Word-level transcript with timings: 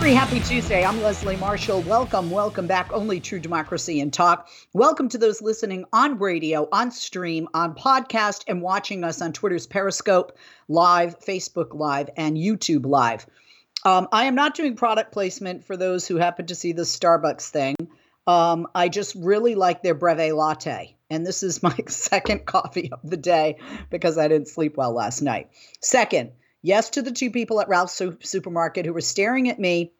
Free. 0.00 0.14
Happy 0.14 0.40
Tuesday. 0.40 0.82
I'm 0.82 1.02
Leslie 1.02 1.36
Marshall. 1.36 1.82
Welcome, 1.82 2.30
welcome 2.30 2.66
back. 2.66 2.90
Only 2.90 3.20
true 3.20 3.38
democracy 3.38 4.00
and 4.00 4.10
talk. 4.10 4.48
Welcome 4.72 5.10
to 5.10 5.18
those 5.18 5.42
listening 5.42 5.84
on 5.92 6.18
radio, 6.18 6.66
on 6.72 6.90
stream, 6.90 7.48
on 7.52 7.74
podcast, 7.74 8.44
and 8.48 8.62
watching 8.62 9.04
us 9.04 9.20
on 9.20 9.34
Twitter's 9.34 9.66
Periscope 9.66 10.38
Live, 10.68 11.20
Facebook 11.20 11.74
Live, 11.74 12.08
and 12.16 12.38
YouTube 12.38 12.86
Live. 12.86 13.26
Um, 13.84 14.08
I 14.10 14.24
am 14.24 14.34
not 14.34 14.54
doing 14.54 14.74
product 14.74 15.12
placement 15.12 15.66
for 15.66 15.76
those 15.76 16.08
who 16.08 16.16
happen 16.16 16.46
to 16.46 16.54
see 16.54 16.72
the 16.72 16.82
Starbucks 16.82 17.50
thing. 17.50 17.76
Um, 18.26 18.68
I 18.74 18.88
just 18.88 19.14
really 19.16 19.54
like 19.54 19.82
their 19.82 19.94
Breve 19.94 20.34
latte. 20.34 20.96
And 21.10 21.26
this 21.26 21.42
is 21.42 21.62
my 21.62 21.76
second 21.88 22.46
coffee 22.46 22.90
of 22.90 23.00
the 23.02 23.18
day 23.18 23.58
because 23.90 24.16
I 24.16 24.28
didn't 24.28 24.48
sleep 24.48 24.78
well 24.78 24.94
last 24.94 25.20
night. 25.20 25.50
Second, 25.82 26.30
Yes 26.62 26.90
to 26.90 27.02
the 27.02 27.12
two 27.12 27.30
people 27.30 27.60
at 27.60 27.68
Ralph's 27.68 28.00
supermarket 28.22 28.86
who 28.86 28.92
were 28.92 29.00
staring 29.00 29.48
at 29.48 29.58
me. 29.58 29.92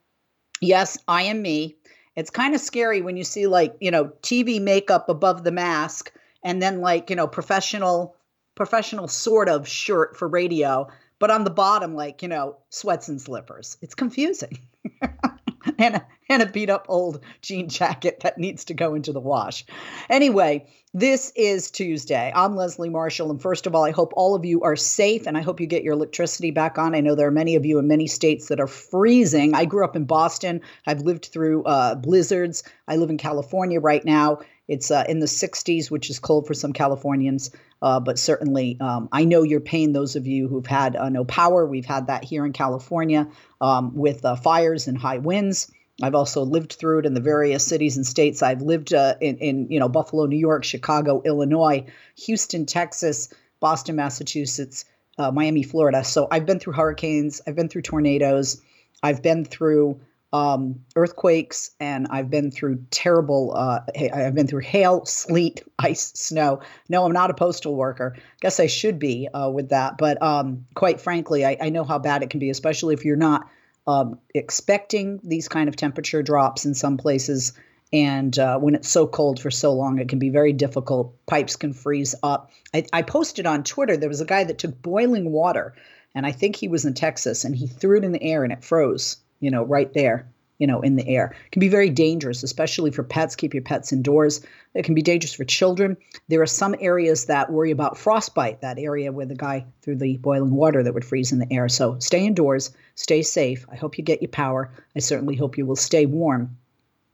Yes, 0.61 0.98
I 1.08 1.22
am 1.25 1.41
me. 1.41 1.77
It's 2.17 2.30
kind 2.30 2.55
of 2.55 2.61
scary 2.61 3.00
when 3.00 3.17
you 3.17 3.25
see 3.25 3.47
like, 3.47 3.77
you 3.80 3.91
know, 3.91 4.12
TV 4.22 4.61
makeup 4.61 5.08
above 5.08 5.42
the 5.42 5.52
mask 5.52 6.12
and 6.42 6.61
then 6.61 6.80
like, 6.80 7.08
you 7.11 7.17
know, 7.17 7.27
professional 7.27 8.17
professional 8.55 9.08
sort 9.08 9.48
of 9.48 9.67
shirt 9.67 10.19
for 10.19 10.28
radio, 10.28 10.86
but 11.19 11.30
on 11.30 11.44
the 11.44 11.50
bottom 11.50 11.94
like, 11.94 12.20
you 12.20 12.28
know, 12.28 12.58
sweats 12.69 13.08
and 13.08 13.20
slippers. 13.20 13.78
It's 13.80 13.95
confusing. 13.95 14.58
and 15.78 15.97
a, 15.97 16.06
and 16.28 16.42
a 16.42 16.47
beat 16.47 16.70
up 16.70 16.86
old 16.89 17.20
jean 17.42 17.69
jacket 17.69 18.20
that 18.20 18.39
needs 18.39 18.64
to 18.66 18.75
go 18.75 18.94
into 18.94 19.12
the 19.12 19.20
wash. 19.20 19.64
Anyway, 20.08 20.67
this 20.92 21.33
is 21.36 21.70
Tuesday. 21.70 22.33
I'm 22.34 22.56
Leslie 22.56 22.89
Marshall. 22.89 23.30
And 23.30 23.41
first 23.41 23.67
of 23.67 23.75
all, 23.75 23.84
I 23.84 23.92
hope 23.92 24.12
all 24.17 24.34
of 24.34 24.45
you 24.45 24.62
are 24.62 24.74
safe 24.74 25.27
and 25.27 25.39
I 25.39 25.42
hope 25.42 25.61
you 25.61 25.67
get 25.67 25.84
your 25.84 25.95
electricity 25.95 26.51
back 26.51 26.79
on. 26.79 26.95
I 26.95 27.01
know 27.01 27.14
there 27.14 27.29
are 27.29 27.33
many 27.33 27.55
of 27.55 27.64
you 27.64 27.79
in 27.79 27.86
many 27.86 28.08
states 28.08 28.48
that 28.48 28.58
are 28.58 28.67
freezing. 28.67 29.55
I 29.55 29.67
grew 29.67 29.84
up 29.84 29.95
in 29.95 30.05
Boston. 30.05 30.61
I've 30.86 31.02
lived 31.02 31.27
through 31.27 31.63
uh, 31.64 31.95
blizzards. 31.95 32.64
I 32.89 32.96
live 32.96 33.11
in 33.11 33.18
California 33.18 33.79
right 33.79 34.05
now. 34.05 34.40
It's 34.70 34.91
uh, 34.92 35.05
in 35.08 35.19
the 35.19 35.27
60s, 35.27 35.91
which 35.91 36.08
is 36.11 36.20
cold 36.20 36.47
for 36.47 36.55
some 36.55 36.73
Californians. 36.73 37.51
Uh, 37.83 37.98
but 37.98 38.20
certainly, 38.20 38.79
um, 38.81 39.08
I 39.11 39.25
know 39.25 39.42
your 39.42 39.58
pain, 39.61 39.92
those 39.92 40.14
of 40.14 40.29
you 40.29 40.47
who've 40.47 40.67
had 40.67 40.95
uh, 40.95 41.08
no 41.08 41.25
power. 41.25 41.67
We've 41.67 41.85
had 41.85 42.07
that 42.07 42.23
here 42.23 42.47
in 42.47 42.53
California 42.53 43.27
um, 43.61 43.97
with 43.97 44.25
uh, 44.25 44.36
fires 44.36 44.86
and 44.86 44.97
high 44.97 45.19
winds. 45.19 45.73
I've 46.03 46.14
also 46.14 46.45
lived 46.45 46.75
through 46.75 47.01
it 47.01 47.07
in 47.07 47.14
the 47.14 47.20
various 47.20 47.67
cities 47.67 47.97
and 47.97 48.07
states. 48.07 48.42
I've 48.42 48.63
lived 48.63 48.95
uh, 48.95 49.17
in, 49.20 49.39
in, 49.39 49.67
you 49.70 49.81
know, 49.81 49.89
Buffalo, 49.89 50.27
New 50.27 50.39
York, 50.39 50.63
Chicago, 50.63 51.20
Illinois, 51.25 51.85
Houston, 52.27 52.64
Texas, 52.64 53.29
Boston, 53.58 53.97
Massachusetts, 53.97 54.85
uh, 55.19 55.33
Miami, 55.33 55.64
Florida. 55.64 56.05
So 56.05 56.29
I've 56.31 56.47
been 56.47 56.61
through 56.61 56.75
hurricanes. 56.75 57.42
I've 57.47 57.57
been 57.57 57.69
through 57.69 57.83
tornadoes. 57.83 58.63
I've 59.02 59.20
been 59.20 59.45
through 59.45 60.01
um, 60.33 60.80
earthquakes, 60.95 61.73
and 61.80 62.07
I've 62.11 62.30
been 62.30 62.51
through 62.51 62.85
terrible. 62.91 63.52
Uh, 63.57 63.80
I've 64.14 64.35
been 64.35 64.46
through 64.46 64.61
hail, 64.61 65.05
sleet, 65.05 65.63
ice, 65.79 66.13
snow. 66.14 66.61
No, 66.89 67.05
I'm 67.05 67.13
not 67.13 67.30
a 67.30 67.35
postal 67.35 67.74
worker. 67.74 68.17
Guess 68.40 68.61
I 68.61 68.67
should 68.67 68.98
be 68.98 69.29
uh, 69.29 69.51
with 69.51 69.70
that, 69.70 69.98
but 69.98 70.23
um, 70.23 70.67
quite 70.74 71.01
frankly, 71.01 71.45
I, 71.45 71.57
I 71.61 71.70
know 71.70 71.85
how 71.85 71.98
bad 71.98 72.23
it 72.23 72.30
can 72.30 72.40
be, 72.40 72.51
especially 72.51 72.95
if 72.95 73.05
you're 73.05 73.17
not 73.17 73.48
um, 73.86 74.19
expecting 74.35 75.20
these 75.24 75.48
kind 75.48 75.69
of 75.69 75.77
temperature 75.77 76.23
drops 76.23 76.64
in 76.64 76.74
some 76.74 76.96
places. 76.96 77.52
And 77.92 78.39
uh, 78.39 78.57
when 78.58 78.77
it's 78.77 78.89
so 78.89 79.08
cold 79.08 79.40
for 79.40 79.51
so 79.51 79.73
long, 79.73 79.98
it 79.98 80.08
can 80.08 80.20
be 80.20 80.29
very 80.29 80.52
difficult. 80.52 81.13
Pipes 81.27 81.57
can 81.57 81.73
freeze 81.73 82.14
up. 82.23 82.52
I, 82.73 82.86
I 82.92 83.02
posted 83.02 83.46
on 83.46 83.64
Twitter 83.64 83.96
there 83.96 84.08
was 84.08 84.20
a 84.20 84.27
guy 84.27 84.45
that 84.45 84.58
took 84.58 84.80
boiling 84.80 85.33
water, 85.33 85.74
and 86.14 86.24
I 86.24 86.30
think 86.30 86.55
he 86.55 86.69
was 86.69 86.85
in 86.85 86.95
Texas, 86.95 87.45
and 87.45 87.57
he 87.57 87.67
threw 87.67 87.98
it 87.98 88.05
in 88.05 88.13
the 88.13 88.23
air 88.23 88.45
and 88.45 88.52
it 88.52 88.63
froze, 88.63 89.17
you 89.40 89.51
know, 89.51 89.64
right 89.64 89.92
there 89.95 90.30
you 90.61 90.67
know, 90.67 90.83
in 90.83 90.95
the 90.95 91.08
air. 91.08 91.34
It 91.46 91.52
can 91.52 91.61
be 91.61 91.68
very 91.68 91.89
dangerous, 91.89 92.42
especially 92.42 92.90
for 92.90 93.02
pets. 93.02 93.34
Keep 93.34 93.55
your 93.55 93.62
pets 93.62 93.92
indoors. 93.92 94.42
It 94.74 94.84
can 94.84 94.95
be 94.95 95.02
dangerous 95.02 95.33
for 95.33 95.45
children. 95.45 95.96
There 96.28 96.42
are 96.42 96.46
some 96.46 96.77
areas 96.80 97.24
that 97.24 97.51
worry 97.51 97.70
about 97.70 97.96
frostbite, 97.96 98.61
that 98.61 98.78
area 98.78 99.11
where 99.11 99.24
the 99.24 99.34
guy 99.34 99.64
threw 99.80 99.96
the 99.96 100.18
boiling 100.18 100.55
water 100.55 100.83
that 100.83 100.92
would 100.92 101.05
freeze 101.05 101.33
in 101.33 101.39
the 101.39 101.51
air. 101.51 101.68
So 101.70 101.98
stay 101.98 102.27
indoors, 102.27 102.73
stay 102.95 103.23
safe. 103.23 103.64
I 103.73 103.77
hope 103.77 103.96
you 103.96 104.05
get 104.05 104.20
your 104.20 104.28
power. 104.28 104.70
I 104.95 104.98
certainly 104.98 105.34
hope 105.34 105.57
you 105.57 105.64
will 105.64 105.77
stay 105.77 106.05
warm 106.05 106.58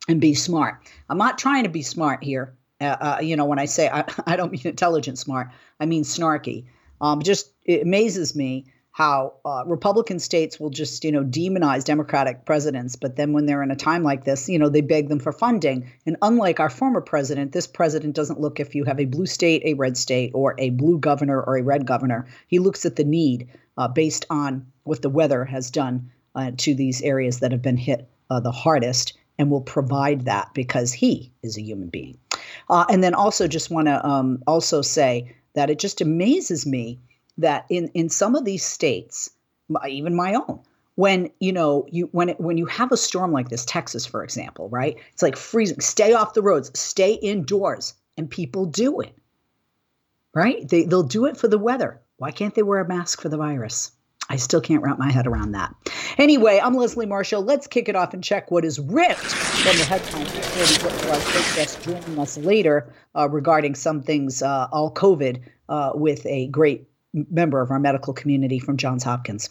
and 0.08 0.20
be 0.20 0.34
smart. 0.34 0.82
I'm 1.08 1.18
not 1.18 1.38
trying 1.38 1.62
to 1.62 1.70
be 1.70 1.82
smart 1.82 2.24
here. 2.24 2.52
Uh, 2.80 2.96
uh, 3.00 3.18
you 3.22 3.36
know, 3.36 3.46
when 3.46 3.60
I 3.60 3.66
say 3.66 3.88
I, 3.88 4.04
I 4.26 4.34
don't 4.34 4.50
mean 4.50 4.62
intelligent 4.64 5.18
smart, 5.20 5.50
I 5.78 5.86
mean 5.86 6.02
snarky. 6.02 6.66
Um, 7.00 7.22
just 7.22 7.52
it 7.64 7.82
amazes 7.82 8.34
me 8.34 8.66
how 8.96 9.34
uh, 9.44 9.62
Republican 9.66 10.18
states 10.18 10.58
will 10.58 10.70
just, 10.70 11.04
you 11.04 11.12
know, 11.12 11.22
demonize 11.22 11.84
Democratic 11.84 12.46
presidents, 12.46 12.96
but 12.96 13.16
then 13.16 13.34
when 13.34 13.44
they're 13.44 13.62
in 13.62 13.70
a 13.70 13.76
time 13.76 14.02
like 14.02 14.24
this, 14.24 14.48
you 14.48 14.58
know, 14.58 14.70
they 14.70 14.80
beg 14.80 15.10
them 15.10 15.18
for 15.18 15.32
funding. 15.32 15.86
And 16.06 16.16
unlike 16.22 16.60
our 16.60 16.70
former 16.70 17.02
president, 17.02 17.52
this 17.52 17.66
president 17.66 18.16
doesn't 18.16 18.40
look 18.40 18.58
if 18.58 18.74
you 18.74 18.84
have 18.84 18.98
a 18.98 19.04
blue 19.04 19.26
state, 19.26 19.60
a 19.66 19.74
red 19.74 19.98
state, 19.98 20.30
or 20.32 20.54
a 20.56 20.70
blue 20.70 20.98
governor 20.98 21.42
or 21.42 21.58
a 21.58 21.62
red 21.62 21.84
governor. 21.84 22.26
He 22.48 22.58
looks 22.58 22.86
at 22.86 22.96
the 22.96 23.04
need 23.04 23.50
uh, 23.76 23.86
based 23.86 24.24
on 24.30 24.66
what 24.84 25.02
the 25.02 25.10
weather 25.10 25.44
has 25.44 25.70
done 25.70 26.10
uh, 26.34 26.52
to 26.56 26.74
these 26.74 27.02
areas 27.02 27.40
that 27.40 27.52
have 27.52 27.60
been 27.60 27.76
hit 27.76 28.08
uh, 28.30 28.40
the 28.40 28.50
hardest, 28.50 29.12
and 29.38 29.50
will 29.50 29.60
provide 29.60 30.22
that 30.22 30.54
because 30.54 30.94
he 30.94 31.30
is 31.42 31.58
a 31.58 31.62
human 31.62 31.88
being. 31.88 32.16
Uh, 32.70 32.86
and 32.88 33.04
then 33.04 33.12
also 33.12 33.46
just 33.46 33.70
want 33.70 33.88
to 33.88 34.06
um, 34.06 34.42
also 34.46 34.80
say 34.80 35.36
that 35.52 35.68
it 35.68 35.78
just 35.78 36.00
amazes 36.00 36.64
me 36.64 36.98
that 37.38 37.66
in 37.68 37.88
in 37.94 38.08
some 38.08 38.34
of 38.34 38.44
these 38.44 38.64
states, 38.64 39.30
even 39.88 40.14
my 40.14 40.34
own, 40.34 40.60
when 40.94 41.30
you 41.40 41.52
know 41.52 41.86
you 41.90 42.08
when 42.12 42.30
it, 42.30 42.40
when 42.40 42.56
you 42.58 42.66
have 42.66 42.92
a 42.92 42.96
storm 42.96 43.32
like 43.32 43.48
this, 43.48 43.64
Texas, 43.64 44.06
for 44.06 44.24
example, 44.24 44.68
right? 44.68 44.96
It's 45.12 45.22
like 45.22 45.36
freezing. 45.36 45.80
Stay 45.80 46.12
off 46.12 46.34
the 46.34 46.42
roads. 46.42 46.70
Stay 46.78 47.14
indoors, 47.14 47.94
and 48.16 48.30
people 48.30 48.66
do 48.66 49.00
it. 49.00 49.14
Right? 50.34 50.68
They 50.68 50.84
they'll 50.84 51.02
do 51.02 51.26
it 51.26 51.36
for 51.36 51.48
the 51.48 51.58
weather. 51.58 52.00
Why 52.18 52.30
can't 52.30 52.54
they 52.54 52.62
wear 52.62 52.80
a 52.80 52.88
mask 52.88 53.20
for 53.20 53.28
the 53.28 53.36
virus? 53.36 53.92
I 54.28 54.36
still 54.36 54.60
can't 54.60 54.82
wrap 54.82 54.98
my 54.98 55.12
head 55.12 55.26
around 55.26 55.52
that. 55.52 55.72
Anyway, 56.18 56.60
I'm 56.60 56.74
Leslie 56.74 57.06
Marshall. 57.06 57.42
Let's 57.42 57.68
kick 57.68 57.88
it 57.88 57.94
off 57.94 58.12
and 58.12 58.24
check 58.24 58.50
what 58.50 58.64
is 58.64 58.80
ripped 58.80 59.20
from 59.20 59.76
the 59.78 59.84
headlines 59.84 60.36
joining 61.84 62.18
us 62.18 62.36
later 62.38 62.92
uh, 63.14 63.28
regarding 63.28 63.76
some 63.76 64.02
things, 64.02 64.42
uh, 64.42 64.66
all 64.72 64.92
COVID, 64.92 65.42
uh, 65.68 65.92
with 65.94 66.26
a 66.26 66.48
great 66.48 66.88
member 67.30 67.60
of 67.60 67.70
our 67.70 67.78
medical 67.78 68.12
community 68.12 68.58
from 68.58 68.76
Johns 68.76 69.04
Hopkins. 69.04 69.50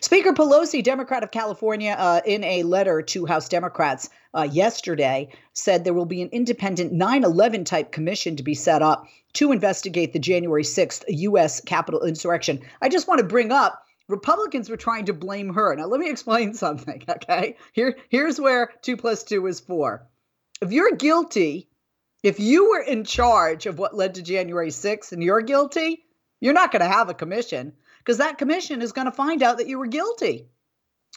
Speaker 0.00 0.32
Pelosi, 0.32 0.82
Democrat 0.82 1.22
of 1.22 1.30
California, 1.30 1.94
uh, 1.98 2.20
in 2.24 2.42
a 2.44 2.62
letter 2.62 3.02
to 3.02 3.26
House 3.26 3.48
Democrats 3.48 4.08
uh, 4.34 4.48
yesterday, 4.50 5.28
said 5.52 5.84
there 5.84 5.94
will 5.94 6.06
be 6.06 6.22
an 6.22 6.28
independent 6.32 6.92
9 6.92 7.24
11 7.24 7.64
type 7.64 7.92
commission 7.92 8.36
to 8.36 8.42
be 8.42 8.54
set 8.54 8.82
up 8.82 9.06
to 9.34 9.52
investigate 9.52 10.12
the 10.12 10.18
January 10.18 10.64
6th 10.64 11.04
U.S. 11.08 11.60
Capitol 11.60 12.02
insurrection. 12.02 12.60
I 12.80 12.88
just 12.88 13.08
want 13.08 13.18
to 13.18 13.26
bring 13.26 13.52
up 13.52 13.84
Republicans 14.08 14.68
were 14.68 14.76
trying 14.76 15.06
to 15.06 15.12
blame 15.12 15.54
her. 15.54 15.74
Now, 15.74 15.86
let 15.86 16.00
me 16.00 16.10
explain 16.10 16.54
something, 16.64 17.02
okay? 17.08 17.56
Here, 17.72 17.96
here's 18.08 18.40
where 18.40 18.72
two 18.82 18.96
plus 18.96 19.24
two 19.24 19.46
is 19.46 19.60
four. 19.60 20.06
If 20.60 20.72
you're 20.72 20.96
guilty, 20.96 21.68
if 22.22 22.38
you 22.38 22.70
were 22.70 22.82
in 22.82 23.04
charge 23.04 23.66
of 23.66 23.78
what 23.78 23.96
led 23.96 24.14
to 24.14 24.22
January 24.22 24.70
6th 24.70 25.12
and 25.12 25.22
you're 25.22 25.40
guilty, 25.40 26.04
you're 26.42 26.52
not 26.52 26.72
going 26.72 26.82
to 26.82 26.88
have 26.88 27.08
a 27.08 27.14
commission 27.14 27.72
because 27.98 28.18
that 28.18 28.36
commission 28.36 28.82
is 28.82 28.90
going 28.90 29.04
to 29.04 29.12
find 29.12 29.42
out 29.42 29.58
that 29.58 29.68
you 29.68 29.78
were 29.78 29.86
guilty. 29.86 30.48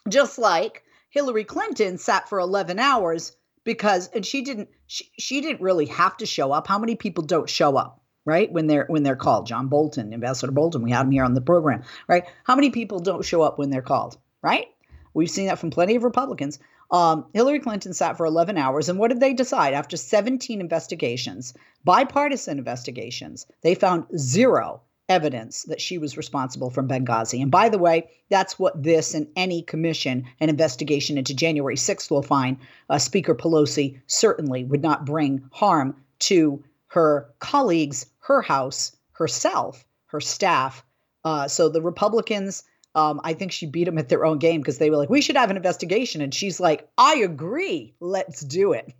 Just 0.08 0.38
like 0.38 0.84
Hillary 1.10 1.44
Clinton 1.44 1.98
sat 1.98 2.30
for 2.30 2.40
11 2.40 2.78
hours 2.78 3.36
because 3.64 4.08
and 4.10 4.24
she 4.24 4.44
didn't 4.44 4.70
she, 4.86 5.10
she 5.18 5.42
didn't 5.42 5.62
really 5.62 5.88
have 5.88 6.16
to 6.18 6.28
show 6.28 6.52
up. 6.52 6.68
How 6.68 6.78
many 6.78 6.96
people 6.96 7.24
don't 7.24 7.50
show 7.50 7.76
up? 7.76 8.04
right? 8.26 8.52
When 8.52 8.68
they're 8.68 8.86
when 8.88 9.04
they're 9.04 9.16
called. 9.16 9.48
John 9.48 9.68
Bolton, 9.68 10.14
Ambassador 10.14 10.52
Bolton, 10.52 10.82
we 10.82 10.92
had 10.92 11.06
him 11.06 11.12
here 11.12 11.24
on 11.24 11.34
the 11.34 11.42
program, 11.42 11.84
right? 12.08 12.26
How 12.44 12.56
many 12.56 12.72
people 12.72 13.00
don't 13.00 13.24
show 13.24 13.42
up 13.42 13.58
when 13.58 13.70
they're 13.70 13.82
called, 13.82 14.18
right? 14.42 14.68
We've 15.14 15.30
seen 15.30 15.48
that 15.48 15.60
from 15.60 15.70
plenty 15.70 15.96
of 15.96 16.04
Republicans. 16.04 16.60
Um, 16.92 17.26
Hillary 17.34 17.60
Clinton 17.60 17.94
sat 17.94 18.18
for 18.18 18.26
11 18.26 18.58
hours, 18.58 18.90
and 18.90 19.00
what 19.00 19.10
did 19.10 19.20
they 19.20 19.34
decide? 19.34 19.74
After 19.74 19.98
17 19.98 20.60
investigations, 20.60 21.54
bipartisan 21.84 22.58
investigations, 22.58 23.48
they 23.62 23.76
found 23.76 24.06
zero 24.18 24.82
evidence 25.08 25.64
that 25.64 25.82
she 25.82 25.98
was 25.98 26.18
responsible 26.18 26.70
from 26.70 26.88
Benghazi. 26.88 27.42
And 27.42 27.52
by 27.52 27.70
the 27.70 27.78
way, 27.78 28.10
that's 28.30 28.58
what 28.58 28.82
this 28.82 29.14
and 29.14 29.28
any 29.36 29.62
commission 29.62 30.26
and 30.40 30.50
investigation 30.50 31.18
into 31.18 31.36
January 31.36 31.76
6th 31.76 32.10
will 32.10 32.24
find. 32.24 32.58
Uh, 32.90 32.98
Speaker 32.98 33.36
Pelosi 33.36 34.00
certainly 34.08 34.64
would 34.64 34.82
not 34.82 35.06
bring 35.06 35.48
harm 35.52 35.96
to 36.20 36.64
her 36.88 37.30
colleagues, 37.40 38.08
her 38.20 38.42
house, 38.42 38.96
herself, 39.12 39.86
her 40.08 40.22
staff. 40.22 40.84
Uh, 41.24 41.48
so 41.48 41.70
the 41.70 41.82
Republicans, 41.82 42.64
um, 42.96 43.22
I 43.24 43.34
think 43.34 43.52
she 43.52 43.66
beat 43.66 43.86
them 43.86 43.98
at 43.98 44.10
their 44.10 44.26
own 44.26 44.40
game 44.40 44.62
because 44.62 44.78
they 44.78 44.90
were 44.90 44.98
like, 44.98 45.10
we 45.10 45.22
should 45.22 45.38
have 45.38 45.52
an 45.52 45.58
investigation. 45.58 46.22
And 46.22 46.34
she's 46.34 46.60
like, 46.60 46.88
I 46.98 47.18
agree. 47.18 47.94
Let's 48.00 48.42
do 48.42 48.74
it. 48.74 48.94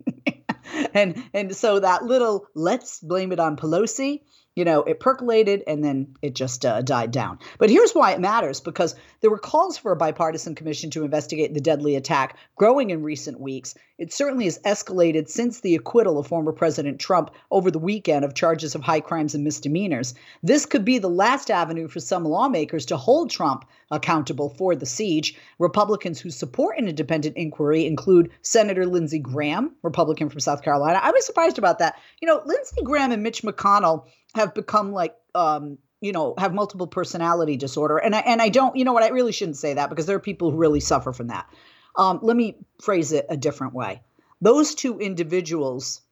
and 0.94 1.22
and 1.32 1.54
so 1.56 1.80
that 1.80 2.04
little 2.04 2.46
let's 2.54 3.00
blame 3.00 3.32
it 3.32 3.40
on 3.40 3.56
Pelosi 3.56 4.22
you 4.56 4.64
know, 4.64 4.82
it 4.84 4.98
percolated 4.98 5.62
and 5.66 5.84
then 5.84 6.16
it 6.22 6.34
just 6.34 6.64
uh, 6.64 6.80
died 6.80 7.10
down. 7.10 7.38
But 7.58 7.68
here's 7.68 7.92
why 7.92 8.12
it 8.12 8.20
matters 8.20 8.58
because 8.58 8.96
there 9.20 9.30
were 9.30 9.38
calls 9.38 9.76
for 9.76 9.92
a 9.92 9.96
bipartisan 9.96 10.54
commission 10.54 10.90
to 10.90 11.04
investigate 11.04 11.52
the 11.52 11.60
deadly 11.60 11.94
attack 11.94 12.38
growing 12.56 12.88
in 12.88 13.02
recent 13.02 13.38
weeks. 13.38 13.74
It 13.98 14.12
certainly 14.12 14.46
has 14.46 14.58
escalated 14.60 15.28
since 15.28 15.60
the 15.60 15.74
acquittal 15.74 16.18
of 16.18 16.26
former 16.26 16.52
President 16.52 16.98
Trump 16.98 17.30
over 17.50 17.70
the 17.70 17.78
weekend 17.78 18.24
of 18.24 18.34
charges 18.34 18.74
of 18.74 18.82
high 18.82 19.00
crimes 19.00 19.34
and 19.34 19.44
misdemeanors. 19.44 20.14
This 20.42 20.64
could 20.64 20.84
be 20.84 20.98
the 20.98 21.08
last 21.08 21.50
avenue 21.50 21.86
for 21.86 22.00
some 22.00 22.24
lawmakers 22.24 22.86
to 22.86 22.96
hold 22.96 23.30
Trump 23.30 23.66
accountable 23.90 24.50
for 24.50 24.74
the 24.74 24.86
siege. 24.86 25.38
Republicans 25.58 26.18
who 26.18 26.30
support 26.30 26.78
an 26.78 26.88
independent 26.88 27.36
inquiry 27.36 27.86
include 27.86 28.30
Senator 28.42 28.86
Lindsey 28.86 29.18
Graham, 29.18 29.74
Republican 29.82 30.28
from 30.28 30.40
South 30.40 30.62
Carolina. 30.62 30.98
I 31.02 31.10
was 31.10 31.24
surprised 31.26 31.58
about 31.58 31.78
that. 31.78 31.96
You 32.20 32.28
know, 32.28 32.42
Lindsey 32.44 32.82
Graham 32.82 33.12
and 33.12 33.22
Mitch 33.22 33.42
McConnell 33.42 34.06
have 34.36 34.54
become 34.54 34.92
like 34.92 35.14
um, 35.34 35.78
you 36.00 36.12
know 36.12 36.34
have 36.38 36.54
multiple 36.54 36.86
personality 36.86 37.56
disorder 37.56 37.98
and 37.98 38.14
I, 38.14 38.20
and 38.20 38.40
I 38.40 38.48
don't 38.48 38.76
you 38.76 38.84
know 38.84 38.92
what 38.92 39.02
I 39.02 39.08
really 39.08 39.32
shouldn't 39.32 39.56
say 39.56 39.74
that 39.74 39.90
because 39.90 40.06
there 40.06 40.16
are 40.16 40.20
people 40.20 40.50
who 40.50 40.56
really 40.56 40.80
suffer 40.80 41.12
from 41.12 41.28
that. 41.28 41.48
Um, 41.96 42.20
let 42.22 42.36
me 42.36 42.56
phrase 42.80 43.12
it 43.12 43.26
a 43.28 43.36
different 43.36 43.74
way. 43.74 44.02
Those 44.40 44.74
two 44.74 44.98
individuals 44.98 46.02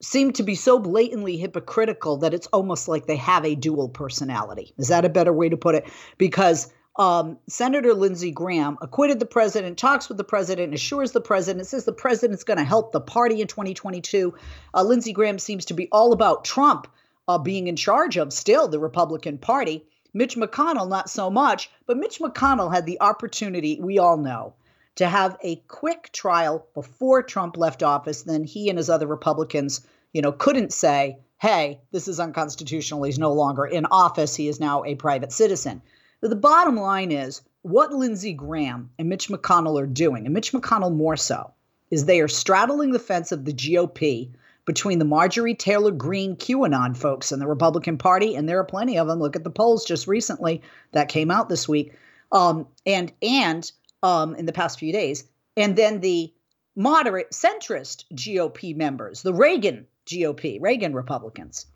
seem 0.00 0.32
to 0.32 0.42
be 0.42 0.54
so 0.54 0.78
blatantly 0.78 1.36
hypocritical 1.36 2.16
that 2.18 2.34
it's 2.34 2.48
almost 2.48 2.88
like 2.88 3.06
they 3.06 3.16
have 3.16 3.44
a 3.44 3.54
dual 3.54 3.88
personality. 3.88 4.74
Is 4.76 4.88
that 4.88 5.04
a 5.04 5.08
better 5.08 5.32
way 5.32 5.48
to 5.48 5.56
put 5.56 5.76
it? 5.76 5.86
Because 6.18 6.72
um, 6.96 7.38
Senator 7.48 7.94
Lindsey 7.94 8.30
Graham 8.30 8.76
acquitted 8.82 9.18
the 9.18 9.26
president, 9.26 9.78
talks 9.78 10.08
with 10.08 10.18
the 10.18 10.24
president, 10.24 10.74
assures 10.74 11.12
the 11.12 11.20
president, 11.20 11.66
says 11.66 11.84
the 11.84 11.92
president's 11.92 12.44
going 12.44 12.58
to 12.58 12.64
help 12.64 12.92
the 12.92 13.00
party 13.00 13.40
in 13.40 13.46
2022. 13.46 14.34
Uh, 14.74 14.82
Lindsey 14.82 15.12
Graham 15.12 15.38
seems 15.38 15.64
to 15.66 15.74
be 15.74 15.88
all 15.90 16.12
about 16.12 16.44
Trump 16.44 16.86
uh, 17.28 17.38
being 17.38 17.66
in 17.66 17.76
charge 17.76 18.18
of 18.18 18.32
still 18.32 18.68
the 18.68 18.78
Republican 18.78 19.38
Party. 19.38 19.86
Mitch 20.12 20.36
McConnell, 20.36 20.88
not 20.88 21.08
so 21.08 21.30
much, 21.30 21.70
but 21.86 21.96
Mitch 21.96 22.18
McConnell 22.18 22.72
had 22.72 22.84
the 22.84 23.00
opportunity, 23.00 23.78
we 23.80 23.98
all 23.98 24.18
know, 24.18 24.52
to 24.96 25.08
have 25.08 25.38
a 25.42 25.56
quick 25.68 26.10
trial 26.12 26.66
before 26.74 27.22
Trump 27.22 27.56
left 27.56 27.82
office. 27.82 28.22
Then 28.22 28.44
he 28.44 28.68
and 28.68 28.76
his 28.76 28.90
other 28.90 29.06
Republicans, 29.06 29.80
you 30.12 30.20
know, 30.20 30.32
couldn't 30.32 30.74
say, 30.74 31.20
hey, 31.40 31.80
this 31.90 32.06
is 32.06 32.20
unconstitutional. 32.20 33.04
He's 33.04 33.18
no 33.18 33.32
longer 33.32 33.64
in 33.64 33.86
office. 33.86 34.36
He 34.36 34.48
is 34.48 34.60
now 34.60 34.84
a 34.84 34.94
private 34.94 35.32
citizen. 35.32 35.80
But 36.22 36.30
the 36.30 36.36
bottom 36.36 36.76
line 36.76 37.10
is 37.10 37.42
what 37.62 37.92
Lindsey 37.92 38.32
Graham 38.32 38.90
and 38.96 39.08
Mitch 39.08 39.28
McConnell 39.28 39.82
are 39.82 39.86
doing, 39.86 40.24
and 40.24 40.32
Mitch 40.32 40.52
McConnell 40.52 40.94
more 40.94 41.16
so, 41.16 41.52
is 41.90 42.04
they 42.04 42.20
are 42.20 42.28
straddling 42.28 42.92
the 42.92 43.00
fence 43.00 43.32
of 43.32 43.44
the 43.44 43.52
GOP 43.52 44.30
between 44.64 45.00
the 45.00 45.04
Marjorie 45.04 45.56
Taylor 45.56 45.90
Greene 45.90 46.36
QAnon 46.36 46.96
folks 46.96 47.32
and 47.32 47.42
the 47.42 47.48
Republican 47.48 47.98
Party, 47.98 48.36
and 48.36 48.48
there 48.48 48.60
are 48.60 48.64
plenty 48.64 48.96
of 48.96 49.08
them. 49.08 49.18
Look 49.18 49.34
at 49.34 49.42
the 49.42 49.50
polls 49.50 49.84
just 49.84 50.06
recently 50.06 50.62
that 50.92 51.08
came 51.08 51.30
out 51.30 51.48
this 51.48 51.68
week, 51.68 51.92
um, 52.30 52.68
and 52.86 53.12
and 53.20 53.70
um, 54.04 54.36
in 54.36 54.46
the 54.46 54.52
past 54.52 54.78
few 54.78 54.92
days, 54.92 55.24
and 55.56 55.74
then 55.74 56.00
the 56.00 56.32
moderate 56.76 57.32
centrist 57.32 58.04
GOP 58.14 58.76
members, 58.76 59.22
the 59.22 59.34
Reagan 59.34 59.86
GOP, 60.06 60.60
Reagan 60.60 60.94
Republicans. 60.94 61.66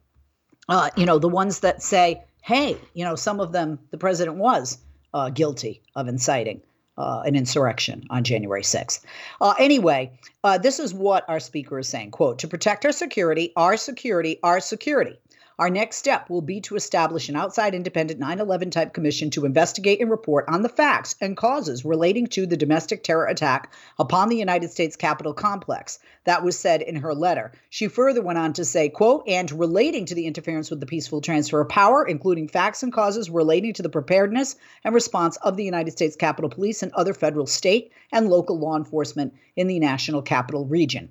Uh, 0.69 0.91
you 0.97 1.07
know, 1.07 1.19
the 1.19 1.29
ones 1.29 1.61
that 1.61 1.83
say, 1.83 2.25
hey, 2.47 2.79
you 2.95 3.05
know, 3.05 3.17
some 3.17 3.41
of 3.41 3.51
them, 3.51 3.77
the 3.91 3.99
president 3.99 4.37
was 4.37 4.79
uh, 5.13 5.31
guilty 5.31 5.83
of 5.97 6.07
inciting 6.07 6.63
uh, 6.97 7.23
an 7.27 7.35
insurrection 7.35 8.05
on 8.09 8.23
January 8.23 8.63
6th. 8.63 9.01
Uh, 9.41 9.55
anyway, 9.59 10.17
uh, 10.45 10.57
this 10.57 10.79
is 10.79 10.95
what 10.95 11.29
our 11.29 11.41
speaker 11.41 11.81
is 11.81 11.89
saying 11.89 12.13
quote, 12.13 12.39
to 12.39 12.47
protect 12.47 12.85
our 12.85 12.93
security, 12.93 13.53
our 13.57 13.77
security, 13.77 14.39
our 14.45 14.61
security. 14.61 15.19
Our 15.59 15.71
next 15.71 15.97
step 15.97 16.29
will 16.29 16.43
be 16.43 16.61
to 16.63 16.77
establish 16.77 17.31
an 17.31 17.37
outside 17.37 17.75
independent 17.75 18.21
9 18.21 18.41
11 18.41 18.71
type 18.71 18.93
commission 18.93 19.31
to 19.31 19.47
investigate 19.47 20.03
and 20.03 20.11
report 20.11 20.45
on 20.49 20.61
the 20.61 20.69
facts 20.69 21.15
and 21.19 21.35
causes 21.35 21.83
relating 21.83 22.27
to 22.29 22.45
the 22.45 22.59
domestic 22.59 23.03
terror 23.03 23.25
attack 23.25 23.73
upon 23.99 24.29
the 24.29 24.37
United 24.37 24.71
States 24.71 24.97
Capitol 24.97 25.33
complex. 25.33 25.99
That 26.25 26.45
was 26.45 26.59
said 26.59 26.83
in 26.83 26.97
her 26.97 27.15
letter. 27.15 27.53
She 27.71 27.89
further 27.89 28.21
went 28.21 28.39
on 28.39 28.53
to 28.53 28.67
say, 28.67 28.91
quote, 28.91 29.27
and 29.27 29.51
relating 29.51 30.05
to 30.05 30.15
the 30.15 30.27
interference 30.27 30.69
with 30.69 30.81
the 30.81 30.85
peaceful 30.85 31.23
transfer 31.23 31.63
of 31.63 31.71
power, 31.71 32.07
including 32.07 32.49
facts 32.49 32.83
and 32.83 32.93
causes 32.93 33.31
relating 33.31 33.73
to 33.75 33.83
the 33.83 33.89
preparedness 33.89 34.57
and 34.85 34.95
response 34.95 35.39
of 35.39 35.57
the 35.57 35.65
United 35.65 35.93
States 35.93 36.17
Capitol 36.17 36.51
Police 36.51 36.83
and 36.83 36.93
other 36.93 37.15
federal, 37.15 37.47
state, 37.47 37.93
and 38.13 38.29
local 38.29 38.59
law 38.59 38.77
enforcement 38.77 39.33
in 39.57 39.69
the 39.69 39.79
national 39.79 40.21
capital 40.21 40.67
region. 40.67 41.11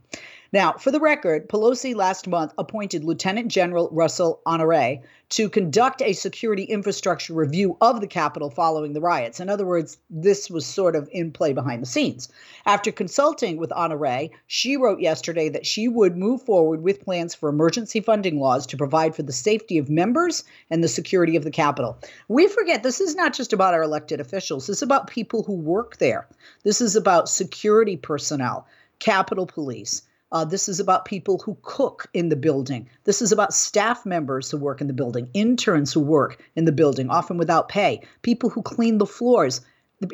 Now, 0.56 0.72
for 0.72 0.90
the 0.90 1.02
record, 1.02 1.50
Pelosi 1.50 1.94
last 1.94 2.30
month 2.30 2.54
appointed 2.58 3.04
Lieutenant 3.04 3.50
General 3.50 3.90
Russell 3.92 4.40
Honore 4.46 5.02
to 5.32 5.50
conduct 5.50 6.02
a 6.02 6.14
security 6.14 6.64
infrastructure 6.64 7.34
review 7.34 7.76
of 7.82 8.00
the 8.00 8.08
Capitol 8.08 8.50
following 8.50 8.94
the 8.94 9.02
riots. 9.02 9.42
In 9.42 9.50
other 9.50 9.66
words, 9.66 9.98
this 10.10 10.50
was 10.50 10.66
sort 10.66 10.96
of 10.96 11.10
in 11.12 11.34
play 11.34 11.52
behind 11.52 11.82
the 11.82 11.86
scenes. 11.86 12.30
After 12.66 12.90
consulting 12.90 13.58
with 13.58 13.74
Honore, 13.74 14.30
she 14.48 14.78
wrote 14.78 15.02
yesterday 15.02 15.50
that 15.50 15.66
she 15.66 15.90
would 15.90 16.16
move 16.16 16.42
forward 16.44 16.84
with 16.84 17.04
plans 17.04 17.36
for 17.36 17.50
emergency 17.50 18.00
funding 18.00 18.40
laws 18.40 18.66
to 18.68 18.78
provide 18.78 19.14
for 19.14 19.24
the 19.24 19.34
safety 19.34 19.78
of 19.78 19.90
members 19.90 20.46
and 20.70 20.82
the 20.82 20.88
security 20.88 21.36
of 21.36 21.44
the 21.44 21.52
Capitol. 21.52 21.98
We 22.30 22.48
forget 22.48 22.82
this 22.82 23.02
is 23.02 23.14
not 23.14 23.34
just 23.34 23.52
about 23.52 23.74
our 23.74 23.84
elected 23.84 24.22
officials, 24.22 24.68
this 24.68 24.78
is 24.78 24.84
about 24.84 25.08
people 25.08 25.44
who 25.44 25.56
work 25.56 25.98
there. 25.98 26.30
This 26.64 26.80
is 26.80 26.96
about 26.96 27.28
security 27.28 27.98
personnel, 27.98 28.66
Capitol 29.00 29.48
Police 29.48 30.04
uh, 30.36 30.44
this 30.44 30.68
is 30.68 30.82
about 30.82 31.06
people 31.06 31.38
who 31.46 31.58
cook 31.62 32.08
in 32.14 32.28
the 32.28 32.36
building. 32.36 32.90
This 33.06 33.22
is 33.22 33.32
about 33.32 33.54
staff 33.54 34.06
members 34.06 34.52
who 34.52 34.58
work 34.58 34.82
in 34.82 34.88
the 34.88 34.94
building, 34.94 35.30
interns 35.34 35.94
who 35.94 36.02
work 36.02 36.44
in 36.58 36.66
the 36.66 36.74
building, 36.74 37.10
often 37.10 37.38
without 37.38 37.70
pay, 37.70 38.02
people 38.22 38.50
who 38.50 38.62
clean 38.62 38.98
the 38.98 39.06
floors, 39.06 39.62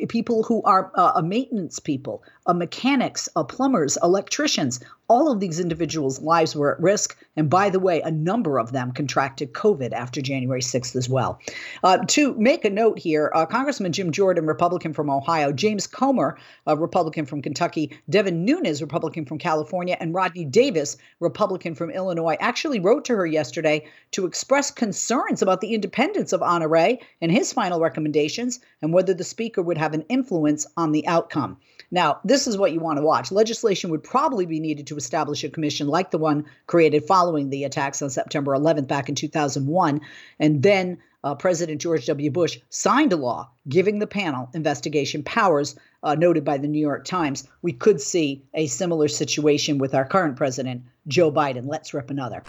people 0.09 0.43
who 0.43 0.61
are 0.61 0.91
uh, 0.93 1.19
maintenance 1.23 1.79
people, 1.79 2.23
uh, 2.47 2.53
mechanics, 2.53 3.29
uh, 3.35 3.43
plumbers, 3.43 3.97
electricians, 4.03 4.79
all 5.11 5.29
of 5.29 5.41
these 5.41 5.59
individuals' 5.59 6.21
lives 6.21 6.55
were 6.55 6.73
at 6.73 6.79
risk. 6.79 7.17
And 7.35 7.49
by 7.49 7.69
the 7.69 7.81
way, 7.81 7.99
a 8.01 8.11
number 8.11 8.57
of 8.57 8.71
them 8.71 8.93
contracted 8.93 9.51
COVID 9.51 9.91
after 9.91 10.21
January 10.21 10.61
6th 10.61 10.95
as 10.95 11.09
well. 11.09 11.37
Uh, 11.83 11.97
to 12.07 12.33
make 12.35 12.63
a 12.63 12.69
note 12.69 12.97
here, 12.97 13.29
uh, 13.35 13.45
Congressman 13.45 13.91
Jim 13.91 14.11
Jordan, 14.11 14.45
Republican 14.45 14.93
from 14.93 15.09
Ohio, 15.09 15.51
James 15.51 15.85
Comer, 15.85 16.37
a 16.65 16.77
Republican 16.77 17.25
from 17.25 17.41
Kentucky, 17.41 17.91
Devin 18.09 18.45
Nunes, 18.45 18.81
Republican 18.81 19.25
from 19.25 19.37
California, 19.37 19.97
and 19.99 20.13
Rodney 20.13 20.45
Davis, 20.45 20.95
Republican 21.19 21.75
from 21.75 21.91
Illinois, 21.91 22.37
actually 22.39 22.79
wrote 22.79 23.03
to 23.05 23.15
her 23.15 23.25
yesterday 23.25 23.85
to 24.11 24.25
express 24.25 24.71
concerns 24.71 25.41
about 25.41 25.59
the 25.59 25.73
independence 25.73 26.31
of 26.31 26.41
Honore 26.41 26.97
and 27.21 27.31
his 27.31 27.51
final 27.51 27.81
recommendations 27.81 28.61
and 28.81 28.93
whether 28.93 29.13
the 29.13 29.25
Speaker 29.25 29.61
would 29.61 29.77
have 29.77 29.93
an 29.93 30.05
influence 30.07 30.65
on 30.77 30.93
the 30.93 31.05
outcome. 31.05 31.57
Now, 31.93 32.21
this 32.23 32.40
is 32.47 32.57
what 32.57 32.73
you 32.73 32.79
want 32.79 32.97
to 32.97 33.03
watch. 33.03 33.31
Legislation 33.31 33.89
would 33.89 34.03
probably 34.03 34.45
be 34.45 34.59
needed 34.59 34.87
to 34.87 34.97
establish 34.97 35.43
a 35.43 35.49
commission 35.49 35.87
like 35.87 36.11
the 36.11 36.17
one 36.17 36.45
created 36.67 37.05
following 37.05 37.49
the 37.49 37.63
attacks 37.63 38.01
on 38.01 38.09
September 38.09 38.51
11th 38.53 38.87
back 38.87 39.09
in 39.09 39.15
2001. 39.15 40.01
And 40.39 40.63
then 40.63 40.97
uh, 41.23 41.35
President 41.35 41.81
George 41.81 42.05
W. 42.07 42.31
Bush 42.31 42.59
signed 42.69 43.13
a 43.13 43.17
law 43.17 43.49
giving 43.67 43.99
the 43.99 44.07
panel 44.07 44.49
investigation 44.53 45.23
powers, 45.23 45.75
uh, 46.03 46.15
noted 46.15 46.43
by 46.43 46.57
the 46.57 46.67
New 46.67 46.79
York 46.79 47.05
Times. 47.05 47.47
We 47.61 47.73
could 47.73 48.01
see 48.01 48.43
a 48.53 48.67
similar 48.67 49.07
situation 49.07 49.77
with 49.77 49.93
our 49.93 50.05
current 50.05 50.35
president, 50.35 50.83
Joe 51.07 51.31
Biden. 51.31 51.67
Let's 51.67 51.93
rip 51.93 52.09
another. 52.09 52.43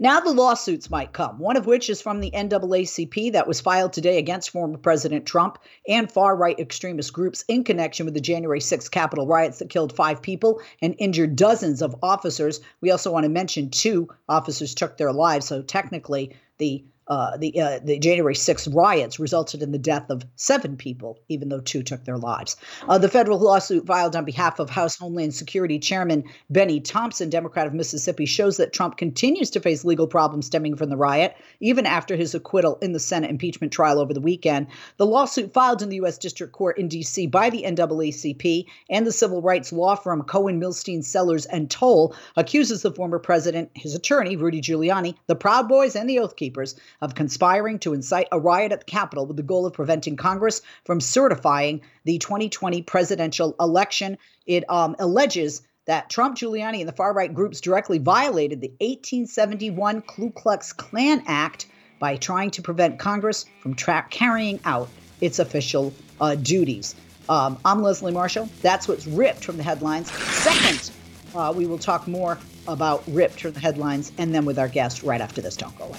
Now 0.00 0.18
the 0.18 0.32
lawsuits 0.32 0.90
might 0.90 1.12
come, 1.12 1.38
one 1.38 1.56
of 1.56 1.66
which 1.66 1.88
is 1.88 2.02
from 2.02 2.20
the 2.20 2.32
NAACP 2.32 3.32
that 3.32 3.46
was 3.46 3.60
filed 3.60 3.92
today 3.92 4.18
against 4.18 4.50
former 4.50 4.76
President 4.76 5.24
Trump 5.24 5.58
and 5.88 6.10
far 6.10 6.34
right 6.34 6.58
extremist 6.58 7.12
groups 7.12 7.44
in 7.46 7.62
connection 7.62 8.04
with 8.04 8.14
the 8.14 8.20
January 8.20 8.58
6th 8.58 8.90
Capitol 8.90 9.28
riots 9.28 9.60
that 9.60 9.70
killed 9.70 9.94
five 9.94 10.20
people 10.20 10.60
and 10.82 10.96
injured 10.98 11.36
dozens 11.36 11.80
of 11.80 11.94
officers. 12.02 12.60
We 12.80 12.90
also 12.90 13.12
want 13.12 13.22
to 13.22 13.30
mention 13.30 13.70
two 13.70 14.08
officers 14.28 14.74
took 14.74 14.96
their 14.96 15.12
lives, 15.12 15.46
so 15.46 15.62
technically 15.62 16.34
the 16.58 16.84
uh, 17.08 17.36
the 17.36 17.60
uh, 17.60 17.78
the 17.84 17.98
January 17.98 18.34
6th 18.34 18.74
riots 18.74 19.18
resulted 19.18 19.62
in 19.62 19.72
the 19.72 19.78
death 19.78 20.08
of 20.08 20.24
seven 20.36 20.76
people, 20.76 21.18
even 21.28 21.48
though 21.48 21.60
two 21.60 21.82
took 21.82 22.04
their 22.04 22.16
lives. 22.16 22.56
Uh, 22.88 22.96
the 22.96 23.08
federal 23.08 23.38
lawsuit 23.38 23.86
filed 23.86 24.16
on 24.16 24.24
behalf 24.24 24.58
of 24.58 24.70
House 24.70 24.96
Homeland 24.96 25.34
Security 25.34 25.78
Chairman 25.78 26.24
Benny 26.48 26.80
Thompson, 26.80 27.28
Democrat 27.28 27.66
of 27.66 27.74
Mississippi, 27.74 28.24
shows 28.24 28.56
that 28.56 28.72
Trump 28.72 28.96
continues 28.96 29.50
to 29.50 29.60
face 29.60 29.84
legal 29.84 30.06
problems 30.06 30.46
stemming 30.46 30.76
from 30.76 30.88
the 30.88 30.96
riot, 30.96 31.36
even 31.60 31.84
after 31.84 32.16
his 32.16 32.34
acquittal 32.34 32.78
in 32.80 32.92
the 32.92 33.00
Senate 33.00 33.30
impeachment 33.30 33.72
trial 33.72 33.98
over 33.98 34.14
the 34.14 34.20
weekend. 34.20 34.66
The 34.96 35.06
lawsuit 35.06 35.52
filed 35.52 35.82
in 35.82 35.90
the 35.90 35.96
U.S. 35.96 36.16
District 36.16 36.52
Court 36.52 36.78
in 36.78 36.88
D.C. 36.88 37.26
by 37.26 37.50
the 37.50 37.64
NAACP 37.64 38.64
and 38.88 39.06
the 39.06 39.12
civil 39.12 39.42
rights 39.42 39.72
law 39.72 39.94
firm 39.94 40.22
Cohen, 40.22 40.58
Milstein, 40.58 41.04
Sellers, 41.04 41.44
and 41.46 41.70
Toll 41.70 42.14
accuses 42.36 42.82
the 42.82 42.92
former 42.92 43.18
president, 43.18 43.70
his 43.74 43.94
attorney 43.94 44.36
Rudy 44.36 44.62
Giuliani, 44.62 45.14
the 45.26 45.36
Proud 45.36 45.68
Boys, 45.68 45.94
and 45.94 46.08
the 46.08 46.18
Oath 46.18 46.36
Keepers 46.36 46.74
of 47.04 47.14
conspiring 47.14 47.78
to 47.78 47.92
incite 47.92 48.28
a 48.32 48.40
riot 48.40 48.72
at 48.72 48.80
the 48.80 48.86
Capitol 48.86 49.26
with 49.26 49.36
the 49.36 49.42
goal 49.42 49.66
of 49.66 49.74
preventing 49.74 50.16
Congress 50.16 50.62
from 50.86 51.02
certifying 51.02 51.82
the 52.04 52.18
2020 52.18 52.80
presidential 52.80 53.54
election. 53.60 54.16
It 54.46 54.64
um, 54.70 54.96
alleges 54.98 55.60
that 55.84 56.08
Trump, 56.08 56.38
Giuliani, 56.38 56.80
and 56.80 56.88
the 56.88 56.94
far 56.94 57.12
right 57.12 57.32
groups 57.32 57.60
directly 57.60 57.98
violated 57.98 58.62
the 58.62 58.68
1871 58.80 60.00
Ku 60.00 60.30
Klux 60.30 60.72
Klan 60.72 61.22
Act 61.26 61.66
by 61.98 62.16
trying 62.16 62.50
to 62.52 62.62
prevent 62.62 62.98
Congress 62.98 63.44
from 63.60 63.74
tra- 63.74 64.06
carrying 64.08 64.58
out 64.64 64.88
its 65.20 65.38
official 65.38 65.92
uh, 66.22 66.36
duties. 66.36 66.94
Um, 67.28 67.58
I'm 67.66 67.82
Leslie 67.82 68.12
Marshall. 68.12 68.48
That's 68.62 68.88
what's 68.88 69.06
ripped 69.06 69.44
from 69.44 69.58
the 69.58 69.62
headlines. 69.62 70.10
Second, 70.10 70.90
uh, 71.34 71.52
we 71.54 71.66
will 71.66 71.78
talk 71.78 72.08
more 72.08 72.38
about 72.66 73.04
ripped 73.08 73.42
from 73.42 73.52
the 73.52 73.60
headlines 73.60 74.10
and 74.16 74.34
then 74.34 74.46
with 74.46 74.58
our 74.58 74.68
guest 74.68 75.02
right 75.02 75.20
after 75.20 75.42
this. 75.42 75.54
Don't 75.54 75.76
go 75.76 75.84
away. 75.84 75.98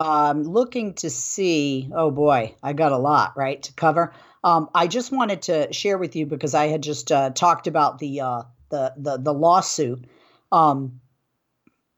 Um, 0.00 0.44
looking 0.44 0.94
to 0.94 1.10
see, 1.10 1.90
oh 1.92 2.12
boy, 2.12 2.54
I 2.62 2.72
got 2.72 2.92
a 2.92 2.98
lot, 2.98 3.36
right, 3.36 3.60
to 3.64 3.72
cover. 3.72 4.12
Um, 4.44 4.70
I 4.72 4.86
just 4.86 5.10
wanted 5.10 5.42
to 5.42 5.72
share 5.72 5.98
with 5.98 6.14
you 6.14 6.24
because 6.24 6.54
I 6.54 6.68
had 6.68 6.82
just 6.82 7.10
uh, 7.10 7.30
talked 7.30 7.66
about 7.66 7.98
the, 7.98 8.20
uh, 8.20 8.42
the, 8.70 8.94
the, 8.96 9.16
the 9.16 9.34
lawsuit. 9.34 10.04
Um, 10.52 11.00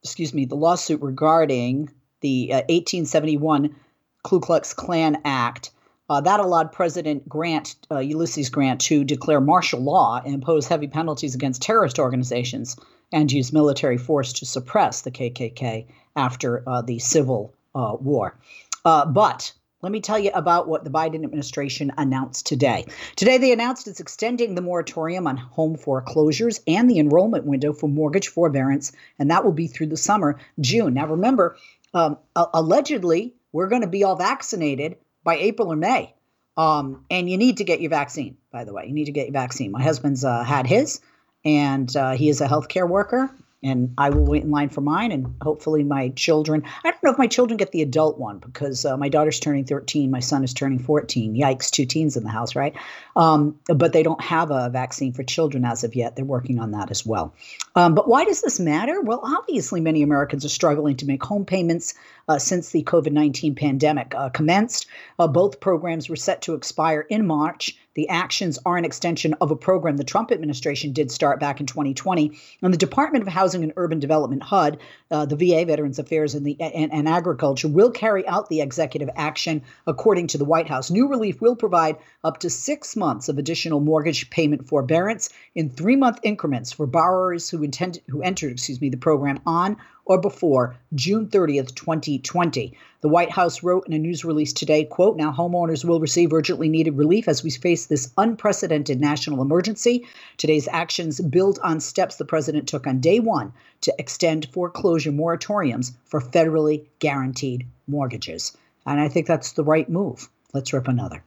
excuse 0.02 0.33
me, 0.33 0.47
the 0.47 0.54
lawsuit 0.54 1.02
regarding 1.02 1.90
the 2.23 2.52
uh, 2.52 2.57
1871 2.69 3.76
Ku 4.23 4.40
Klux 4.40 4.73
Klan 4.73 5.21
Act. 5.25 5.71
Uh, 6.09 6.21
that 6.23 6.40
allowed 6.40 6.73
President 6.73 7.28
Grant, 7.28 7.76
uh, 7.90 7.99
Ulysses 7.99 8.49
Grant, 8.49 8.80
to 8.80 9.04
declare 9.04 9.40
martial 9.40 9.80
law 9.80 10.21
and 10.25 10.35
impose 10.35 10.66
heavy 10.66 10.88
penalties 10.88 11.35
against 11.35 11.62
terrorist 11.62 11.99
organizations 11.99 12.76
and 13.12 13.30
use 13.30 13.52
military 13.52 13.99
force 13.99 14.33
to 14.33 14.47
suppress 14.47 15.02
the 15.02 15.11
KKK 15.11 15.87
after 16.16 16.64
uh, 16.66 16.83
the 16.83 16.99
Civil 16.99 17.54
uh, 17.74 17.96
War. 18.00 18.38
Uh, 18.84 19.06
but 19.06 19.52
let 19.82 19.92
me 19.92 20.00
tell 20.00 20.18
you 20.18 20.30
about 20.34 20.68
what 20.68 20.84
the 20.84 20.90
Biden 20.90 21.24
administration 21.24 21.92
announced 21.96 22.46
today. 22.46 22.86
Today, 23.16 23.38
they 23.38 23.52
announced 23.52 23.88
it's 23.88 24.00
extending 24.00 24.54
the 24.54 24.60
moratorium 24.60 25.26
on 25.26 25.36
home 25.36 25.76
foreclosures 25.76 26.60
and 26.66 26.90
the 26.90 26.98
enrollment 26.98 27.46
window 27.46 27.72
for 27.72 27.88
mortgage 27.88 28.28
forbearance, 28.28 28.92
and 29.18 29.30
that 29.30 29.44
will 29.44 29.52
be 29.52 29.66
through 29.66 29.86
the 29.86 29.96
summer, 29.96 30.38
June. 30.60 30.94
Now, 30.94 31.06
remember, 31.06 31.56
um, 31.94 32.18
allegedly, 32.36 33.34
we're 33.52 33.68
going 33.68 33.82
to 33.82 33.88
be 33.88 34.04
all 34.04 34.16
vaccinated 34.16 34.96
by 35.24 35.36
April 35.36 35.72
or 35.72 35.76
May. 35.76 36.14
Um, 36.56 37.06
and 37.10 37.30
you 37.30 37.38
need 37.38 37.58
to 37.58 37.64
get 37.64 37.80
your 37.80 37.90
vaccine, 37.90 38.36
by 38.52 38.64
the 38.64 38.72
way. 38.74 38.84
You 38.86 38.92
need 38.92 39.06
to 39.06 39.12
get 39.12 39.26
your 39.26 39.32
vaccine. 39.32 39.70
My 39.70 39.82
husband's 39.82 40.24
uh, 40.24 40.44
had 40.44 40.66
his, 40.66 41.00
and 41.42 41.94
uh, 41.96 42.12
he 42.12 42.28
is 42.28 42.42
a 42.42 42.48
healthcare 42.48 42.88
worker 42.88 43.30
and 43.62 43.92
I 43.98 44.10
will 44.10 44.24
wait 44.24 44.42
in 44.42 44.50
line 44.50 44.70
for 44.70 44.80
mine, 44.80 45.12
and 45.12 45.34
hopefully 45.42 45.84
my 45.84 46.08
children. 46.10 46.62
I 46.84 46.90
don't 46.90 47.02
know 47.02 47.10
if 47.10 47.18
my 47.18 47.26
children 47.26 47.56
get 47.56 47.72
the 47.72 47.82
adult 47.82 48.18
one 48.18 48.38
because 48.38 48.84
uh, 48.84 48.96
my 48.96 49.08
daughter's 49.08 49.38
turning 49.38 49.64
13, 49.64 50.10
my 50.10 50.20
son 50.20 50.44
is 50.44 50.54
turning 50.54 50.78
14. 50.78 51.34
Yikes, 51.34 51.70
two 51.70 51.84
teens 51.84 52.16
in 52.16 52.24
the 52.24 52.30
house, 52.30 52.56
right? 52.56 52.74
Um, 53.16 53.58
but 53.66 53.92
they 53.92 54.02
don't 54.02 54.20
have 54.22 54.50
a 54.50 54.70
vaccine 54.70 55.12
for 55.12 55.22
children 55.22 55.64
as 55.64 55.84
of 55.84 55.94
yet. 55.94 56.16
They're 56.16 56.24
working 56.24 56.58
on 56.58 56.70
that 56.72 56.90
as 56.90 57.04
well. 57.04 57.34
Um, 57.74 57.94
but 57.94 58.08
why 58.08 58.24
does 58.24 58.40
this 58.40 58.58
matter? 58.58 59.00
Well, 59.02 59.20
obviously, 59.22 59.80
many 59.80 60.02
Americans 60.02 60.44
are 60.44 60.50
struggling 60.50 60.96
to 60.96 61.06
make 61.06 61.22
home 61.22 61.44
payments 61.44 61.94
uh, 62.28 62.38
since 62.38 62.70
the 62.70 62.82
COVID 62.82 63.12
19 63.12 63.54
pandemic 63.54 64.14
uh, 64.14 64.30
commenced. 64.30 64.86
Uh, 65.18 65.28
both 65.28 65.60
programs 65.60 66.08
were 66.08 66.16
set 66.16 66.42
to 66.42 66.54
expire 66.54 67.02
in 67.02 67.26
March. 67.26 67.76
The 67.94 68.09
actions 68.09 68.59
are 68.64 68.76
an 68.76 68.85
extension 68.85 69.35
of 69.40 69.50
a 69.50 69.56
program 69.56 69.97
the 69.97 70.04
Trump 70.04 70.30
administration 70.30 70.92
did 70.92 71.11
start 71.11 71.40
back 71.40 71.59
in 71.59 71.66
2020. 71.66 72.38
And 72.62 72.73
the 72.73 72.78
Department 72.78 73.23
of 73.23 73.32
Housing 73.32 73.64
and 73.64 73.73
Urban 73.76 73.99
Development, 73.99 74.42
HUD, 74.42 74.78
uh, 75.11 75.26
the 75.26 75.35
VA, 75.35 75.64
Veterans 75.64 75.99
Affairs, 75.99 76.35
and, 76.35 76.47
the, 76.47 76.56
and, 76.61 76.92
and 76.92 77.09
Agriculture 77.09 77.66
will 77.66 77.90
carry 77.90 78.26
out 78.28 78.49
the 78.49 78.61
executive 78.61 79.11
action 79.16 79.62
according 79.87 80.28
to 80.28 80.38
the 80.38 80.44
White 80.44 80.68
House. 80.68 80.90
New 80.90 81.09
relief 81.09 81.40
will 81.40 81.56
provide 81.56 81.97
up 82.23 82.38
to 82.38 82.50
six 82.50 82.94
months 82.94 83.28
of 83.28 83.38
additional 83.38 83.80
mortgage 83.80 84.30
payment 84.30 84.68
forbearance 84.68 85.30
in 85.54 85.68
three 85.68 85.97
month 85.97 86.20
increments 86.23 86.73
for 86.73 86.87
borrowers 86.87 87.50
who 87.50 87.62
intended 87.62 88.02
who 88.09 88.23
entered, 88.23 88.52
excuse 88.52 88.80
me, 88.80 88.88
the 88.88 88.97
program 88.97 89.40
on 89.47 89.76
or 90.10 90.18
before 90.20 90.74
June 90.96 91.28
30th, 91.28 91.72
2020. 91.76 92.76
The 93.00 93.08
White 93.08 93.30
House 93.30 93.62
wrote 93.62 93.86
in 93.86 93.92
a 93.92 93.98
news 93.98 94.24
release 94.24 94.52
today, 94.52 94.84
quote, 94.84 95.16
now 95.16 95.30
homeowners 95.30 95.84
will 95.84 96.00
receive 96.00 96.32
urgently 96.32 96.68
needed 96.68 96.98
relief 96.98 97.28
as 97.28 97.44
we 97.44 97.50
face 97.50 97.86
this 97.86 98.12
unprecedented 98.18 99.00
national 99.00 99.40
emergency. 99.40 100.04
Today's 100.36 100.66
actions 100.72 101.20
build 101.20 101.60
on 101.62 101.78
steps 101.78 102.16
the 102.16 102.24
president 102.24 102.66
took 102.66 102.88
on 102.88 102.98
day 102.98 103.20
one 103.20 103.52
to 103.82 103.94
extend 104.00 104.48
foreclosure 104.50 105.12
moratoriums 105.12 105.92
for 106.06 106.20
federally 106.20 106.86
guaranteed 106.98 107.68
mortgages. 107.86 108.56
And 108.84 108.98
I 108.98 109.06
think 109.06 109.28
that's 109.28 109.52
the 109.52 109.62
right 109.62 109.88
move. 109.88 110.28
Let's 110.52 110.72
rip 110.72 110.88
another. 110.88 111.22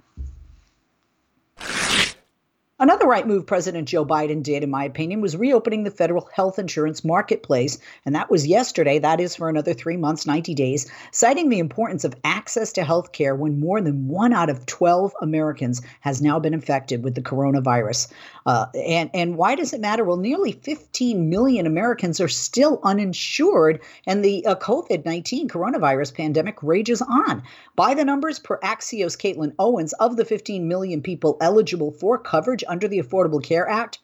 Another 2.83 3.07
right 3.07 3.25
move 3.25 3.45
President 3.45 3.87
Joe 3.87 4.05
Biden 4.05 4.43
did, 4.43 4.61
in 4.61 4.69
my 4.69 4.83
opinion, 4.83 5.21
was 5.21 5.37
reopening 5.37 5.85
the 5.85 5.89
federal 5.89 6.27
health 6.33 6.59
insurance 6.59 7.05
marketplace. 7.05 7.77
And 8.05 8.13
that 8.13 8.29
was 8.29 8.45
yesterday. 8.45 8.99
That 8.99 9.21
is 9.21 9.37
for 9.37 9.47
another 9.47 9.73
three 9.73 9.95
months, 9.95 10.27
90 10.27 10.53
days, 10.53 10.91
citing 11.11 11.47
the 11.47 11.59
importance 11.59 12.03
of 12.03 12.13
access 12.25 12.73
to 12.73 12.83
health 12.83 13.13
care 13.13 13.35
when 13.35 13.61
more 13.61 13.79
than 13.79 14.09
one 14.09 14.33
out 14.33 14.49
of 14.49 14.65
12 14.65 15.13
Americans 15.21 15.81
has 16.01 16.21
now 16.21 16.39
been 16.39 16.53
infected 16.53 17.05
with 17.05 17.15
the 17.15 17.21
coronavirus. 17.21 18.11
Uh, 18.45 18.65
and, 18.75 19.09
and 19.13 19.37
why 19.37 19.55
does 19.55 19.71
it 19.71 19.79
matter? 19.79 20.03
Well, 20.03 20.17
nearly 20.17 20.51
15 20.51 21.29
million 21.29 21.65
Americans 21.65 22.19
are 22.19 22.27
still 22.27 22.81
uninsured, 22.83 23.79
and 24.05 24.25
the 24.25 24.45
uh, 24.45 24.55
COVID 24.55 25.05
19 25.05 25.47
coronavirus 25.47 26.13
pandemic 26.15 26.61
rages 26.61 27.01
on. 27.01 27.43
By 27.77 27.93
the 27.93 28.03
numbers 28.03 28.39
per 28.39 28.59
Axios 28.59 29.17
Caitlin 29.17 29.53
Owens, 29.57 29.93
of 29.93 30.17
the 30.17 30.25
15 30.25 30.67
million 30.67 31.01
people 31.01 31.37
eligible 31.39 31.91
for 31.91 32.17
coverage 32.17 32.65
under 32.73 32.87
the 32.87 32.97
Affordable 32.97 33.43
Care 33.43 33.69
Act, 33.69 33.99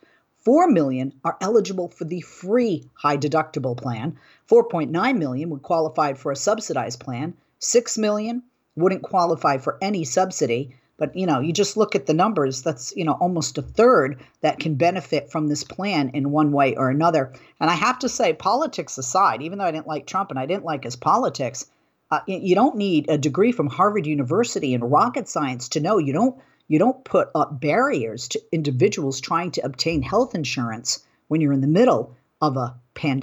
4 0.46 0.70
million 0.70 1.12
are 1.26 1.38
eligible 1.42 1.88
for 1.88 2.06
the 2.06 2.22
free 2.22 2.88
high 2.94 3.18
deductible 3.18 3.76
plan. 3.76 4.16
4.9 4.48 5.18
million 5.18 5.50
would 5.50 5.64
qualify 5.64 6.14
for 6.14 6.32
a 6.32 6.36
subsidized 6.36 7.00
plan. 7.00 7.34
6 7.58 7.98
million 7.98 8.44
wouldn't 8.76 9.02
qualify 9.02 9.58
for 9.58 9.80
any 9.82 10.04
subsidy. 10.04 10.76
But 10.98 11.16
you 11.16 11.26
know, 11.26 11.40
you 11.40 11.52
just 11.52 11.78
look 11.78 11.96
at 11.96 12.06
the 12.06 12.14
numbers. 12.14 12.62
That's 12.62 12.96
you 12.96 13.04
know 13.04 13.14
almost 13.14 13.58
a 13.58 13.64
third 13.64 14.20
that 14.42 14.60
can 14.60 14.76
benefit 14.76 15.32
from 15.32 15.48
this 15.48 15.64
plan 15.64 16.12
in 16.14 16.30
one 16.30 16.52
way 16.52 16.76
or 16.76 16.92
another. 16.92 17.34
And 17.60 17.72
I 17.72 17.74
have 17.74 17.98
to 18.00 18.10
say, 18.10 18.34
politics 18.34 19.00
aside, 19.00 19.42
even 19.42 19.58
though 19.58 19.66
I 19.66 19.72
didn't 19.72 19.88
like 19.88 20.06
Trump 20.06 20.30
and 20.30 20.38
I 20.38 20.46
didn't 20.46 20.66
like 20.66 20.84
his 20.84 20.96
politics, 20.96 21.66
uh, 22.12 22.20
you 22.28 22.54
don't 22.54 22.76
need 22.76 23.10
a 23.10 23.18
degree 23.18 23.52
from 23.52 23.68
Harvard 23.68 24.06
University 24.06 24.76
in 24.76 24.84
rocket 24.84 25.28
science 25.28 25.70
to 25.70 25.80
know 25.80 25.98
you 25.98 26.14
don't 26.14 26.40
you 26.70 26.80
don't 26.80 27.04
put 27.04 27.28
up 27.36 27.60
barriers 27.60 28.30
to 28.30 28.42
individuals 28.54 29.20
trying 29.20 29.52
to 29.52 29.66
obtain 29.66 30.02
health 30.02 30.34
insurance 30.34 31.04
when 31.28 31.42
you're 31.42 31.52
in 31.52 31.62
the 31.62 31.68
middle 31.68 32.16
of 32.42 32.56
a 32.56 32.76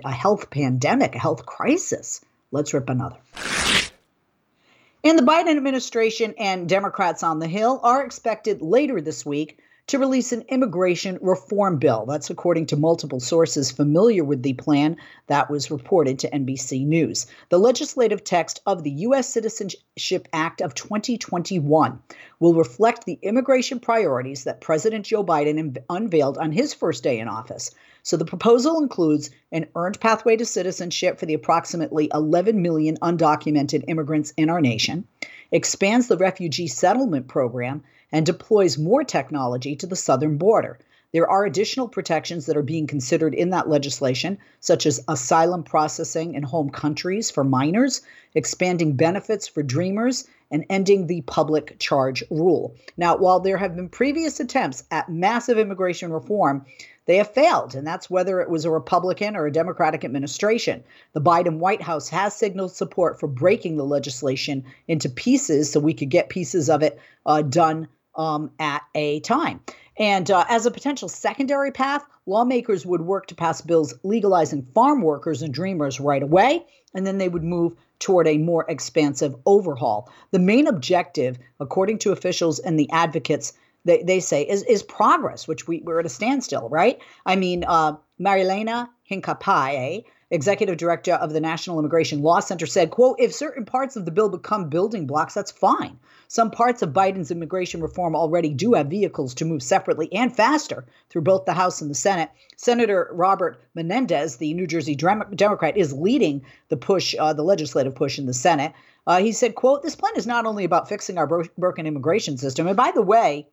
a 0.05 0.11
health 0.11 0.49
pandemic, 0.49 1.15
a 1.15 1.19
health 1.19 1.45
crisis. 1.45 2.23
Let's 2.51 2.73
rip 2.73 2.89
another. 2.89 3.17
And 5.05 5.19
the 5.19 5.23
Biden 5.23 5.55
administration 5.55 6.35
and 6.39 6.67
Democrats 6.67 7.23
on 7.23 7.41
the 7.41 7.47
Hill 7.47 7.79
are 7.83 8.03
expected 8.05 8.63
later 8.63 9.03
this 9.03 9.27
week 9.27 9.59
to 9.87 9.99
release 9.99 10.33
an 10.33 10.43
immigration 10.49 11.17
reform 11.21 11.79
bill. 11.79 12.07
That's 12.07 12.29
according 12.29 12.67
to 12.67 12.77
multiple 12.77 13.21
sources 13.21 13.71
familiar 13.71 14.25
with 14.25 14.43
the 14.43 14.55
plan 14.55 14.97
that 15.29 15.49
was 15.49 15.71
reported 15.71 16.19
to 16.21 16.31
NBC 16.31 16.85
News. 16.85 17.27
The 17.51 17.59
legislative 17.59 18.25
text 18.25 18.61
of 18.67 18.83
the 18.83 18.91
U.S. 18.91 19.29
Citizenship 19.29 20.27
Act 20.33 20.61
of 20.61 20.75
2021 20.75 22.01
will 22.41 22.55
reflect 22.55 23.05
the 23.05 23.19
immigration 23.23 23.79
priorities 23.79 24.45
that 24.45 24.61
President 24.61 25.07
Joe 25.07 25.25
Biden 25.25 25.77
unveiled 25.89 26.37
on 26.39 26.51
his 26.51 26.75
first 26.75 27.05
day 27.05 27.21
in 27.21 27.29
office. 27.29 27.71
So 28.03 28.17
the 28.17 28.25
proposal 28.25 28.81
includes 28.81 29.31
an 29.53 29.67
earned 29.75 30.01
pathway 30.01 30.37
to 30.37 30.45
citizenship 30.45 31.19
for 31.19 31.27
the 31.27 31.35
approximately 31.35 32.11
11 32.13 32.61
million 32.61 32.97
undocumented 33.03 33.85
immigrants 33.89 34.33
in 34.37 34.51
our 34.51 34.61
nation, 34.61 35.07
expands 35.53 36.09
the 36.09 36.17
refugee 36.17 36.67
settlement 36.67 37.29
program, 37.29 37.83
and 38.17 38.25
deploys 38.25 38.79
more 38.79 39.05
technology 39.05 39.77
to 39.77 39.87
the 39.87 39.95
southern 39.95 40.39
border. 40.39 40.79
There 41.13 41.29
are 41.29 41.45
additional 41.45 41.87
protections 41.87 42.47
that 42.47 42.57
are 42.57 42.63
being 42.63 42.87
considered 42.87 43.35
in 43.35 43.51
that 43.51 43.69
legislation, 43.69 44.39
such 44.61 44.87
as 44.87 45.05
asylum 45.07 45.63
processing 45.63 46.33
in 46.33 46.43
home 46.43 46.71
countries 46.71 47.31
for 47.31 47.45
minors, 47.45 48.01
expanding 48.35 48.95
benefits 48.97 49.47
for 49.47 49.63
dreamers, 49.63 50.27
and 50.51 50.65
ending 50.71 51.09
the 51.09 51.21
public 51.23 51.79
charge 51.79 52.25
rule. 52.31 52.75
Now, 52.97 53.19
while 53.19 53.39
there 53.39 53.59
have 53.59 53.77
been 53.77 53.91
previous 53.91 54.41
attempts 54.41 54.85
at 54.91 55.11
massive 55.11 55.59
immigration 55.59 56.11
reform, 56.11 56.65
they 57.05 57.19
have 57.19 57.35
failed, 57.35 57.75
and 57.75 57.87
that's 57.87 58.09
whether 58.09 58.41
it 58.41 58.49
was 58.49 58.65
a 58.65 58.71
Republican 58.71 59.37
or 59.37 59.45
a 59.45 59.53
Democratic 59.53 60.07
administration. 60.07 60.83
The 61.13 61.21
Biden 61.21 61.59
White 61.59 61.83
House 61.83 62.09
has 62.09 62.35
signaled 62.35 62.75
support 62.75 63.21
for 63.21 63.27
breaking 63.27 63.77
the 63.77 63.85
legislation 63.85 64.65
into 64.89 65.11
pieces 65.11 65.71
so 65.71 65.81
we 65.81 65.93
could 65.93 66.09
get 66.09 66.31
pieces 66.31 66.71
of 66.71 66.83
it 66.83 66.99
uh, 67.27 67.43
done 67.43 67.89
um, 68.17 68.51
at 68.59 68.83
a 68.95 69.21
time. 69.21 69.61
And 69.99 70.31
uh, 70.31 70.45
as 70.49 70.67
a 70.67 70.71
potential 70.71 71.09
secondary 71.09 71.71
path, 71.71 72.05
lawmakers 72.27 72.85
would 72.85 73.03
work 73.03 73.27
to 73.29 73.35
pass 73.35 73.61
bills 73.61 73.95
legalizing 74.03 74.63
farm 74.75 75.01
workers 75.03 75.43
and 75.43 75.55
dreamers 75.55 76.01
right 76.01 76.23
away, 76.23 76.65
and 76.95 77.07
then 77.07 77.19
they 77.19 77.29
would 77.29 77.45
move 77.45 77.75
toward 77.99 78.29
a 78.29 78.39
more 78.39 78.67
expansive 78.69 79.35
overhaul. 79.47 80.11
The 80.33 80.39
main 80.39 80.67
objective, 80.67 81.39
according 81.61 81.99
to 82.01 82.13
officials 82.13 82.59
and 82.59 82.79
the 82.79 82.91
advocates, 82.91 83.55
they, 83.87 84.03
they 84.03 84.21
say 84.21 84.43
is, 84.43 84.65
is 84.65 84.83
progress, 84.83 85.49
which 85.49 85.67
we, 85.67 85.81
we're 85.81 86.01
at 86.01 86.07
a 86.07 86.11
standstill, 86.11 86.69
right? 86.69 86.99
I 87.25 87.37
mean, 87.37 87.65
uh, 87.67 87.97
Marielena 88.21 88.89
Hincapié, 89.11 90.05
executive 90.31 90.77
director 90.77 91.15
of 91.15 91.33
the 91.33 91.41
National 91.41 91.79
Immigration 91.79 92.23
Law 92.23 92.41
Center, 92.41 92.67
said, 92.67 92.91
quote, 92.91 93.17
if 93.21 93.33
certain 93.33 93.65
parts 93.65 93.97
of 93.97 94.05
the 94.05 94.11
bill 94.11 94.29
become 94.29 94.69
building 94.69 95.07
blocks, 95.07 95.35
that's 95.35 95.53
fine. 95.53 95.99
Some 96.29 96.51
parts 96.51 96.83
of 96.83 96.93
Biden's 96.93 97.31
immigration 97.31 97.81
reform 97.81 98.17
already 98.17 98.53
do 98.53 98.75
have 98.75 98.89
vehicles 98.89 99.35
to 99.35 99.45
move 99.45 99.63
separately 99.63 100.13
and 100.13 100.35
faster 100.35 100.85
through 101.09 101.23
both 101.23 101.45
the 101.45 101.53
House 101.53 101.81
and 101.81 101.89
the 101.89 101.95
Senate. 101.95 102.31
Senator 102.57 103.09
Robert 103.13 103.61
Menendez, 103.75 104.37
the 104.37 104.53
New 104.53 104.67
Jersey 104.67 104.97
Democrat, 104.97 105.77
is 105.77 105.93
leading 105.93 106.45
the 106.69 106.77
push, 106.77 107.15
uh, 107.19 107.33
the 107.33 107.45
legislative 107.45 107.95
push 107.95 108.19
in 108.19 108.27
the 108.27 108.35
Senate. 108.35 108.73
Uh, 109.07 109.21
he 109.21 109.31
said, 109.31 109.55
quote, 109.55 109.83
this 109.83 109.95
plan 109.95 110.15
is 110.17 110.27
not 110.27 110.47
only 110.47 110.65
about 110.65 110.89
fixing 110.89 111.17
our 111.17 111.29
bro- 111.29 111.45
broken 111.57 111.87
immigration 111.87 112.37
system, 112.37 112.67
and 112.67 112.77
by 112.77 112.91
the 112.91 113.03
way, 113.03 113.47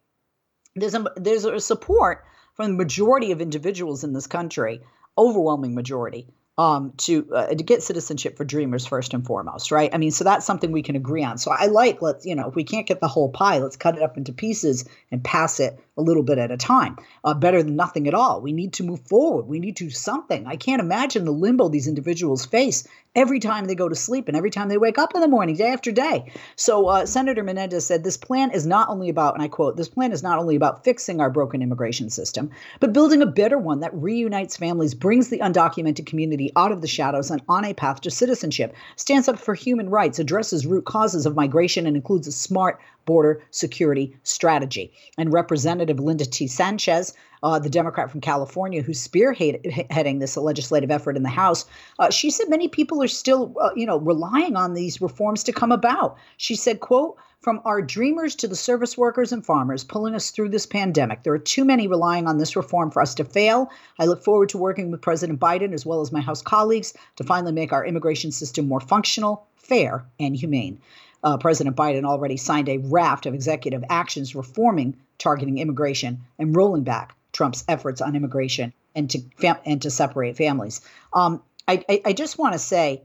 there's 0.76 0.96
a, 0.96 1.06
there's 1.16 1.46
a 1.46 1.60
support 1.60 2.26
from 2.56 2.72
the 2.72 2.78
majority 2.78 3.32
of 3.32 3.42
individuals 3.42 4.04
in 4.04 4.14
this 4.14 4.26
country, 4.26 4.82
overwhelming 5.16 5.76
majority, 5.76 6.28
um, 6.58 6.94
to 6.98 7.28
uh, 7.34 7.48
to 7.48 7.64
get 7.64 7.82
citizenship 7.82 8.38
for 8.38 8.46
dreamers 8.46 8.86
first 8.86 9.14
and 9.14 9.26
foremost, 9.26 9.72
right? 9.72 9.90
I 9.94 9.98
mean, 9.98 10.12
so 10.12 10.24
that's 10.24 10.46
something 10.46 10.72
we 10.72 10.84
can 10.84 10.96
agree 10.96 11.24
on. 11.24 11.38
So 11.38 11.52
I 11.52 11.66
like 11.66 12.02
let's 12.02 12.26
you 12.26 12.36
know 12.36 12.48
if 12.48 12.56
we 12.56 12.64
can't 12.64 12.88
get 12.88 13.00
the 13.00 13.08
whole 13.08 13.30
pie, 13.30 13.58
let's 13.58 13.76
cut 13.76 13.96
it 13.96 14.04
up 14.04 14.18
into 14.18 14.32
pieces 14.34 14.86
and 15.12 15.24
pass 15.24 15.60
it 15.60 15.80
a 15.98 16.02
little 16.02 16.24
bit 16.24 16.38
at 16.38 16.52
a 16.52 16.58
time. 16.58 16.98
Uh, 17.24 17.34
better 17.34 17.64
than 17.64 17.76
nothing 17.76 18.08
at 18.08 18.14
all. 18.14 18.42
We 18.42 18.52
need 18.52 18.74
to 18.74 18.84
move 18.84 19.02
forward. 19.02 19.48
We 19.48 19.60
need 19.60 19.78
to 19.78 19.86
do 19.86 19.90
something. 19.90 20.46
I 20.46 20.56
can't 20.56 20.82
imagine 20.82 21.26
the 21.26 21.32
limbo 21.32 21.70
these 21.70 21.88
individuals 21.88 22.46
face 22.46 22.88
every 23.16 23.40
time 23.40 23.66
they 23.66 23.76
go 23.76 23.88
to 23.88 23.96
sleep 23.96 24.28
and 24.28 24.36
every 24.36 24.50
time 24.50 24.70
they 24.70 24.78
wake 24.78 24.98
up 24.98 25.14
in 25.14 25.22
the 25.22 25.28
morning, 25.28 25.56
day 25.56 25.68
after 25.68 25.92
day. 25.92 26.32
So 26.56 26.88
uh, 26.88 27.06
Senator 27.06 27.44
Menendez 27.44 27.86
said 27.86 28.04
this 28.04 28.18
plan 28.18 28.50
is 28.52 28.66
not 28.66 28.90
only 28.90 29.10
about, 29.10 29.36
and 29.36 29.44
I 29.44 29.48
quote, 29.48 29.78
this 29.78 29.90
plan 29.90 30.12
is 30.12 30.24
not 30.24 30.40
only 30.40 30.56
about 30.56 30.84
fixing 30.84 31.22
our 31.22 31.30
broken 31.30 31.62
immigration 31.62 32.10
system, 32.10 32.50
but 32.80 32.94
building 32.94 33.22
a 33.22 33.28
better 33.28 33.58
one 33.58 33.82
that 33.82 33.94
reunites 33.94 34.58
families, 34.58 34.96
brings 34.96 35.30
the 35.30 35.40
undocumented 35.40 36.08
community 36.08 36.43
out 36.56 36.72
of 36.72 36.82
the 36.82 36.88
shadows 36.88 37.32
and 37.32 37.42
on 37.48 37.66
a 37.66 37.74
path 37.74 38.02
to 38.02 38.12
citizenship, 38.12 38.76
stands 38.96 39.28
up 39.28 39.40
for 39.40 39.54
human 39.54 39.90
rights, 39.90 40.20
addresses 40.20 40.66
root 40.66 40.86
causes 40.86 41.26
of 41.26 41.36
migration, 41.36 41.86
and 41.86 41.96
includes 41.96 42.28
a 42.28 42.32
smart 42.32 42.80
border 43.06 43.42
security 43.52 44.16
strategy. 44.24 44.92
And 45.18 45.32
Representative 45.34 46.00
Linda 46.00 46.26
T. 46.26 46.48
Sanchez 46.48 47.14
uh, 47.44 47.60
the 47.60 47.70
Democrat 47.70 48.10
from 48.10 48.22
California 48.22 48.82
who's 48.82 49.06
spearheading 49.06 50.20
this 50.20 50.38
legislative 50.38 50.90
effort 50.90 51.18
in 51.18 51.24
the 51.24 51.30
House, 51.30 51.66
uh, 52.00 52.10
she 52.10 52.32
said 52.32 52.50
many 52.50 52.68
people 52.68 53.04
are 53.04 53.08
still, 53.08 53.54
uh, 53.62 53.72
you 53.76 53.86
know, 53.86 54.00
relying 54.00 54.56
on 54.56 54.74
these 54.74 55.02
reforms 55.02 55.44
to 55.44 55.52
come 55.52 55.72
about. 55.72 56.18
She 56.38 56.56
said, 56.56 56.80
"quote." 56.80 57.18
From 57.44 57.60
our 57.66 57.82
dreamers 57.82 58.36
to 58.36 58.48
the 58.48 58.56
service 58.56 58.98
workers 58.98 59.34
and 59.34 59.46
farmers 59.46 59.84
pulling 59.84 60.16
us 60.16 60.32
through 60.32 60.48
this 60.48 60.66
pandemic, 60.66 61.24
there 61.24 61.34
are 61.34 61.38
too 61.38 61.66
many 61.66 61.88
relying 61.88 62.26
on 62.26 62.38
this 62.38 62.56
reform 62.56 62.90
for 62.90 63.02
us 63.02 63.14
to 63.16 63.26
fail. 63.26 63.70
I 64.00 64.06
look 64.06 64.24
forward 64.24 64.48
to 64.50 64.58
working 64.58 64.90
with 64.90 65.02
President 65.02 65.42
Biden 65.42 65.74
as 65.74 65.86
well 65.86 66.00
as 66.00 66.10
my 66.10 66.22
House 66.22 66.42
colleagues 66.42 66.94
to 67.18 67.26
finally 67.26 67.52
make 67.52 67.74
our 67.74 67.86
immigration 67.86 68.32
system 68.32 68.70
more 68.70 68.80
functional, 68.80 69.46
fair, 69.58 70.06
and 70.22 70.38
humane. 70.38 70.80
Uh, 71.22 71.36
President 71.36 71.76
Biden 71.76 72.06
already 72.06 72.38
signed 72.38 72.70
a 72.70 72.78
raft 72.78 73.26
of 73.26 73.34
executive 73.34 73.84
actions 73.90 74.34
reforming 74.34 74.96
targeting 75.18 75.58
immigration 75.58 76.22
and 76.40 76.56
rolling 76.56 76.84
back 76.84 77.14
Trump's 77.34 77.66
efforts 77.68 78.00
on 78.00 78.16
immigration 78.16 78.72
and 78.96 79.10
to 79.10 79.20
fam- 79.36 79.60
and 79.66 79.82
to 79.82 79.92
separate 79.92 80.38
families. 80.38 80.80
Um, 81.12 81.44
I, 81.68 81.84
I, 81.90 82.02
I 82.06 82.14
just 82.14 82.38
want 82.38 82.54
to 82.54 82.60
say 82.60 83.02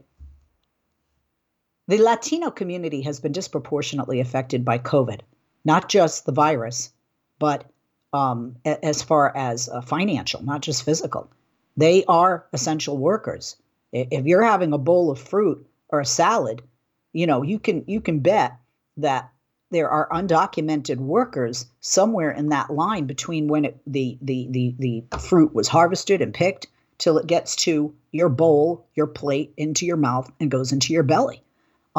the 1.89 1.97
Latino 1.97 2.51
community 2.51 3.01
has 3.01 3.19
been 3.19 3.31
disproportionately 3.31 4.19
affected 4.19 4.63
by 4.63 4.77
COVID, 4.77 5.21
not 5.65 5.89
just 5.89 6.23
the 6.23 6.31
virus, 6.31 6.93
but 7.39 7.65
um, 8.13 8.57
as 8.63 9.01
far 9.01 9.35
as 9.35 9.67
uh, 9.69 9.81
financial, 9.81 10.43
not 10.43 10.61
just 10.61 10.83
physical. 10.83 11.31
They 11.75 12.05
are 12.05 12.45
essential 12.53 12.95
workers. 12.95 13.55
If 13.91 14.27
you're 14.27 14.43
having 14.43 14.71
a 14.71 14.77
bowl 14.77 15.09
of 15.09 15.17
fruit 15.17 15.67
or 15.89 15.99
a 15.99 16.05
salad, 16.05 16.61
you 17.11 17.25
know 17.25 17.41
you 17.41 17.57
can 17.57 17.83
you 17.87 18.01
can 18.01 18.19
bet 18.19 18.59
that 18.97 19.31
there 19.71 19.89
are 19.89 20.09
undocumented 20.11 20.97
workers 20.97 21.65
somewhere 21.79 22.29
in 22.29 22.49
that 22.49 22.69
line 22.69 23.07
between 23.07 23.47
when 23.47 23.65
it, 23.65 23.79
the, 23.87 24.15
the, 24.21 24.47
the, 24.51 24.75
the 24.77 25.17
fruit 25.17 25.55
was 25.55 25.67
harvested 25.67 26.21
and 26.21 26.35
picked 26.35 26.67
till 26.99 27.17
it 27.17 27.25
gets 27.25 27.55
to 27.55 27.95
your 28.11 28.29
bowl, 28.29 28.85
your 28.93 29.07
plate, 29.07 29.53
into 29.57 29.87
your 29.87 29.97
mouth, 29.97 30.31
and 30.39 30.51
goes 30.51 30.71
into 30.71 30.93
your 30.93 31.01
belly. 31.01 31.41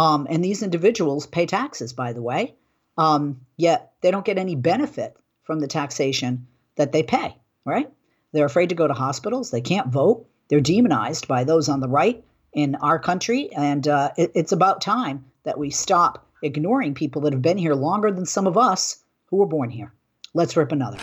Um, 0.01 0.27
and 0.31 0.43
these 0.43 0.63
individuals 0.63 1.27
pay 1.27 1.45
taxes, 1.45 1.93
by 1.93 2.15
the 2.15 2.23
way, 2.23 2.55
um, 2.97 3.43
yet 3.59 3.93
they 4.01 4.11
don't 4.11 4.25
get 4.25 4.39
any 4.39 4.55
benefit 4.55 5.15
from 5.43 5.61
the 5.61 5.67
taxation 5.67 6.47
that 6.77 6.93
they 6.93 7.03
pay, 7.03 7.37
right? 7.67 7.93
They're 8.33 8.47
afraid 8.47 8.71
to 8.71 8.75
go 8.75 8.89
to 8.89 8.95
hospitals. 8.95 9.51
They 9.51 9.61
can't 9.61 9.89
vote. 9.89 10.27
They're 10.49 10.63
demonized 10.63 11.29
by 11.29 11.45
those 11.45 11.69
on 11.69 11.81
the 11.81 11.89
right 11.89 12.25
in 12.55 12.77
our 12.77 12.99
country. 12.99 13.53
And 13.53 13.87
uh, 13.87 14.13
it, 14.17 14.33
it's 14.35 14.53
about 14.53 14.81
time 14.81 15.27
that 15.43 15.59
we 15.59 15.69
stop 15.69 16.27
ignoring 16.43 16.95
people 16.95 17.21
that 17.23 17.35
have 17.35 17.43
been 17.43 17.59
here 17.59 17.75
longer 17.75 18.11
than 18.11 18.25
some 18.25 18.47
of 18.47 18.57
us 18.57 19.05
who 19.27 19.37
were 19.37 19.47
born 19.47 19.69
here. 19.69 19.93
Let's 20.33 20.57
rip 20.57 20.73
another. 20.73 20.97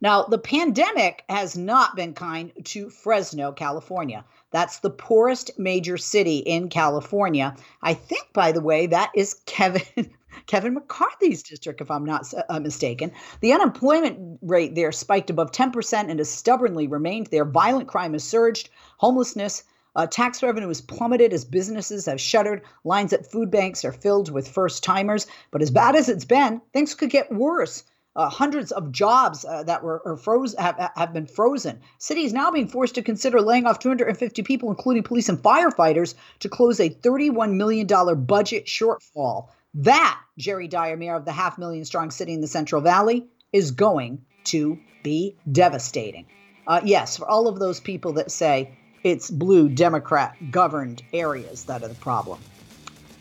Now, 0.00 0.24
the 0.24 0.38
pandemic 0.38 1.24
has 1.28 1.56
not 1.56 1.96
been 1.96 2.12
kind 2.14 2.52
to 2.64 2.90
Fresno, 2.90 3.52
California. 3.52 4.24
That's 4.50 4.80
the 4.80 4.90
poorest 4.90 5.58
major 5.58 5.96
city 5.96 6.38
in 6.38 6.68
California. 6.68 7.56
I 7.82 7.94
think, 7.94 8.32
by 8.32 8.52
the 8.52 8.60
way, 8.60 8.86
that 8.86 9.12
is 9.14 9.34
Kevin. 9.46 9.82
Kevin 10.46 10.74
McCarthy's 10.74 11.42
district, 11.44 11.80
if 11.80 11.90
I'm 11.90 12.04
not 12.04 12.26
uh, 12.48 12.60
mistaken. 12.60 13.12
The 13.40 13.52
unemployment 13.52 14.40
rate 14.42 14.74
there 14.74 14.92
spiked 14.92 15.30
above 15.30 15.52
10% 15.52 16.10
and 16.10 16.18
has 16.18 16.28
stubbornly 16.28 16.86
remained 16.88 17.28
there. 17.28 17.44
Violent 17.44 17.88
crime 17.88 18.12
has 18.12 18.24
surged. 18.24 18.68
Homelessness 18.98 19.62
Uh, 19.96 20.08
tax 20.08 20.42
revenue 20.42 20.66
has 20.66 20.80
plummeted 20.80 21.32
as 21.32 21.44
businesses 21.44 22.06
have 22.06 22.20
shuttered. 22.20 22.62
Lines 22.82 23.12
at 23.12 23.30
food 23.30 23.48
banks 23.48 23.84
are 23.84 23.92
filled 23.92 24.28
with 24.32 24.48
first 24.48 24.82
timers. 24.82 25.28
But 25.52 25.62
as 25.62 25.70
bad 25.70 25.94
as 25.94 26.08
it's 26.08 26.24
been, 26.24 26.60
things 26.72 26.94
could 26.96 27.10
get 27.10 27.32
worse. 27.32 27.84
Uh, 28.16 28.28
hundreds 28.28 28.70
of 28.70 28.92
jobs 28.92 29.44
uh, 29.44 29.64
that 29.64 29.82
were 29.82 30.16
froze 30.16 30.54
have, 30.56 30.90
have 30.94 31.12
been 31.12 31.26
frozen. 31.26 31.80
City 31.98 32.24
is 32.24 32.32
now 32.32 32.50
being 32.50 32.68
forced 32.68 32.94
to 32.94 33.02
consider 33.02 33.40
laying 33.40 33.66
off 33.66 33.80
250 33.80 34.42
people, 34.42 34.70
including 34.70 35.02
police 35.02 35.28
and 35.28 35.38
firefighters, 35.38 36.14
to 36.38 36.48
close 36.48 36.78
a 36.78 36.90
$31 36.90 37.54
million 37.54 37.86
budget 38.24 38.66
shortfall. 38.66 39.48
That, 39.74 40.20
Jerry 40.38 40.68
Dyer, 40.68 40.96
mayor 40.96 41.16
of 41.16 41.24
the 41.24 41.32
half 41.32 41.58
million 41.58 41.84
strong 41.84 42.12
city 42.12 42.32
in 42.32 42.40
the 42.40 42.46
Central 42.46 42.80
Valley, 42.80 43.26
is 43.52 43.72
going 43.72 44.24
to 44.44 44.78
be 45.02 45.36
devastating. 45.50 46.26
Uh, 46.66 46.80
yes, 46.84 47.16
for 47.16 47.28
all 47.28 47.48
of 47.48 47.58
those 47.58 47.80
people 47.80 48.12
that 48.12 48.30
say 48.30 48.76
it's 49.02 49.30
blue 49.30 49.68
Democrat 49.68 50.34
governed 50.50 51.02
areas 51.12 51.64
that 51.64 51.82
are 51.82 51.88
the 51.88 51.94
problem. 51.96 52.40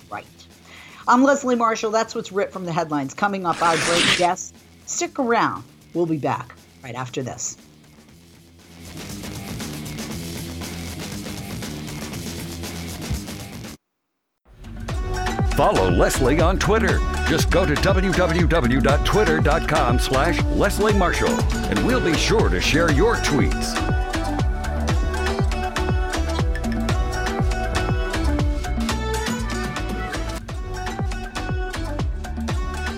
Right. 0.09 0.25
I'm 1.07 1.23
Leslie 1.23 1.55
Marshall. 1.55 1.91
That's 1.91 2.15
what's 2.15 2.31
ripped 2.31 2.53
from 2.53 2.65
the 2.65 2.71
headlines. 2.71 3.13
Coming 3.13 3.45
up, 3.45 3.61
our 3.61 3.75
great 3.75 4.05
guest. 4.17 4.55
Stick 4.85 5.19
around. 5.19 5.63
We'll 5.93 6.05
be 6.05 6.17
back 6.17 6.55
right 6.83 6.95
after 6.95 7.23
this. 7.23 7.57
Follow 15.55 15.89
Leslie 15.91 16.41
on 16.41 16.57
Twitter. 16.57 16.97
Just 17.27 17.51
go 17.51 17.63
to 17.63 17.75
www.twitter.com 17.75 19.99
slash 19.99 20.41
Leslie 20.43 20.93
Marshall, 20.93 21.39
and 21.69 21.85
we'll 21.85 22.03
be 22.03 22.17
sure 22.17 22.49
to 22.49 22.59
share 22.59 22.91
your 22.91 23.17
tweets. 23.17 23.92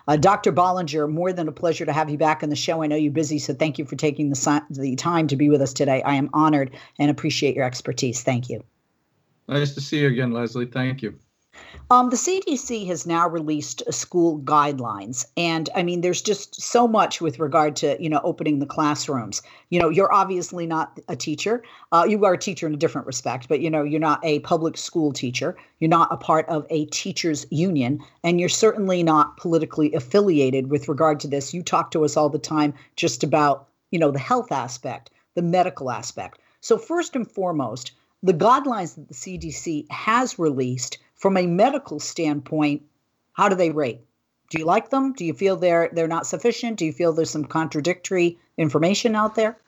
Uh, 0.07 0.17
Dr. 0.17 0.53
Bollinger, 0.53 1.11
more 1.11 1.33
than 1.33 1.49
a 1.49 1.53
pleasure 1.53 1.87
to 1.87 1.93
have 1.93 2.11
you 2.11 2.19
back 2.19 2.43
on 2.43 2.51
the 2.51 2.57
show. 2.57 2.83
I 2.83 2.87
know 2.87 2.97
you're 2.97 3.13
busy, 3.13 3.39
so 3.39 3.55
thank 3.55 3.79
you 3.79 3.85
for 3.85 3.97
taking 3.97 4.31
the, 4.31 4.65
the 4.71 4.97
time 4.97 5.27
to 5.29 5.37
be 5.37 5.49
with 5.49 5.63
us 5.63 5.73
today. 5.73 6.03
I 6.03 6.15
am 6.15 6.31
honored 6.33 6.71
and 6.99 7.11
appreciate 7.11 7.57
your 7.57 7.65
expertise. 7.65 8.23
Thank 8.23 8.49
you. 8.49 8.63
Nice 9.49 9.75
to 9.75 9.81
see 9.81 10.01
you 10.01 10.09
again, 10.09 10.33
Leslie. 10.33 10.67
Thank 10.67 11.03
you. 11.03 11.19
Um, 11.91 12.11
the 12.11 12.17
CDC 12.17 12.87
has 12.89 13.07
now 13.07 13.27
released 13.27 13.83
school 13.91 14.41
guidelines, 14.41 15.25
and 15.39 15.71
I 15.75 15.83
mean, 15.83 16.03
there's 16.03 16.21
just 16.21 16.61
so 16.61 16.87
much 16.87 17.23
with 17.23 17.39
regard 17.39 17.77
to 17.77 17.97
you 17.99 18.11
know 18.11 18.21
opening 18.25 18.59
the 18.59 18.67
classrooms. 18.67 19.41
You 19.71 19.81
know, 19.81 19.89
you're 19.89 20.13
obviously 20.13 20.67
not 20.67 21.01
a 21.09 21.17
teacher. 21.17 21.63
Uh, 21.91 22.05
you 22.07 22.23
are 22.27 22.35
a 22.35 22.39
teacher 22.39 22.67
in 22.67 22.75
a 22.75 22.77
different 22.77 23.07
respect, 23.07 23.49
but 23.49 23.61
you 23.61 23.71
know, 23.71 23.85
you're 23.85 24.01
not 24.01 24.23
a 24.23 24.41
public 24.41 24.77
school 24.77 25.13
teacher. 25.13 25.57
You're 25.79 25.89
not 25.89 26.13
a 26.13 26.19
part 26.19 26.47
of 26.51 26.67
a 26.69 26.85
teachers 26.87 27.47
union, 27.51 28.01
and 28.23 28.39
you're 28.39 28.51
certainly 28.51 29.03
not 29.03 29.39
politically 29.39 29.95
affiliated 29.95 30.71
with 30.71 30.89
regard 30.89 31.21
to 31.21 31.29
this. 31.29 31.55
You 31.55 31.63
talk 31.63 31.91
to 31.93 32.05
us 32.05 32.19
all 32.19 32.29
the 32.29 32.39
time 32.39 32.75
just 32.97 33.25
about 33.25 33.67
you 33.91 33.99
know 33.99 34.11
the 34.11 34.19
health 34.19 34.53
aspect, 34.53 35.09
the 35.35 35.43
medical 35.43 35.91
aspect. 35.91 36.39
So 36.61 36.77
first 36.77 37.17
and 37.17 37.27
foremost, 37.31 37.93
the 38.23 38.35
guidelines 38.35 38.97
that 38.97 39.09
the 39.09 39.15
CDC 39.15 39.91
has 39.91 40.39
released 40.39 40.99
from 41.19 41.37
a 41.37 41.47
medical 41.47 42.01
standpoint, 42.01 42.83
how 43.33 43.49
do 43.49 43.57
they 43.57 43.71
rate? 43.71 44.01
Do 44.51 44.59
you 44.59 44.65
like 44.65 44.89
them? 44.91 45.13
Do 45.13 45.25
you 45.25 45.35
feel 45.35 45.57
they're 45.57 45.91
they're 45.93 46.09
not 46.09 46.27
sufficient? 46.27 46.79
Do 46.79 46.87
you 46.87 46.93
feel 46.93 47.13
there's 47.13 47.31
some 47.31 47.45
contradictory 47.45 48.39
information 48.57 49.15
out 49.15 49.35
there? 49.35 49.59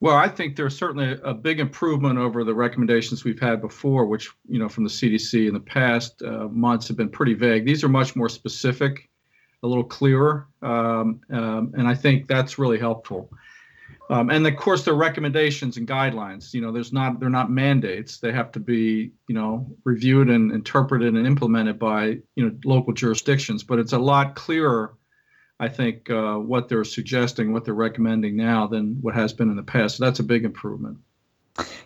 Well, 0.00 0.16
I 0.16 0.28
think 0.28 0.56
there's 0.56 0.78
certainly 0.78 1.18
a 1.24 1.34
big 1.34 1.58
improvement 1.58 2.18
over 2.18 2.44
the 2.44 2.54
recommendations 2.54 3.24
we've 3.24 3.40
had 3.40 3.60
before, 3.60 4.06
which 4.06 4.30
you 4.48 4.58
know 4.58 4.68
from 4.68 4.84
the 4.84 4.90
CDC 4.90 5.46
in 5.46 5.52
the 5.52 5.60
past 5.60 6.22
uh, 6.22 6.48
months 6.48 6.88
have 6.88 6.96
been 6.96 7.10
pretty 7.10 7.34
vague. 7.34 7.66
These 7.66 7.84
are 7.84 7.88
much 7.88 8.16
more 8.16 8.28
specific, 8.28 9.10
a 9.62 9.66
little 9.66 9.84
clearer, 9.84 10.46
um, 10.62 11.20
um, 11.30 11.74
and 11.76 11.86
I 11.86 11.94
think 11.94 12.28
that's 12.28 12.58
really 12.58 12.78
helpful. 12.78 13.30
Um, 14.10 14.30
and 14.30 14.46
of 14.46 14.56
course, 14.56 14.84
they're 14.84 14.94
recommendations 14.94 15.76
and 15.76 15.86
guidelines. 15.86 16.54
You 16.54 16.62
know, 16.62 16.72
there's 16.72 16.92
not 16.92 17.20
they're 17.20 17.28
not 17.28 17.50
mandates. 17.50 18.18
They 18.18 18.32
have 18.32 18.52
to 18.52 18.60
be 18.60 19.12
you 19.28 19.34
know 19.34 19.70
reviewed 19.84 20.30
and 20.30 20.50
interpreted 20.50 21.14
and 21.14 21.26
implemented 21.26 21.78
by 21.78 22.18
you 22.34 22.44
know 22.44 22.52
local 22.64 22.94
jurisdictions. 22.94 23.62
But 23.62 23.78
it's 23.78 23.92
a 23.92 23.98
lot 23.98 24.34
clearer, 24.34 24.96
I 25.60 25.68
think, 25.68 26.08
uh, 26.08 26.36
what 26.36 26.68
they're 26.68 26.84
suggesting, 26.84 27.52
what 27.52 27.66
they're 27.66 27.74
recommending 27.74 28.36
now 28.36 28.66
than 28.66 28.98
what 29.02 29.14
has 29.14 29.34
been 29.34 29.50
in 29.50 29.56
the 29.56 29.62
past. 29.62 29.98
So 29.98 30.04
that's 30.04 30.20
a 30.20 30.24
big 30.24 30.44
improvement. 30.44 30.98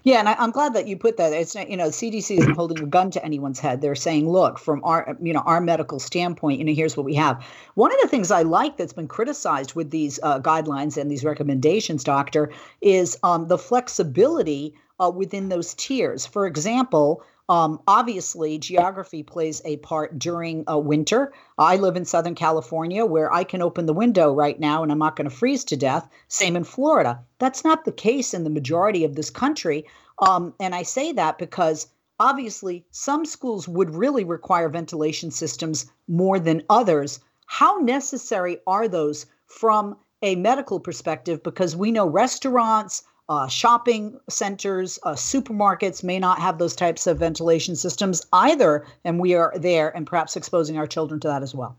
Yeah, 0.04 0.18
and 0.18 0.28
I, 0.28 0.36
am 0.38 0.50
glad 0.50 0.74
that 0.74 0.86
you 0.88 0.96
put 0.96 1.16
that. 1.16 1.32
It's 1.32 1.54
not, 1.54 1.70
you 1.70 1.76
know, 1.76 1.88
CDC 1.88 2.38
isn't 2.38 2.54
holding 2.54 2.82
a 2.82 2.86
gun 2.86 3.10
to 3.12 3.24
anyone's 3.24 3.60
head. 3.60 3.80
They're 3.80 3.94
saying, 3.94 4.28
look, 4.28 4.58
from 4.58 4.82
our 4.84 5.16
you 5.22 5.32
know 5.32 5.40
our 5.40 5.60
medical 5.60 5.98
standpoint, 5.98 6.58
you 6.58 6.64
know, 6.64 6.74
here's 6.74 6.96
what 6.96 7.06
we 7.06 7.14
have. 7.14 7.44
One 7.74 7.92
of 7.92 8.00
the 8.00 8.08
things 8.08 8.30
I 8.30 8.42
like 8.42 8.76
that's 8.76 8.92
been 8.92 9.08
criticized 9.08 9.74
with 9.74 9.90
these 9.90 10.18
uh, 10.22 10.40
guidelines 10.40 10.96
and 10.96 11.10
these 11.10 11.24
recommendations, 11.24 12.04
doctor, 12.04 12.50
is 12.80 13.16
um, 13.22 13.48
the 13.48 13.58
flexibility 13.58 14.74
uh, 15.00 15.10
within 15.10 15.48
those 15.48 15.74
tiers. 15.74 16.26
For 16.26 16.46
example, 16.46 17.22
um, 17.48 17.80
obviously, 17.88 18.58
geography 18.58 19.22
plays 19.22 19.60
a 19.64 19.76
part 19.78 20.18
during 20.18 20.64
a 20.66 20.78
winter. 20.78 21.32
I 21.58 21.76
live 21.76 21.96
in 21.96 22.04
Southern 22.04 22.34
California 22.34 23.04
where 23.04 23.32
I 23.32 23.44
can 23.44 23.62
open 23.62 23.86
the 23.86 23.92
window 23.92 24.32
right 24.32 24.58
now 24.58 24.82
and 24.82 24.92
I'm 24.92 24.98
not 24.98 25.16
going 25.16 25.28
to 25.28 25.36
freeze 25.36 25.64
to 25.64 25.76
death. 25.76 26.08
Same 26.28 26.56
in 26.56 26.64
Florida. 26.64 27.20
That's 27.38 27.64
not 27.64 27.84
the 27.84 27.92
case 27.92 28.32
in 28.32 28.44
the 28.44 28.50
majority 28.50 29.04
of 29.04 29.16
this 29.16 29.28
country. 29.28 29.86
Um, 30.20 30.54
and 30.60 30.74
I 30.74 30.82
say 30.82 31.12
that 31.12 31.38
because 31.38 31.88
obviously 32.20 32.84
some 32.92 33.26
schools 33.26 33.66
would 33.66 33.94
really 33.94 34.24
require 34.24 34.68
ventilation 34.68 35.30
systems 35.30 35.86
more 36.06 36.38
than 36.38 36.62
others. 36.70 37.18
How 37.46 37.78
necessary 37.78 38.58
are 38.66 38.86
those 38.86 39.26
from 39.46 39.96
a 40.22 40.36
medical 40.36 40.78
perspective? 40.78 41.42
Because 41.42 41.74
we 41.74 41.90
know 41.90 42.06
restaurants, 42.06 43.02
uh, 43.32 43.48
shopping 43.48 44.20
centers, 44.28 44.98
uh, 45.04 45.12
supermarkets 45.12 46.04
may 46.04 46.18
not 46.18 46.38
have 46.38 46.58
those 46.58 46.76
types 46.76 47.06
of 47.06 47.18
ventilation 47.18 47.74
systems 47.74 48.26
either, 48.34 48.84
and 49.04 49.18
we 49.18 49.34
are 49.34 49.54
there 49.56 49.88
and 49.96 50.06
perhaps 50.06 50.36
exposing 50.36 50.76
our 50.76 50.86
children 50.86 51.18
to 51.18 51.28
that 51.28 51.42
as 51.42 51.54
well. 51.54 51.74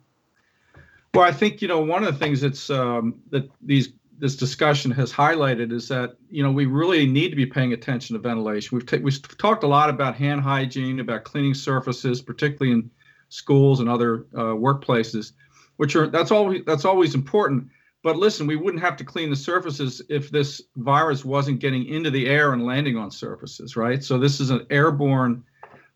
Well, 1.14 1.24
I 1.24 1.32
think 1.32 1.62
you 1.62 1.68
know 1.68 1.80
one 1.80 2.04
of 2.04 2.12
the 2.12 2.18
things 2.18 2.42
that's 2.42 2.72
um, 2.72 3.22
that 3.30 3.48
these 3.62 3.90
this 4.18 4.36
discussion 4.36 4.90
has 4.92 5.14
highlighted 5.14 5.72
is 5.72 5.88
that 5.90 6.16
you 6.32 6.42
know 6.42 6.52
we 6.52 6.66
really 6.66 7.06
need 7.06 7.30
to 7.30 7.36
be 7.36 7.46
paying 7.46 7.72
attention 7.72 8.16
to 8.16 8.20
ventilation. 8.20 8.76
We've 8.76 8.88
t- 8.88 8.98
we've 8.98 9.38
talked 9.38 9.64
a 9.64 9.68
lot 9.68 9.92
about 9.92 10.16
hand 10.16 10.42
hygiene, 10.42 11.00
about 11.02 11.24
cleaning 11.24 11.54
surfaces, 11.54 12.20
particularly 12.20 12.72
in 12.72 12.90
schools 13.30 13.80
and 13.80 13.88
other 13.88 14.26
uh, 14.34 14.56
workplaces, 14.58 15.34
which 15.78 15.96
are 15.96 16.08
that's 16.08 16.32
always 16.32 16.64
that's 16.66 16.84
always 16.84 17.14
important. 17.14 17.68
But 18.04 18.18
listen, 18.18 18.46
we 18.46 18.58
wouldn't 18.58 18.84
have 18.84 18.98
to 18.98 19.06
clean 19.06 19.30
the 19.30 19.36
surfaces 19.36 20.02
if 20.10 20.30
this 20.30 20.62
virus 20.76 21.24
wasn't 21.24 21.60
getting 21.60 21.86
into 21.86 22.12
the 22.12 22.28
air 22.28 22.52
and 22.52 22.66
landing 22.66 22.98
on 22.98 23.10
surfaces, 23.10 23.78
right? 23.78 24.04
So 24.04 24.20
this 24.20 24.42
is 24.42 24.50
an 24.50 24.68
airborne 24.70 25.42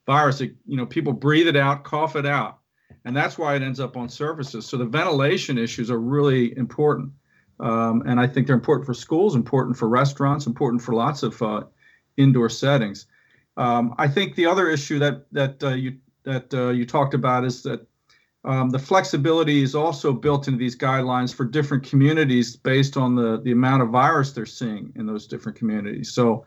virus. 0.06 0.40
That, 0.40 0.56
you 0.66 0.78
know, 0.78 0.86
people 0.86 1.12
breathe 1.12 1.48
it 1.48 1.58
out, 1.58 1.84
cough 1.84 2.16
it 2.16 2.26
out, 2.26 2.60
and 3.04 3.16
that's 3.16 3.38
why 3.38 3.56
it 3.56 3.62
ends 3.62 3.82
up 3.82 3.98
on 3.98 4.08
surfaces. 4.08 4.66
So 4.66 4.78
the 4.78 4.86
ventilation 4.86 5.58
issues 5.58 5.92
are 5.92 6.00
really 6.00 6.58
important, 6.58 7.12
um, 7.60 8.04
and 8.08 8.22
I 8.22 8.26
think 8.26 8.48
they're 8.48 8.56
important 8.56 8.86
for 8.86 8.94
schools, 8.94 9.36
important 9.36 9.76
for 9.76 9.90
restaurants, 9.90 10.48
important 10.48 10.82
for 10.82 10.94
lots 10.94 11.24
of 11.24 11.42
uh, 11.42 11.64
indoor 12.16 12.48
settings. 12.48 13.08
Um, 13.58 13.96
I 13.98 14.08
think 14.08 14.36
the 14.36 14.46
other 14.46 14.70
issue 14.70 14.98
that 15.00 15.26
that 15.34 15.62
uh, 15.62 15.70
you 15.70 15.98
that 16.24 16.54
uh, 16.54 16.70
you 16.70 16.86
talked 16.86 17.14
about 17.14 17.44
is 17.44 17.64
that 17.64 17.86
um, 18.48 18.70
the 18.70 18.80
flexibility 18.80 19.62
is 19.62 19.76
also 19.76 20.14
built 20.14 20.48
into 20.48 20.58
these 20.58 20.76
guidelines 20.76 21.34
for 21.34 21.46
different 21.46 21.84
communities 21.84 22.56
based 22.56 22.98
on 22.98 23.16
the, 23.16 23.42
the 23.42 23.52
amount 23.52 23.84
of 23.84 23.90
virus 23.90 24.32
they're 24.32 24.46
seeing 24.46 24.92
in 24.96 25.06
those 25.06 25.28
different 25.28 25.58
communities. 25.58 26.14
So, 26.14 26.46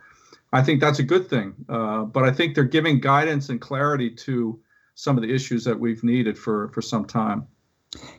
I 0.52 0.62
think 0.62 0.80
that's 0.80 0.98
a 0.98 1.04
good 1.04 1.28
thing. 1.28 1.54
Uh, 1.68 2.02
but 2.02 2.24
I 2.24 2.32
think 2.32 2.54
they're 2.54 2.64
giving 2.64 3.00
guidance 3.00 3.50
and 3.50 3.60
clarity 3.60 4.10
to 4.10 4.58
some 4.94 5.16
of 5.16 5.22
the 5.22 5.32
issues 5.32 5.64
that 5.64 5.78
we've 5.78 6.02
needed 6.02 6.36
for 6.36 6.68
for 6.68 6.82
some 6.82 7.04
time. 7.04 7.46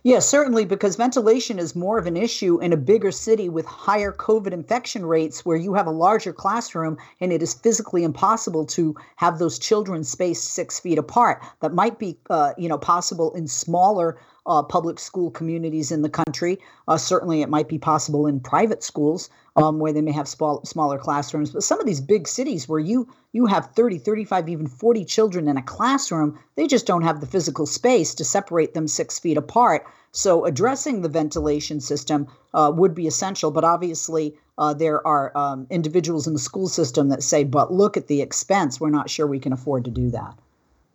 Yes, 0.04 0.28
certainly, 0.28 0.66
because 0.66 0.98
ventilation 0.98 1.58
is 1.58 1.78
more 1.78 1.98
of 1.98 2.06
an 2.06 2.18
issue 2.18 2.60
in 2.60 2.74
a 2.74 2.78
bigger 2.78 3.10
city 3.10 3.48
with 3.48 3.66
higher 3.66 4.12
COVID 4.12 4.52
infection 4.52 5.06
rates 5.06 5.46
where 5.46 5.56
you 5.56 5.76
have 5.76 5.88
a 5.88 5.92
larger 5.92 6.34
classroom 6.34 6.98
and 7.22 7.32
it 7.32 7.42
is 7.42 7.54
physically 7.54 8.04
impossible 8.04 8.66
to 8.66 8.96
have 9.16 9.40
those 9.40 9.58
children 9.58 10.04
spaced 10.04 10.44
six 10.50 10.78
feet 10.78 10.98
apart. 10.98 11.42
That 11.62 11.74
might 11.74 12.00
be, 12.00 12.18
uh, 12.30 12.52
you 12.58 12.68
know, 12.68 12.78
possible 12.78 13.34
in 13.34 13.48
smaller 13.48 14.20
uh, 14.46 14.64
public 14.64 15.00
school 15.00 15.30
communities 15.30 15.92
in 15.92 16.02
the 16.02 16.10
country. 16.10 16.60
Uh, 16.88 16.98
certainly, 16.98 17.42
it 17.42 17.50
might 17.50 17.68
be 17.68 17.78
possible 17.78 18.26
in 18.26 18.40
private 18.40 18.84
schools 18.84 19.30
um, 19.56 19.80
where 19.80 19.94
they 19.94 20.02
may 20.02 20.12
have 20.12 20.28
small, 20.28 20.64
smaller 20.66 20.98
classrooms. 20.98 21.52
But 21.52 21.64
some 21.64 21.80
of 21.80 21.86
these 21.86 22.02
big 22.02 22.28
cities 22.28 22.68
where 22.68 22.80
you 22.80 23.08
you 23.34 23.46
have 23.46 23.72
30, 23.74 24.00
35, 24.00 24.50
even 24.50 24.68
40 24.68 25.06
children 25.06 25.48
in 25.48 25.58
a 25.58 25.62
classroom, 25.62 26.38
they 26.56 26.68
just 26.68 26.86
don't 26.86 27.04
have 27.04 27.22
the 27.22 27.28
physical 27.28 27.66
space 27.66 28.14
to 28.16 28.26
separate 28.26 28.74
them 28.74 28.88
six 28.88 29.20
feet 29.20 29.38
apart. 29.38 29.86
So 30.12 30.44
addressing 30.44 31.02
the 31.02 31.10
ventilation 31.10 31.80
system 31.80 32.28
uh, 32.54 32.72
would 32.76 32.94
be 32.94 33.08
essential. 33.08 33.52
But 33.52 33.64
obviously, 33.64 34.36
uh, 34.58 34.74
there 34.74 35.06
are 35.08 35.36
um, 35.38 35.68
individuals 35.70 36.28
in 36.28 36.34
the 36.34 36.40
school 36.40 36.68
system 36.68 37.10
that 37.10 37.24
say, 37.24 37.44
"But 37.44 37.74
look 37.74 37.96
at 37.96 38.08
the 38.08 38.22
expense. 38.22 38.80
We're 38.80 38.90
not 38.90 39.10
sure 39.10 39.28
we 39.28 39.40
can 39.40 39.54
afford 39.54 39.86
to 39.86 39.92
do 39.92 40.10
that." 40.12 40.36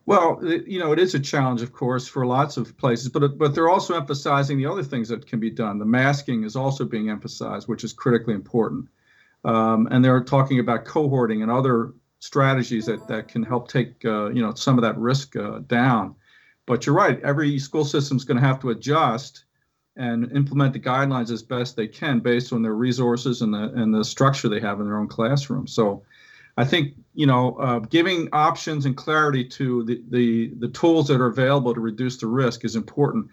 Well, 0.06 0.38
you 0.44 0.78
know, 0.78 0.92
it 0.92 1.00
is 1.00 1.14
a 1.14 1.20
challenge, 1.20 1.62
of 1.62 1.72
course, 1.72 2.06
for 2.06 2.24
lots 2.24 2.56
of 2.56 2.76
places, 2.78 3.08
but 3.08 3.36
but 3.38 3.54
they're 3.54 3.68
also 3.68 3.96
emphasizing 3.96 4.56
the 4.56 4.66
other 4.66 4.84
things 4.84 5.08
that 5.08 5.26
can 5.26 5.40
be 5.40 5.50
done. 5.50 5.78
The 5.78 5.84
masking 5.84 6.44
is 6.44 6.54
also 6.54 6.84
being 6.84 7.10
emphasized, 7.10 7.66
which 7.68 7.82
is 7.82 7.92
critically 7.92 8.34
important, 8.34 8.88
um, 9.44 9.88
and 9.90 10.04
they're 10.04 10.22
talking 10.22 10.60
about 10.60 10.84
cohorting 10.84 11.42
and 11.42 11.50
other 11.50 11.92
strategies 12.20 12.86
that 12.86 13.08
that 13.08 13.26
can 13.28 13.42
help 13.42 13.68
take 13.68 14.04
uh, 14.04 14.28
you 14.30 14.40
know 14.42 14.54
some 14.54 14.78
of 14.78 14.82
that 14.82 14.96
risk 14.96 15.34
uh, 15.34 15.58
down. 15.66 16.14
But 16.66 16.86
you're 16.86 16.94
right; 16.94 17.20
every 17.22 17.58
school 17.58 17.84
system 17.84 18.16
is 18.16 18.24
going 18.24 18.40
to 18.40 18.46
have 18.46 18.60
to 18.60 18.70
adjust 18.70 19.44
and 19.96 20.30
implement 20.32 20.72
the 20.72 20.80
guidelines 20.80 21.30
as 21.32 21.42
best 21.42 21.74
they 21.74 21.88
can 21.88 22.20
based 22.20 22.52
on 22.52 22.62
their 22.62 22.74
resources 22.74 23.42
and 23.42 23.52
the 23.52 23.72
and 23.74 23.92
the 23.92 24.04
structure 24.04 24.48
they 24.48 24.60
have 24.60 24.78
in 24.78 24.86
their 24.86 24.98
own 24.98 25.08
classroom. 25.08 25.66
So 25.66 26.04
I 26.56 26.64
think 26.64 26.94
you 27.14 27.26
know 27.26 27.56
uh, 27.56 27.78
giving 27.80 28.28
options 28.32 28.86
and 28.86 28.96
clarity 28.96 29.44
to 29.44 29.84
the, 29.84 30.02
the 30.10 30.52
the 30.58 30.68
tools 30.68 31.08
that 31.08 31.20
are 31.20 31.26
available 31.26 31.74
to 31.74 31.80
reduce 31.80 32.16
the 32.18 32.26
risk 32.26 32.64
is 32.64 32.76
important. 32.76 33.28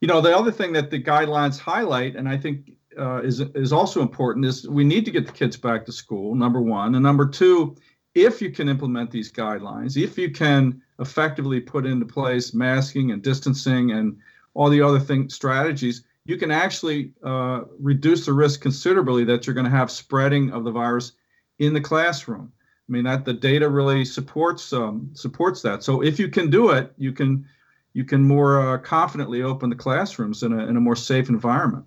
You 0.00 0.08
know, 0.08 0.20
the 0.20 0.36
other 0.36 0.52
thing 0.52 0.72
that 0.74 0.90
the 0.90 1.02
guidelines 1.02 1.58
highlight, 1.58 2.16
and 2.16 2.28
I 2.28 2.36
think 2.36 2.72
uh, 2.98 3.22
is 3.22 3.40
is 3.40 3.72
also 3.72 4.02
important, 4.02 4.44
is 4.44 4.68
we 4.68 4.84
need 4.84 5.04
to 5.04 5.10
get 5.10 5.26
the 5.26 5.32
kids 5.32 5.56
back 5.56 5.86
to 5.86 5.92
school. 5.92 6.34
Number 6.34 6.60
one, 6.60 6.94
and 6.94 7.02
number 7.02 7.26
two, 7.26 7.76
if 8.14 8.42
you 8.42 8.50
can 8.50 8.68
implement 8.68 9.10
these 9.10 9.32
guidelines, 9.32 9.96
if 9.96 10.18
you 10.18 10.30
can 10.30 10.82
effectively 10.98 11.60
put 11.60 11.86
into 11.86 12.04
place 12.04 12.52
masking 12.52 13.12
and 13.12 13.22
distancing 13.22 13.92
and 13.92 14.18
all 14.54 14.68
the 14.68 14.82
other 14.82 14.98
thing 14.98 15.28
strategies, 15.28 16.02
you 16.24 16.36
can 16.36 16.50
actually 16.50 17.12
uh, 17.22 17.62
reduce 17.78 18.26
the 18.26 18.32
risk 18.32 18.60
considerably 18.60 19.24
that 19.24 19.46
you're 19.46 19.54
going 19.54 19.64
to 19.64 19.70
have 19.70 19.90
spreading 19.90 20.50
of 20.52 20.64
the 20.64 20.70
virus 20.70 21.12
in 21.60 21.74
the 21.74 21.80
classroom. 21.80 22.50
I 22.88 22.92
mean 22.92 23.04
that 23.04 23.24
the 23.24 23.32
data 23.32 23.68
really 23.68 24.04
supports 24.04 24.72
um, 24.72 25.10
supports 25.12 25.62
that. 25.62 25.84
So 25.84 26.02
if 26.02 26.18
you 26.18 26.28
can 26.28 26.50
do 26.50 26.70
it, 26.70 26.92
you 26.96 27.12
can 27.12 27.46
you 27.92 28.04
can 28.04 28.24
more 28.24 28.60
uh, 28.60 28.78
confidently 28.78 29.42
open 29.42 29.70
the 29.70 29.76
classrooms 29.76 30.42
in 30.42 30.52
a 30.52 30.66
in 30.66 30.76
a 30.76 30.80
more 30.80 30.96
safe 30.96 31.28
environment. 31.28 31.84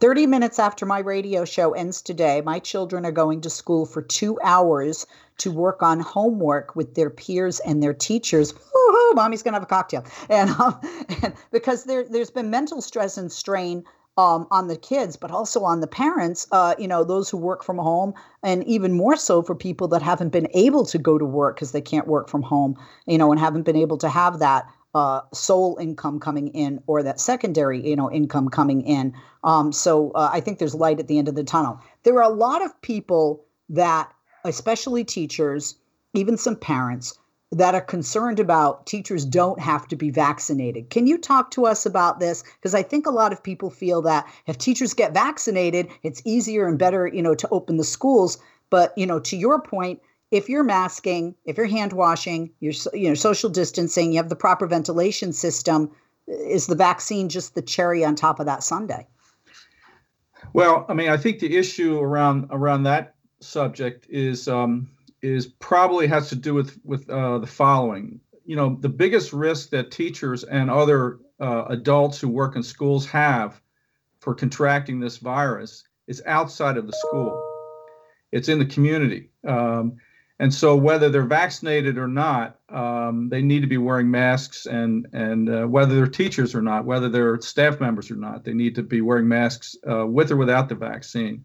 30 0.00 0.26
minutes 0.26 0.58
after 0.58 0.84
my 0.84 0.98
radio 0.98 1.44
show 1.44 1.72
ends 1.72 2.02
today, 2.02 2.40
my 2.40 2.58
children 2.58 3.06
are 3.06 3.12
going 3.12 3.40
to 3.42 3.50
school 3.50 3.86
for 3.86 4.02
two 4.02 4.38
hours 4.42 5.06
to 5.38 5.52
work 5.52 5.82
on 5.82 6.00
homework 6.00 6.74
with 6.74 6.94
their 6.96 7.08
peers 7.08 7.60
and 7.60 7.82
their 7.82 7.94
teachers. 7.94 8.52
Woo-hoo, 8.52 9.14
mommy's 9.14 9.42
going 9.42 9.52
to 9.52 9.56
have 9.56 9.62
a 9.62 9.66
cocktail. 9.66 10.04
And, 10.28 10.50
um, 10.50 10.80
and 11.22 11.34
because 11.52 11.84
there, 11.84 12.04
there's 12.04 12.30
been 12.30 12.50
mental 12.50 12.82
stress 12.82 13.16
and 13.16 13.30
strain 13.30 13.84
um, 14.20 14.46
on 14.50 14.68
the 14.68 14.76
kids, 14.76 15.16
but 15.16 15.30
also 15.30 15.64
on 15.64 15.80
the 15.80 15.86
parents, 15.86 16.46
uh, 16.52 16.74
you 16.78 16.86
know, 16.86 17.02
those 17.04 17.30
who 17.30 17.38
work 17.38 17.64
from 17.64 17.78
home, 17.78 18.12
and 18.42 18.62
even 18.64 18.92
more 18.92 19.16
so 19.16 19.42
for 19.42 19.54
people 19.54 19.88
that 19.88 20.02
haven't 20.02 20.28
been 20.28 20.46
able 20.52 20.84
to 20.84 20.98
go 20.98 21.16
to 21.16 21.24
work 21.24 21.56
because 21.56 21.72
they 21.72 21.80
can't 21.80 22.06
work 22.06 22.28
from 22.28 22.42
home, 22.42 22.76
you 23.06 23.16
know, 23.16 23.32
and 23.32 23.40
haven't 23.40 23.62
been 23.62 23.76
able 23.76 23.96
to 23.96 24.10
have 24.10 24.38
that 24.38 24.68
uh, 24.94 25.22
sole 25.32 25.78
income 25.80 26.20
coming 26.20 26.48
in 26.48 26.82
or 26.86 27.02
that 27.02 27.18
secondary, 27.18 27.80
you 27.88 27.96
know, 27.96 28.12
income 28.12 28.50
coming 28.50 28.82
in. 28.82 29.14
Um, 29.42 29.72
so 29.72 30.10
uh, 30.10 30.28
I 30.30 30.40
think 30.40 30.58
there's 30.58 30.74
light 30.74 31.00
at 31.00 31.08
the 31.08 31.16
end 31.16 31.26
of 31.26 31.34
the 31.34 31.44
tunnel. 31.44 31.80
There 32.02 32.16
are 32.16 32.30
a 32.30 32.34
lot 32.34 32.62
of 32.62 32.78
people 32.82 33.42
that, 33.70 34.12
especially 34.44 35.02
teachers, 35.02 35.76
even 36.12 36.36
some 36.36 36.56
parents, 36.56 37.18
that 37.52 37.74
are 37.74 37.80
concerned 37.80 38.38
about 38.38 38.86
teachers 38.86 39.24
don't 39.24 39.58
have 39.58 39.88
to 39.88 39.96
be 39.96 40.10
vaccinated. 40.10 40.90
Can 40.90 41.06
you 41.06 41.18
talk 41.18 41.50
to 41.52 41.66
us 41.66 41.84
about 41.84 42.20
this? 42.20 42.44
Because 42.54 42.74
I 42.74 42.82
think 42.82 43.06
a 43.06 43.10
lot 43.10 43.32
of 43.32 43.42
people 43.42 43.70
feel 43.70 44.02
that 44.02 44.28
if 44.46 44.56
teachers 44.56 44.94
get 44.94 45.12
vaccinated, 45.12 45.88
it's 46.02 46.22
easier 46.24 46.68
and 46.68 46.78
better, 46.78 47.08
you 47.08 47.22
know, 47.22 47.34
to 47.34 47.48
open 47.50 47.76
the 47.76 47.84
schools. 47.84 48.38
But 48.70 48.96
you 48.96 49.06
know, 49.06 49.18
to 49.20 49.36
your 49.36 49.60
point, 49.60 50.00
if 50.30 50.48
you're 50.48 50.62
masking, 50.62 51.34
if 51.44 51.56
you're 51.56 51.66
hand 51.66 51.92
washing, 51.92 52.50
you're 52.60 52.74
you 52.94 53.08
know 53.08 53.14
social 53.14 53.50
distancing, 53.50 54.12
you 54.12 54.18
have 54.18 54.28
the 54.28 54.36
proper 54.36 54.68
ventilation 54.68 55.32
system, 55.32 55.90
is 56.28 56.68
the 56.68 56.76
vaccine 56.76 57.28
just 57.28 57.56
the 57.56 57.62
cherry 57.62 58.04
on 58.04 58.14
top 58.14 58.38
of 58.38 58.46
that 58.46 58.62
sundae? 58.62 59.06
Well, 60.52 60.86
I 60.88 60.94
mean, 60.94 61.08
I 61.08 61.16
think 61.16 61.40
the 61.40 61.56
issue 61.56 61.98
around 61.98 62.46
around 62.50 62.84
that 62.84 63.14
subject 63.40 64.06
is 64.08 64.46
um, 64.46 64.88
is 65.22 65.46
probably 65.46 66.06
has 66.06 66.28
to 66.30 66.36
do 66.36 66.54
with 66.54 66.78
with 66.84 67.08
uh, 67.10 67.38
the 67.38 67.46
following. 67.46 68.20
You 68.44 68.56
know, 68.56 68.76
the 68.80 68.88
biggest 68.88 69.32
risk 69.32 69.70
that 69.70 69.90
teachers 69.90 70.44
and 70.44 70.70
other 70.70 71.18
uh, 71.40 71.64
adults 71.68 72.20
who 72.20 72.28
work 72.28 72.56
in 72.56 72.62
schools 72.62 73.06
have 73.06 73.60
for 74.20 74.34
contracting 74.34 75.00
this 75.00 75.18
virus 75.18 75.84
is 76.06 76.22
outside 76.26 76.76
of 76.76 76.86
the 76.86 76.92
school. 76.92 77.42
It's 78.32 78.48
in 78.48 78.58
the 78.58 78.66
community. 78.66 79.30
Um, 79.46 79.96
and 80.38 80.52
so, 80.52 80.74
whether 80.74 81.10
they're 81.10 81.22
vaccinated 81.22 81.98
or 81.98 82.08
not, 82.08 82.58
um, 82.70 83.28
they 83.28 83.42
need 83.42 83.60
to 83.60 83.66
be 83.66 83.76
wearing 83.76 84.10
masks, 84.10 84.64
and 84.64 85.06
and 85.12 85.50
uh, 85.50 85.66
whether 85.66 85.94
they're 85.94 86.06
teachers 86.06 86.54
or 86.54 86.62
not, 86.62 86.86
whether 86.86 87.10
they're 87.10 87.38
staff 87.42 87.78
members 87.78 88.10
or 88.10 88.16
not, 88.16 88.44
they 88.44 88.54
need 88.54 88.74
to 88.76 88.82
be 88.82 89.02
wearing 89.02 89.28
masks 89.28 89.76
uh, 89.88 90.06
with 90.06 90.30
or 90.30 90.36
without 90.36 90.70
the 90.70 90.74
vaccine. 90.74 91.44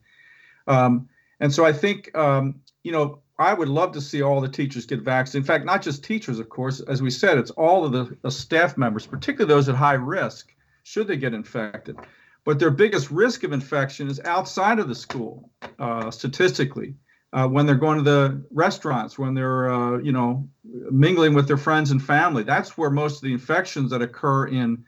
Um, 0.67 1.09
and 1.41 1.53
so, 1.53 1.65
I 1.65 1.73
think 1.73 2.17
um, 2.17 2.61
you 2.83 2.93
know 2.93 3.19
I 3.37 3.53
would 3.53 3.67
love 3.67 3.91
to 3.93 4.01
see 4.01 4.21
all 4.21 4.39
the 4.39 4.47
teachers 4.47 4.85
get 4.85 5.01
vaccinated. 5.01 5.43
In 5.43 5.47
fact, 5.47 5.65
not 5.65 5.81
just 5.81 6.03
teachers, 6.03 6.39
of 6.39 6.49
course. 6.49 6.79
As 6.79 7.01
we 7.01 7.09
said, 7.09 7.37
it's 7.37 7.51
all 7.51 7.85
of 7.85 7.91
the, 7.91 8.17
the 8.21 8.31
staff 8.31 8.77
members, 8.77 9.05
particularly 9.05 9.53
those 9.53 9.67
at 9.67 9.75
high 9.75 9.93
risk, 9.93 10.53
should 10.83 11.07
they 11.07 11.17
get 11.17 11.33
infected. 11.33 11.97
But 12.45 12.59
their 12.59 12.71
biggest 12.71 13.11
risk 13.11 13.43
of 13.43 13.51
infection 13.51 14.07
is 14.07 14.21
outside 14.21 14.79
of 14.79 14.87
the 14.87 14.95
school, 14.95 15.49
uh, 15.79 16.11
statistically. 16.11 16.95
Uh, 17.33 17.47
when 17.47 17.65
they're 17.65 17.75
going 17.75 17.97
to 17.97 18.03
the 18.03 18.45
restaurants, 18.51 19.19
when 19.19 19.33
they're 19.33 19.69
uh, 19.69 19.97
you 19.97 20.13
know 20.13 20.47
mingling 20.63 21.33
with 21.33 21.47
their 21.47 21.57
friends 21.57 21.91
and 21.91 22.01
family, 22.01 22.43
that's 22.43 22.77
where 22.77 22.89
most 22.89 23.15
of 23.15 23.21
the 23.23 23.33
infections 23.33 23.91
that 23.91 24.01
occur 24.01 24.47
in 24.47 24.85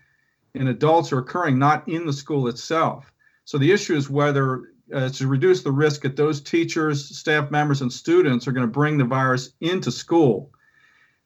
in 0.53 0.67
adults 0.67 1.11
are 1.11 1.19
occurring, 1.19 1.59
not 1.59 1.87
in 1.89 2.05
the 2.05 2.13
school 2.13 2.47
itself. 2.47 3.11
So 3.43 3.57
the 3.57 3.71
issue 3.71 3.95
is 3.95 4.09
whether 4.09 4.71
uh, 4.93 5.09
to 5.09 5.27
reduce 5.27 5.63
the 5.63 5.71
risk 5.71 6.01
that 6.01 6.15
those 6.15 6.41
teachers, 6.41 7.17
staff 7.17 7.51
members, 7.51 7.81
and 7.81 7.91
students 7.91 8.47
are 8.47 8.51
going 8.51 8.65
to 8.65 8.71
bring 8.71 8.97
the 8.97 9.05
virus 9.05 9.51
into 9.61 9.91
school. 9.91 10.51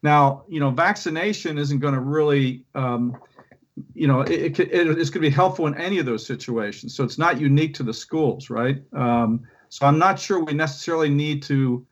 Now, 0.04 0.44
you 0.48 0.60
know, 0.60 0.72
vaccination 0.72 1.58
isn't 1.58 1.80
going 1.80 1.94
to 1.94 2.00
really, 2.00 2.66
um, 2.74 3.18
you 3.94 4.08
know, 4.08 4.22
it, 4.22 4.60
it, 4.60 4.72
it, 4.72 4.88
it's 5.00 5.10
going 5.10 5.24
to 5.24 5.30
be 5.30 5.30
helpful 5.30 5.68
in 5.68 5.76
any 5.76 6.00
of 6.00 6.06
those 6.06 6.26
situations. 6.26 6.96
So 6.96 7.04
it's 7.04 7.18
not 7.18 7.40
unique 7.40 7.74
to 7.76 7.84
the 7.84 7.94
schools, 7.94 8.50
right? 8.50 8.82
Um, 8.94 9.42
so 9.70 9.86
I'm 9.86 10.00
not 10.00 10.20
sure 10.20 10.44
we 10.44 10.54
necessarily 10.54 11.10
need 11.10 11.44
to 11.44 11.86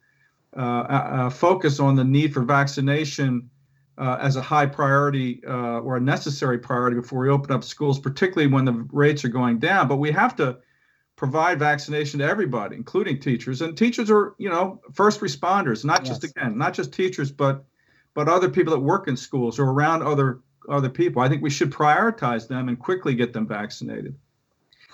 uh, 0.58 0.60
uh, 0.60 1.29
focus 1.29 1.79
on 1.79 1.95
the 1.95 2.03
need 2.03 2.34
for 2.34 2.41
vaccination 2.41 3.49
uh, 3.99 4.17
as 4.19 4.38
a 4.38 4.41
high 4.41 4.65
priority 4.65 5.41
uh, 5.45 5.79
or 5.79 5.97
a 5.97 6.01
necessary 6.01 6.58
priority 6.58 6.95
before 6.95 7.19
we 7.19 7.29
open 7.29 7.51
up 7.51 7.63
schools, 7.63 7.99
particularly 7.99 8.51
when 8.51 8.65
the 8.65 8.88
rates 8.91 9.23
are 9.23 9.29
going 9.29 9.60
down. 9.60 9.88
But 9.88 9.97
we 9.97 10.12
have 10.12 10.36
to 10.38 10.58
provide 11.19 11.60
vaccination 11.60 12.19
to 12.19 12.25
everybody, 12.25 12.77
including 12.77 13.19
teachers. 13.19 13.62
And 13.62 13.77
teachers 13.77 14.10
are, 14.10 14.36
you 14.38 14.49
know, 14.49 14.79
first 14.93 15.19
responders, 15.19 15.84
not 15.84 16.05
yes. 16.05 16.17
just 16.17 16.23
again, 16.23 16.58
not 16.58 16.73
just 16.73 16.93
teachers, 16.93 17.29
but 17.29 17.65
but 18.13 18.29
other 18.29 18.49
people 18.49 18.71
that 18.71 18.79
work 18.79 19.10
in 19.10 19.17
schools 19.17 19.60
or 19.60 19.65
around 19.65 20.01
other 20.01 20.39
other 20.69 20.88
people. 20.88 21.21
I 21.21 21.27
think 21.27 21.43
we 21.43 21.49
should 21.49 21.71
prioritize 21.71 22.47
them 22.47 22.69
and 22.69 22.79
quickly 22.79 23.15
get 23.15 23.34
them 23.34 23.45
vaccinated. 23.45 24.15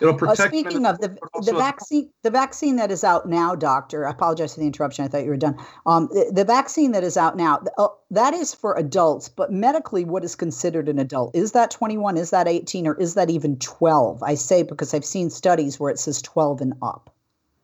It'll 0.01 0.13
protect. 0.13 0.39
Uh, 0.39 0.47
speaking 0.47 0.85
of 0.85 0.99
the 0.99 1.17
the 1.41 1.53
vaccine, 1.53 2.09
the 2.21 2.29
vaccine 2.29 2.75
that 2.75 2.91
is 2.91 3.03
out 3.03 3.29
now, 3.29 3.55
doctor. 3.55 4.05
I 4.05 4.11
apologize 4.11 4.53
for 4.53 4.59
the 4.59 4.65
interruption. 4.65 5.05
I 5.05 5.07
thought 5.07 5.23
you 5.23 5.29
were 5.29 5.37
done. 5.37 5.57
Um, 5.85 6.09
the, 6.11 6.31
the 6.33 6.43
vaccine 6.43 6.91
that 6.91 7.03
is 7.03 7.15
out 7.15 7.37
now, 7.37 7.63
uh, 7.77 7.87
that 8.11 8.33
is 8.33 8.53
for 8.53 8.77
adults. 8.77 9.29
But 9.29 9.53
medically, 9.53 10.03
what 10.03 10.25
is 10.25 10.35
considered 10.35 10.89
an 10.89 10.99
adult? 10.99 11.33
Is 11.35 11.53
that 11.53 11.71
21? 11.71 12.17
Is 12.17 12.31
that 12.31 12.47
18? 12.47 12.87
Or 12.87 12.99
is 12.99 13.13
that 13.13 13.29
even 13.29 13.57
12? 13.59 14.21
I 14.21 14.35
say 14.35 14.63
because 14.63 14.93
I've 14.93 15.05
seen 15.05 15.29
studies 15.29 15.79
where 15.79 15.91
it 15.91 15.99
says 15.99 16.21
12 16.21 16.61
and 16.61 16.73
up. 16.81 17.13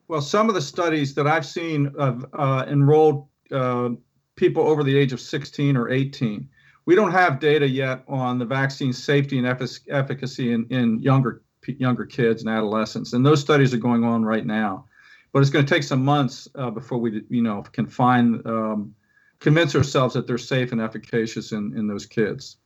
Well, 0.08 0.22
some 0.22 0.48
of 0.48 0.56
the 0.56 0.62
studies 0.62 1.14
that 1.16 1.28
I've 1.28 1.46
seen 1.46 1.94
have 2.00 2.26
uh, 2.34 2.66
enrolled 2.68 3.28
uh, 3.52 3.90
people 4.36 4.64
over 4.64 4.84
the 4.84 4.98
age 4.98 5.12
of 5.12 5.20
16 5.20 5.76
or 5.76 5.90
18. 5.90 6.48
We 6.86 6.96
don't 6.96 7.12
have 7.12 7.40
data 7.40 7.68
yet 7.68 8.04
on 8.08 8.40
the 8.40 8.46
vaccine 8.46 8.94
safety 8.94 9.38
and 9.38 9.48
efficacy 9.48 10.54
in, 10.54 10.66
in 10.70 11.00
younger 11.00 11.42
younger 11.68 12.06
kids 12.06 12.42
and 12.42 12.50
adolescents, 12.50 13.14
and 13.14 13.26
those 13.26 13.42
studies 13.42 13.74
are 13.74 13.78
going 13.78 14.04
on 14.04 14.24
right 14.24 14.46
now. 14.46 14.86
But 15.34 15.40
it's 15.40 15.50
going 15.50 15.66
to 15.66 15.74
take 15.74 15.84
some 15.84 16.04
months 16.04 16.50
uh, 16.56 16.72
before 16.72 16.98
we, 16.98 17.24
you 17.30 17.42
know, 17.42 17.62
can 17.72 17.88
find 17.88 18.46
um, 18.46 18.94
convince 19.40 19.76
ourselves 19.76 20.14
that 20.14 20.28
they're 20.28 20.38
safe 20.38 20.72
and 20.72 20.82
efficacious 20.82 21.52
in, 21.52 21.78
in 21.78 21.88
those 21.88 22.06
kids. 22.06 22.58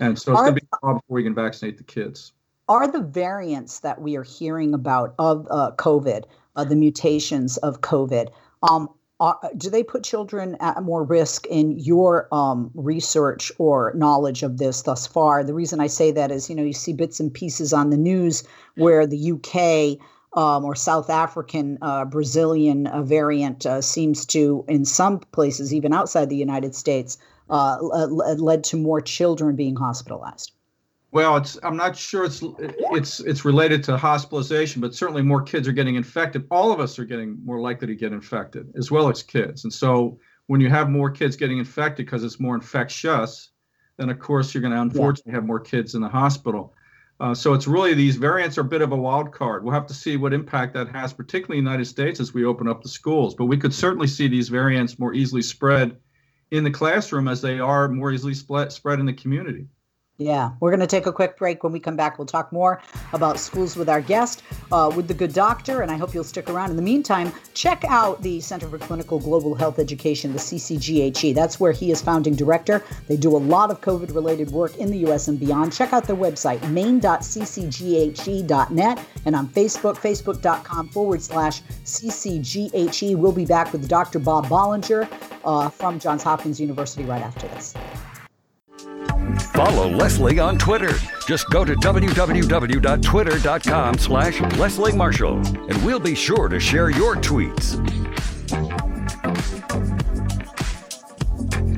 And 0.00 0.18
so 0.18 0.32
it's 0.32 0.40
going 0.40 0.54
to 0.54 0.60
be 0.60 0.66
a 0.72 0.76
while 0.80 0.94
before 0.94 1.14
we 1.14 1.22
can 1.22 1.34
vaccinate 1.34 1.76
the 1.78 1.84
kids. 1.84 2.32
Are 2.68 2.90
the 2.90 3.02
variants 3.02 3.80
that 3.80 4.00
we 4.00 4.16
are 4.16 4.22
hearing 4.22 4.72
about 4.72 5.14
of 5.18 5.46
uh, 5.50 5.72
COVID, 5.76 6.24
uh, 6.56 6.64
the 6.64 6.76
mutations 6.76 7.58
of 7.58 7.80
COVID, 7.82 8.30
um, 8.62 8.88
are, 9.22 9.38
do 9.56 9.70
they 9.70 9.84
put 9.84 10.02
children 10.02 10.56
at 10.58 10.82
more 10.82 11.04
risk 11.04 11.46
in 11.46 11.78
your 11.78 12.26
um, 12.34 12.72
research 12.74 13.52
or 13.56 13.92
knowledge 13.94 14.42
of 14.42 14.58
this 14.58 14.82
thus 14.82 15.06
far? 15.06 15.44
The 15.44 15.54
reason 15.54 15.78
I 15.78 15.86
say 15.86 16.10
that 16.10 16.32
is, 16.32 16.50
you 16.50 16.56
know, 16.56 16.64
you 16.64 16.72
see 16.72 16.92
bits 16.92 17.20
and 17.20 17.32
pieces 17.32 17.72
on 17.72 17.90
the 17.90 17.96
news 17.96 18.42
where 18.74 19.06
the 19.06 19.32
UK 19.32 20.04
um, 20.36 20.64
or 20.64 20.74
South 20.74 21.08
African, 21.08 21.78
uh, 21.82 22.04
Brazilian 22.04 22.88
uh, 22.88 23.02
variant 23.02 23.64
uh, 23.64 23.80
seems 23.80 24.26
to, 24.26 24.64
in 24.66 24.84
some 24.84 25.20
places, 25.30 25.72
even 25.72 25.92
outside 25.92 26.28
the 26.28 26.36
United 26.36 26.74
States, 26.74 27.16
uh, 27.48 27.78
led 27.80 28.64
to 28.64 28.76
more 28.76 29.00
children 29.00 29.54
being 29.54 29.76
hospitalized. 29.76 30.50
Well, 31.12 31.36
it's 31.36 31.58
I'm 31.62 31.76
not 31.76 31.94
sure 31.94 32.24
it's 32.24 32.42
it's 32.58 33.20
it's 33.20 33.44
related 33.44 33.84
to 33.84 33.98
hospitalization, 33.98 34.80
but 34.80 34.94
certainly 34.94 35.20
more 35.20 35.42
kids 35.42 35.68
are 35.68 35.72
getting 35.72 35.96
infected. 35.96 36.46
All 36.50 36.72
of 36.72 36.80
us 36.80 36.98
are 36.98 37.04
getting 37.04 37.38
more 37.44 37.60
likely 37.60 37.86
to 37.88 37.94
get 37.94 38.12
infected, 38.12 38.72
as 38.76 38.90
well 38.90 39.10
as 39.10 39.22
kids. 39.22 39.64
And 39.64 39.72
so 39.72 40.18
when 40.46 40.62
you 40.62 40.70
have 40.70 40.88
more 40.88 41.10
kids 41.10 41.36
getting 41.36 41.58
infected 41.58 42.06
because 42.06 42.24
it's 42.24 42.40
more 42.40 42.54
infectious, 42.54 43.50
then 43.98 44.08
of 44.08 44.18
course 44.18 44.54
you're 44.54 44.62
going 44.62 44.72
to 44.72 44.80
unfortunately 44.80 45.32
yeah. 45.32 45.36
have 45.36 45.44
more 45.44 45.60
kids 45.60 45.94
in 45.94 46.00
the 46.00 46.08
hospital. 46.08 46.74
Uh, 47.20 47.34
so 47.34 47.52
it's 47.52 47.68
really 47.68 47.92
these 47.92 48.16
variants 48.16 48.56
are 48.56 48.62
a 48.62 48.64
bit 48.64 48.80
of 48.80 48.92
a 48.92 48.96
wild 48.96 49.32
card. 49.32 49.62
We'll 49.62 49.74
have 49.74 49.86
to 49.88 49.94
see 49.94 50.16
what 50.16 50.32
impact 50.32 50.72
that 50.74 50.88
has, 50.88 51.12
particularly 51.12 51.58
in 51.58 51.64
the 51.64 51.70
United 51.70 51.84
States 51.84 52.20
as 52.20 52.32
we 52.32 52.46
open 52.46 52.66
up 52.66 52.82
the 52.82 52.88
schools. 52.88 53.34
But 53.34 53.44
we 53.44 53.58
could 53.58 53.74
certainly 53.74 54.08
see 54.08 54.28
these 54.28 54.48
variants 54.48 54.98
more 54.98 55.12
easily 55.12 55.42
spread 55.42 55.98
in 56.50 56.64
the 56.64 56.70
classroom 56.70 57.28
as 57.28 57.42
they 57.42 57.60
are 57.60 57.88
more 57.88 58.12
easily 58.12 58.32
spread 58.34 58.98
in 58.98 59.04
the 59.04 59.12
community. 59.12 59.68
Yeah, 60.18 60.50
we're 60.60 60.70
going 60.70 60.80
to 60.80 60.86
take 60.86 61.06
a 61.06 61.12
quick 61.12 61.38
break. 61.38 61.64
When 61.64 61.72
we 61.72 61.80
come 61.80 61.96
back, 61.96 62.18
we'll 62.18 62.26
talk 62.26 62.52
more 62.52 62.82
about 63.14 63.40
schools 63.40 63.76
with 63.76 63.88
our 63.88 64.02
guest, 64.02 64.42
uh, 64.70 64.92
with 64.94 65.08
the 65.08 65.14
good 65.14 65.32
doctor, 65.32 65.80
and 65.80 65.90
I 65.90 65.96
hope 65.96 66.12
you'll 66.12 66.22
stick 66.22 66.50
around. 66.50 66.68
In 66.70 66.76
the 66.76 66.82
meantime, 66.82 67.32
check 67.54 67.82
out 67.88 68.20
the 68.20 68.38
Center 68.40 68.68
for 68.68 68.76
Clinical 68.78 69.18
Global 69.18 69.54
Health 69.54 69.78
Education, 69.78 70.34
the 70.34 70.38
CCGHE. 70.38 71.34
That's 71.34 71.58
where 71.58 71.72
he 71.72 71.90
is 71.90 72.02
founding 72.02 72.34
director. 72.34 72.84
They 73.08 73.16
do 73.16 73.34
a 73.34 73.38
lot 73.38 73.70
of 73.70 73.80
COVID 73.80 74.14
related 74.14 74.50
work 74.50 74.76
in 74.76 74.90
the 74.90 74.98
U.S. 74.98 75.28
and 75.28 75.40
beyond. 75.40 75.72
Check 75.72 75.94
out 75.94 76.04
their 76.04 76.14
website, 76.14 76.60
main.ccghe.net, 76.70 79.06
and 79.24 79.34
on 79.34 79.48
Facebook, 79.48 79.96
facebook.com 79.96 80.90
forward 80.90 81.22
slash 81.22 81.62
CCGHE. 81.62 83.16
We'll 83.16 83.32
be 83.32 83.46
back 83.46 83.72
with 83.72 83.88
Dr. 83.88 84.18
Bob 84.18 84.44
Bollinger 84.46 85.08
uh, 85.44 85.70
from 85.70 85.98
Johns 85.98 86.22
Hopkins 86.22 86.60
University 86.60 87.04
right 87.04 87.22
after 87.22 87.48
this. 87.48 87.74
Follow 89.52 89.88
Leslie 89.88 90.38
on 90.38 90.58
Twitter. 90.58 90.92
Just 91.26 91.48
go 91.50 91.64
to 91.64 91.74
www.twitter.com 91.74 93.98
slash 93.98 94.40
Leslie 94.56 94.92
Marshall, 94.92 95.36
and 95.68 95.84
we'll 95.84 96.00
be 96.00 96.14
sure 96.14 96.48
to 96.48 96.58
share 96.58 96.90
your 96.90 97.16
tweets. 97.16 97.78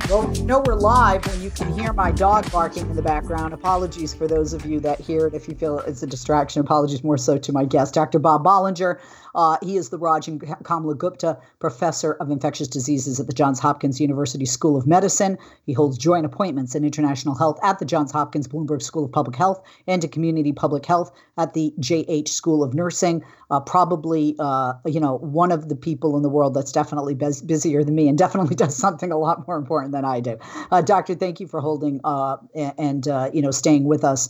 Well, 0.09 0.33
you 0.37 0.43
know 0.43 0.63
we're 0.65 0.75
live 0.75 1.25
when 1.25 1.41
you 1.41 1.49
can 1.49 1.73
hear 1.77 1.91
my 1.91 2.11
dog 2.11 2.49
barking 2.51 2.89
in 2.89 2.95
the 2.95 3.01
background. 3.01 3.53
Apologies 3.53 4.13
for 4.13 4.27
those 4.27 4.53
of 4.53 4.65
you 4.65 4.79
that 4.81 4.99
hear 4.99 5.27
it. 5.27 5.33
If 5.33 5.47
you 5.47 5.55
feel 5.55 5.79
it's 5.79 6.03
a 6.03 6.07
distraction, 6.07 6.61
apologies 6.61 7.03
more 7.03 7.17
so 7.17 7.37
to 7.37 7.51
my 7.51 7.65
guest, 7.65 7.95
Dr. 7.95 8.19
Bob 8.19 8.45
Bollinger. 8.45 8.99
Uh, 9.35 9.57
he 9.61 9.75
is 9.75 9.89
the 9.89 9.97
Raj 9.97 10.27
and 10.27 10.41
Kamla 10.41 10.97
Gupta 10.97 11.37
Professor 11.59 12.13
of 12.13 12.31
Infectious 12.31 12.67
Diseases 12.67 13.19
at 13.19 13.27
the 13.27 13.33
Johns 13.33 13.59
Hopkins 13.59 13.99
University 13.99 14.45
School 14.45 14.77
of 14.77 14.87
Medicine. 14.87 15.37
He 15.65 15.73
holds 15.73 15.97
joint 15.97 16.25
appointments 16.25 16.73
in 16.73 16.85
international 16.85 17.35
health 17.35 17.59
at 17.61 17.79
the 17.79 17.85
Johns 17.85 18.11
Hopkins 18.11 18.47
Bloomberg 18.47 18.81
School 18.81 19.05
of 19.05 19.11
Public 19.11 19.35
Health 19.35 19.61
and 19.87 20.03
in 20.03 20.09
community 20.09 20.53
public 20.53 20.85
health 20.85 21.11
at 21.37 21.53
the 21.53 21.73
JH 21.79 22.29
School 22.29 22.63
of 22.63 22.73
Nursing. 22.73 23.23
Uh, 23.51 23.59
probably, 23.59 24.35
uh, 24.39 24.73
you 24.85 24.99
know, 24.99 25.17
one 25.17 25.51
of 25.51 25.69
the 25.69 25.75
people 25.75 26.15
in 26.15 26.23
the 26.23 26.29
world 26.29 26.53
that's 26.53 26.71
definitely 26.71 27.13
bus- 27.13 27.41
busier 27.41 27.83
than 27.83 27.93
me 27.95 28.07
and 28.07 28.17
definitely 28.17 28.55
does 28.65 28.75
something 28.75 29.11
a 29.11 29.17
lot 29.17 29.45
more 29.47 29.57
important 29.57 29.91
than 29.91 30.05
I 30.05 30.21
do. 30.21 30.37
Uh, 30.71 30.81
doctor, 30.81 31.13
thank 31.13 31.39
you 31.39 31.47
for 31.47 31.59
holding 31.59 31.99
uh, 32.03 32.37
and, 32.55 33.07
uh, 33.07 33.29
you 33.33 33.41
know, 33.41 33.51
staying 33.51 33.83
with 33.83 34.03
us. 34.03 34.29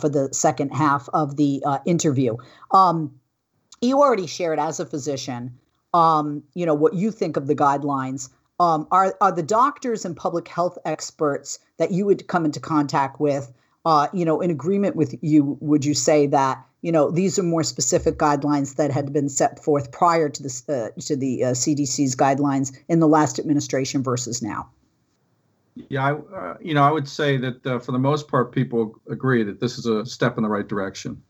for 0.00 0.08
the 0.08 0.32
second 0.32 0.70
half 0.70 1.10
of 1.12 1.36
the 1.36 1.62
interview. 1.84 2.36
Um, 2.70 3.12
you 3.84 4.00
already 4.00 4.26
shared 4.26 4.58
as 4.58 4.80
a 4.80 4.86
physician, 4.86 5.58
um, 5.92 6.42
you 6.54 6.66
know, 6.66 6.74
what 6.74 6.94
you 6.94 7.10
think 7.10 7.36
of 7.36 7.46
the 7.46 7.54
guidelines. 7.54 8.30
Um, 8.60 8.86
are 8.92 9.16
are 9.20 9.32
the 9.32 9.42
doctors 9.42 10.04
and 10.04 10.16
public 10.16 10.46
health 10.46 10.78
experts 10.84 11.58
that 11.78 11.90
you 11.90 12.06
would 12.06 12.28
come 12.28 12.44
into 12.44 12.60
contact 12.60 13.18
with, 13.18 13.52
uh, 13.84 14.06
you 14.12 14.24
know, 14.24 14.40
in 14.40 14.50
agreement 14.50 14.94
with 14.94 15.16
you? 15.22 15.58
Would 15.60 15.84
you 15.84 15.94
say 15.94 16.28
that 16.28 16.64
you 16.80 16.92
know 16.92 17.10
these 17.10 17.38
are 17.38 17.42
more 17.42 17.64
specific 17.64 18.16
guidelines 18.16 18.76
that 18.76 18.92
had 18.92 19.12
been 19.12 19.28
set 19.28 19.62
forth 19.64 19.90
prior 19.90 20.28
to 20.28 20.42
the 20.42 20.64
uh, 20.68 21.00
to 21.00 21.16
the 21.16 21.44
uh, 21.44 21.50
CDC's 21.50 22.14
guidelines 22.14 22.76
in 22.88 23.00
the 23.00 23.08
last 23.08 23.40
administration 23.40 24.02
versus 24.04 24.40
now? 24.40 24.70
Yeah, 25.88 26.04
I, 26.04 26.12
uh, 26.12 26.56
you 26.60 26.74
know, 26.74 26.82
I 26.82 26.92
would 26.92 27.08
say 27.08 27.36
that 27.38 27.66
uh, 27.66 27.78
for 27.80 27.90
the 27.90 27.98
most 27.98 28.28
part, 28.28 28.52
people 28.52 29.00
agree 29.10 29.42
that 29.42 29.60
this 29.60 29.78
is 29.78 29.86
a 29.86 30.06
step 30.06 30.36
in 30.36 30.44
the 30.44 30.48
right 30.48 30.66
direction. 30.66 31.20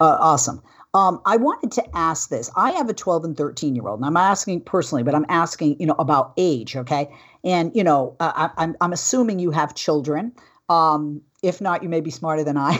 Uh, 0.00 0.16
awesome. 0.20 0.62
Um, 0.94 1.20
I 1.26 1.36
wanted 1.36 1.72
to 1.72 1.96
ask 1.96 2.30
this. 2.30 2.50
I 2.56 2.72
have 2.72 2.88
a 2.88 2.94
12 2.94 3.24
and 3.24 3.36
13 3.36 3.74
year 3.74 3.86
old, 3.86 4.00
and 4.00 4.06
I'm 4.06 4.16
asking 4.16 4.62
personally, 4.62 5.02
but 5.02 5.14
I'm 5.14 5.26
asking, 5.28 5.78
you 5.78 5.86
know, 5.86 5.96
about 5.98 6.32
age, 6.36 6.76
okay? 6.76 7.08
And 7.44 7.74
you 7.74 7.84
know, 7.84 8.16
I, 8.20 8.50
I'm 8.56 8.76
I'm 8.80 8.92
assuming 8.92 9.38
you 9.38 9.50
have 9.50 9.74
children. 9.74 10.32
Um, 10.68 11.22
if 11.42 11.60
not, 11.60 11.82
you 11.82 11.88
may 11.88 12.00
be 12.00 12.10
smarter 12.10 12.42
than 12.42 12.56
I 12.56 12.78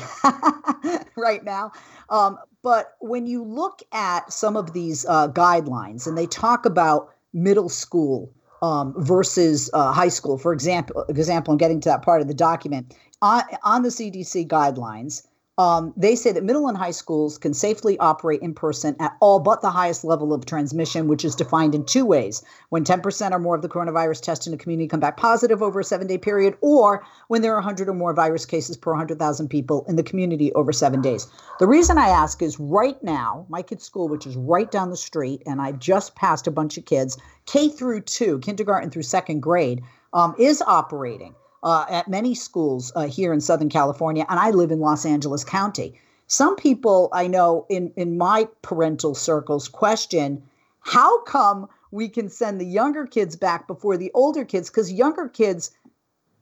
right 1.16 1.44
now. 1.44 1.72
Um, 2.10 2.38
but 2.62 2.96
when 3.00 3.26
you 3.26 3.44
look 3.44 3.82
at 3.92 4.32
some 4.32 4.56
of 4.56 4.72
these 4.72 5.06
uh, 5.06 5.28
guidelines, 5.28 6.06
and 6.06 6.16
they 6.16 6.26
talk 6.26 6.66
about 6.66 7.10
middle 7.32 7.68
school 7.68 8.32
um, 8.62 8.94
versus 8.96 9.70
uh, 9.74 9.92
high 9.92 10.08
school, 10.08 10.38
for 10.38 10.52
example, 10.52 11.04
example, 11.08 11.52
I'm 11.52 11.58
getting 11.58 11.80
to 11.82 11.88
that 11.90 12.02
part 12.02 12.20
of 12.20 12.28
the 12.28 12.34
document 12.34 12.94
on, 13.22 13.42
on 13.62 13.82
the 13.82 13.90
CDC 13.90 14.48
guidelines 14.48 15.26
um, 15.58 15.92
they 15.96 16.14
say 16.14 16.30
that 16.30 16.44
middle 16.44 16.68
and 16.68 16.78
high 16.78 16.92
schools 16.92 17.36
can 17.36 17.52
safely 17.52 17.98
operate 17.98 18.40
in 18.40 18.54
person 18.54 18.94
at 19.00 19.16
all 19.20 19.40
but 19.40 19.60
the 19.60 19.70
highest 19.70 20.04
level 20.04 20.32
of 20.32 20.46
transmission, 20.46 21.08
which 21.08 21.24
is 21.24 21.34
defined 21.34 21.74
in 21.74 21.84
two 21.84 22.06
ways 22.06 22.44
when 22.68 22.84
10% 22.84 23.32
or 23.32 23.40
more 23.40 23.56
of 23.56 23.62
the 23.62 23.68
coronavirus 23.68 24.22
tests 24.22 24.46
in 24.46 24.54
a 24.54 24.56
community 24.56 24.86
come 24.86 25.00
back 25.00 25.16
positive 25.16 25.60
over 25.60 25.80
a 25.80 25.84
seven 25.84 26.06
day 26.06 26.16
period, 26.16 26.56
or 26.60 27.04
when 27.26 27.42
there 27.42 27.52
are 27.52 27.56
100 27.56 27.88
or 27.88 27.94
more 27.94 28.14
virus 28.14 28.46
cases 28.46 28.76
per 28.76 28.92
100,000 28.92 29.48
people 29.48 29.84
in 29.88 29.96
the 29.96 30.02
community 30.02 30.52
over 30.52 30.72
seven 30.72 31.02
days. 31.02 31.26
The 31.58 31.66
reason 31.66 31.98
I 31.98 32.08
ask 32.08 32.40
is 32.40 32.60
right 32.60 33.02
now, 33.02 33.44
my 33.48 33.62
kid's 33.62 33.84
school, 33.84 34.08
which 34.08 34.26
is 34.26 34.36
right 34.36 34.70
down 34.70 34.90
the 34.90 34.96
street, 34.96 35.42
and 35.44 35.60
I 35.60 35.72
just 35.72 36.14
passed 36.14 36.46
a 36.46 36.52
bunch 36.52 36.78
of 36.78 36.84
kids, 36.84 37.18
K 37.46 37.68
through 37.68 38.02
two, 38.02 38.38
kindergarten 38.38 38.90
through 38.90 39.02
second 39.02 39.40
grade, 39.40 39.82
um, 40.12 40.36
is 40.38 40.62
operating 40.62 41.34
uh, 41.62 41.86
at 41.88 42.08
many 42.08 42.34
schools 42.34 42.92
uh, 42.94 43.06
here 43.06 43.32
in 43.32 43.40
Southern 43.40 43.68
California, 43.68 44.24
and 44.28 44.38
I 44.38 44.50
live 44.50 44.70
in 44.70 44.80
Los 44.80 45.04
Angeles 45.04 45.44
County. 45.44 46.00
Some 46.26 46.56
people 46.56 47.08
I 47.12 47.26
know 47.26 47.66
in, 47.68 47.92
in 47.96 48.18
my 48.18 48.48
parental 48.62 49.14
circles 49.14 49.68
question 49.68 50.42
how 50.80 51.22
come 51.22 51.68
we 51.90 52.08
can 52.08 52.28
send 52.28 52.60
the 52.60 52.66
younger 52.66 53.06
kids 53.06 53.36
back 53.36 53.66
before 53.66 53.96
the 53.96 54.10
older 54.14 54.44
kids? 54.44 54.68
Because 54.68 54.92
younger 54.92 55.28
kids, 55.28 55.70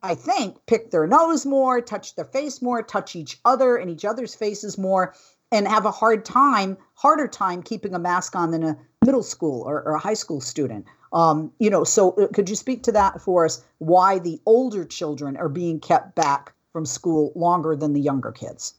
I 0.02 0.14
think, 0.14 0.56
pick 0.66 0.90
their 0.90 1.06
nose 1.06 1.46
more, 1.46 1.80
touch 1.80 2.14
their 2.14 2.24
face 2.24 2.60
more, 2.60 2.82
touch 2.82 3.16
each 3.16 3.40
other 3.44 3.76
and 3.76 3.90
each 3.90 4.04
other's 4.04 4.34
faces 4.34 4.76
more, 4.76 5.14
and 5.52 5.68
have 5.68 5.86
a 5.86 5.90
hard 5.90 6.24
time, 6.24 6.76
harder 6.94 7.28
time 7.28 7.62
keeping 7.62 7.94
a 7.94 7.98
mask 7.98 8.34
on 8.34 8.50
than 8.50 8.64
a 8.64 8.76
middle 9.04 9.22
school 9.22 9.62
or, 9.62 9.82
or 9.82 9.94
a 9.94 10.00
high 10.00 10.14
school 10.14 10.40
student. 10.40 10.84
Um, 11.16 11.50
you 11.58 11.70
know, 11.70 11.82
so 11.82 12.10
uh, 12.10 12.26
could 12.28 12.50
you 12.50 12.54
speak 12.54 12.82
to 12.82 12.92
that 12.92 13.22
for 13.22 13.46
us? 13.46 13.64
Why 13.78 14.18
the 14.18 14.38
older 14.44 14.84
children 14.84 15.38
are 15.38 15.48
being 15.48 15.80
kept 15.80 16.14
back 16.14 16.52
from 16.74 16.84
school 16.84 17.32
longer 17.34 17.74
than 17.74 17.94
the 17.94 18.00
younger 18.00 18.32
kids? 18.32 18.74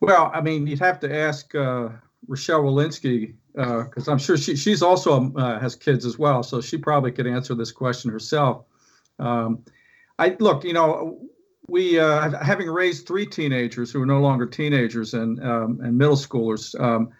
Well, 0.00 0.30
I 0.34 0.42
mean, 0.42 0.66
you'd 0.66 0.80
have 0.80 1.00
to 1.00 1.16
ask 1.16 1.54
uh, 1.54 1.88
Rochelle 2.28 2.62
Walensky 2.62 3.36
because 3.54 4.06
uh, 4.06 4.12
I'm 4.12 4.18
sure 4.18 4.36
she 4.36 4.54
she's 4.54 4.82
also 4.82 5.14
um, 5.14 5.34
uh, 5.34 5.58
has 5.60 5.74
kids 5.74 6.04
as 6.04 6.18
well, 6.18 6.42
so 6.42 6.60
she 6.60 6.76
probably 6.76 7.10
could 7.10 7.26
answer 7.26 7.54
this 7.54 7.72
question 7.72 8.10
herself. 8.10 8.66
Um, 9.18 9.64
I 10.18 10.36
look, 10.40 10.62
you 10.62 10.74
know, 10.74 11.22
we 11.68 11.98
uh, 11.98 12.38
having 12.42 12.68
raised 12.68 13.06
three 13.06 13.24
teenagers 13.24 13.90
who 13.90 14.02
are 14.02 14.06
no 14.06 14.20
longer 14.20 14.44
teenagers 14.44 15.14
and 15.14 15.42
um, 15.42 15.80
and 15.82 15.96
middle 15.96 16.16
schoolers. 16.16 16.78
Um, 16.78 17.12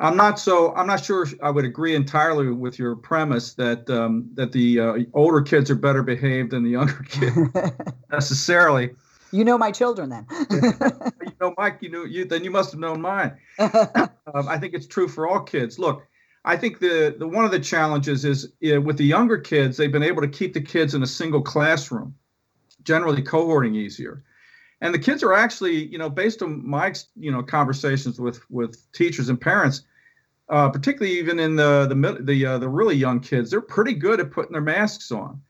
I'm 0.00 0.16
not 0.16 0.38
so. 0.38 0.74
I'm 0.74 0.86
not 0.86 1.04
sure. 1.04 1.26
I 1.42 1.50
would 1.50 1.66
agree 1.66 1.94
entirely 1.94 2.48
with 2.48 2.78
your 2.78 2.96
premise 2.96 3.52
that 3.54 3.88
um, 3.90 4.30
that 4.32 4.50
the 4.50 4.80
uh, 4.80 4.94
older 5.12 5.42
kids 5.42 5.70
are 5.70 5.74
better 5.74 6.02
behaved 6.02 6.52
than 6.52 6.64
the 6.64 6.70
younger 6.70 7.02
kids 7.08 7.36
necessarily. 8.10 8.96
You 9.30 9.44
know 9.44 9.58
my 9.58 9.70
children 9.70 10.08
then. 10.08 10.26
you 10.50 11.32
know, 11.38 11.54
Mike. 11.58 11.78
You 11.82 11.90
knew 11.90 12.06
you. 12.06 12.24
Then 12.24 12.44
you 12.44 12.50
must 12.50 12.72
have 12.72 12.80
known 12.80 13.02
mine. 13.02 13.36
um, 13.58 14.10
I 14.34 14.56
think 14.58 14.72
it's 14.72 14.86
true 14.86 15.06
for 15.06 15.28
all 15.28 15.40
kids. 15.40 15.78
Look, 15.78 16.06
I 16.46 16.56
think 16.56 16.78
the, 16.78 17.14
the 17.18 17.28
one 17.28 17.44
of 17.44 17.50
the 17.50 17.60
challenges 17.60 18.24
is 18.24 18.50
uh, 18.74 18.80
with 18.80 18.96
the 18.96 19.04
younger 19.04 19.36
kids, 19.36 19.76
they've 19.76 19.92
been 19.92 20.02
able 20.02 20.22
to 20.22 20.28
keep 20.28 20.54
the 20.54 20.62
kids 20.62 20.94
in 20.94 21.02
a 21.02 21.06
single 21.06 21.42
classroom, 21.42 22.14
generally 22.84 23.22
cohorting 23.22 23.76
easier 23.76 24.24
and 24.80 24.94
the 24.94 24.98
kids 24.98 25.22
are 25.22 25.34
actually 25.34 25.84
you 25.86 25.98
know 25.98 26.08
based 26.08 26.42
on 26.42 26.66
my 26.66 26.92
you 27.16 27.30
know 27.30 27.42
conversations 27.42 28.18
with 28.18 28.50
with 28.50 28.90
teachers 28.92 29.28
and 29.28 29.40
parents 29.40 29.82
uh, 30.50 30.68
particularly 30.68 31.16
even 31.18 31.38
in 31.38 31.54
the 31.54 31.86
the 31.86 32.18
the 32.22 32.46
uh, 32.46 32.58
the 32.58 32.68
really 32.68 32.96
young 32.96 33.20
kids, 33.20 33.50
they're 33.50 33.60
pretty 33.60 33.94
good 33.94 34.20
at 34.20 34.32
putting 34.32 34.52
their 34.52 34.60
masks 34.60 35.12
on, 35.12 35.40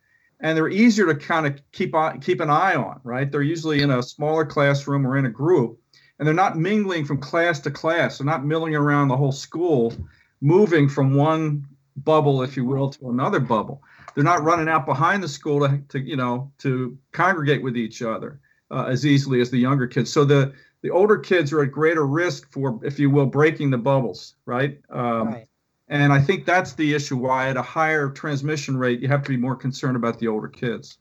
and 0.41 0.57
they're 0.57 0.69
easier 0.69 1.07
to 1.07 1.15
kind 1.15 1.47
of 1.47 1.59
keep 1.73 1.95
on, 1.95 2.21
keep 2.21 2.41
an 2.41 2.51
eye 2.51 2.77
on. 2.77 3.01
Right? 3.03 3.31
They're 3.31 3.43
usually 3.43 3.81
in 3.81 3.91
a 3.91 4.03
smaller 4.03 4.45
classroom 4.45 5.07
or 5.07 5.17
in 5.17 5.25
a 5.25 5.31
group, 5.31 5.79
and 6.19 6.29
they're 6.29 6.35
not 6.35 6.59
mingling 6.59 7.07
from 7.07 7.19
class 7.19 7.61
to 7.61 7.71
class. 7.71 8.19
They're 8.19 8.27
not 8.27 8.45
milling 8.45 8.77
around 8.77 9.09
the 9.09 9.17
whole 9.17 9.33
school, 9.33 9.95
moving 10.43 10.89
from 10.89 11.15
one 11.15 11.67
bubble, 11.97 12.43
if 12.43 12.57
you 12.57 12.67
will, 12.67 12.91
to 12.91 13.09
another 13.09 13.41
bubble. 13.41 13.83
They're 14.15 14.25
not 14.25 14.43
running 14.43 14.69
out 14.69 14.85
behind 14.85 15.23
the 15.23 15.29
school 15.29 15.67
to, 15.67 15.81
to 15.89 15.99
you 15.99 16.17
know 16.17 16.53
to 16.59 16.99
congregate 17.13 17.63
with 17.63 17.77
each 17.77 18.03
other 18.03 18.39
uh, 18.71 18.85
as 18.85 19.07
easily 19.07 19.41
as 19.41 19.51
the 19.51 19.59
younger 19.59 19.87
kids. 19.87 20.13
So 20.13 20.27
the 20.27 20.53
the 20.83 20.91
older 20.91 21.19
kids 21.19 21.53
are 21.53 21.63
at 21.63 21.73
greater 21.73 22.07
risk 22.07 22.51
for, 22.53 22.81
if 22.83 22.99
you 22.99 23.11
will, 23.11 23.27
breaking 23.27 23.71
the 23.71 23.79
bubbles, 23.79 24.35
right? 24.47 24.81
Um, 24.91 25.29
right. 25.29 25.47
And 25.89 26.13
I 26.13 26.21
think 26.21 26.47
that's 26.47 26.75
the 26.75 26.95
issue 26.95 27.17
why, 27.17 27.49
at 27.49 27.57
a 27.57 27.63
higher 27.63 28.11
transmission 28.11 28.77
rate, 28.77 29.01
you 29.01 29.09
have 29.09 29.25
to 29.25 29.31
be 29.31 29.37
more 29.37 29.57
concerned 29.57 29.97
about 29.97 30.21
the 30.21 30.29
older 30.29 30.49
kids. 30.49 30.99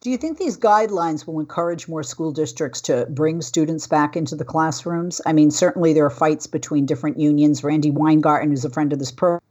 Do 0.00 0.10
you 0.10 0.16
think 0.16 0.38
these 0.38 0.58
guidelines 0.58 1.26
will 1.26 1.38
encourage 1.38 1.86
more 1.86 2.02
school 2.02 2.32
districts 2.32 2.80
to 2.82 3.06
bring 3.10 3.40
students 3.40 3.86
back 3.86 4.16
into 4.16 4.34
the 4.34 4.44
classrooms? 4.44 5.20
I 5.26 5.32
mean, 5.32 5.50
certainly 5.50 5.92
there 5.92 6.06
are 6.06 6.10
fights 6.10 6.48
between 6.48 6.86
different 6.86 7.20
unions. 7.20 7.62
Randi 7.62 7.92
Weingarten, 7.92 8.50
who's 8.50 8.64
a 8.64 8.70
friend 8.70 8.92
of 8.92 8.98
this 8.98 9.12
program, 9.12 9.42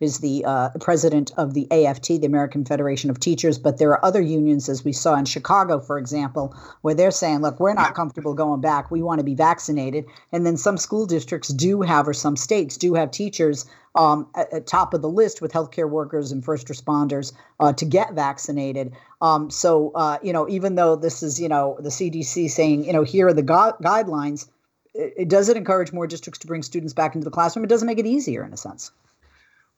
is 0.00 0.18
the 0.18 0.44
uh, 0.44 0.70
president 0.80 1.32
of 1.36 1.54
the 1.54 1.66
AFT, 1.70 2.08
the 2.08 2.26
American 2.26 2.64
Federation 2.64 3.10
of 3.10 3.20
Teachers. 3.20 3.58
But 3.58 3.78
there 3.78 3.90
are 3.90 4.04
other 4.04 4.20
unions, 4.20 4.68
as 4.68 4.84
we 4.84 4.92
saw 4.92 5.14
in 5.16 5.24
Chicago, 5.24 5.80
for 5.80 5.98
example, 5.98 6.54
where 6.82 6.94
they're 6.94 7.10
saying, 7.10 7.40
look, 7.40 7.58
we're 7.60 7.74
not 7.74 7.94
comfortable 7.94 8.34
going 8.34 8.60
back. 8.60 8.90
We 8.90 9.02
want 9.02 9.18
to 9.20 9.24
be 9.24 9.34
vaccinated. 9.34 10.04
And 10.32 10.46
then 10.46 10.56
some 10.56 10.76
school 10.76 11.06
districts 11.06 11.48
do 11.48 11.82
have, 11.82 12.08
or 12.08 12.12
some 12.12 12.36
states 12.36 12.76
do 12.76 12.94
have 12.94 13.10
teachers 13.10 13.66
um, 13.94 14.28
at, 14.34 14.52
at, 14.52 14.66
top 14.66 14.92
of 14.92 15.00
the 15.00 15.08
list 15.08 15.40
with 15.40 15.52
healthcare 15.52 15.88
workers 15.88 16.30
and 16.30 16.44
first 16.44 16.68
responders 16.68 17.32
uh, 17.60 17.72
to 17.72 17.84
get 17.86 18.12
vaccinated. 18.12 18.92
Um, 19.22 19.48
so, 19.50 19.92
uh, 19.94 20.18
you 20.22 20.32
know, 20.32 20.46
even 20.48 20.74
though 20.74 20.96
this 20.96 21.22
is, 21.22 21.40
you 21.40 21.48
know, 21.48 21.78
the 21.80 21.88
CDC 21.88 22.50
saying, 22.50 22.84
you 22.84 22.92
know, 22.92 23.04
here 23.04 23.28
are 23.28 23.32
the 23.32 23.42
gu- 23.42 23.78
guidelines, 23.82 24.48
it, 24.94 25.14
it 25.16 25.28
does 25.28 25.48
it 25.48 25.56
encourage 25.56 25.92
more 25.92 26.06
districts 26.06 26.38
to 26.40 26.46
bring 26.46 26.62
students 26.62 26.92
back 26.92 27.14
into 27.14 27.24
the 27.24 27.30
classroom. 27.30 27.64
It 27.64 27.68
doesn't 27.68 27.86
make 27.86 27.98
it 27.98 28.06
easier 28.06 28.44
in 28.44 28.52
a 28.52 28.58
sense. 28.58 28.90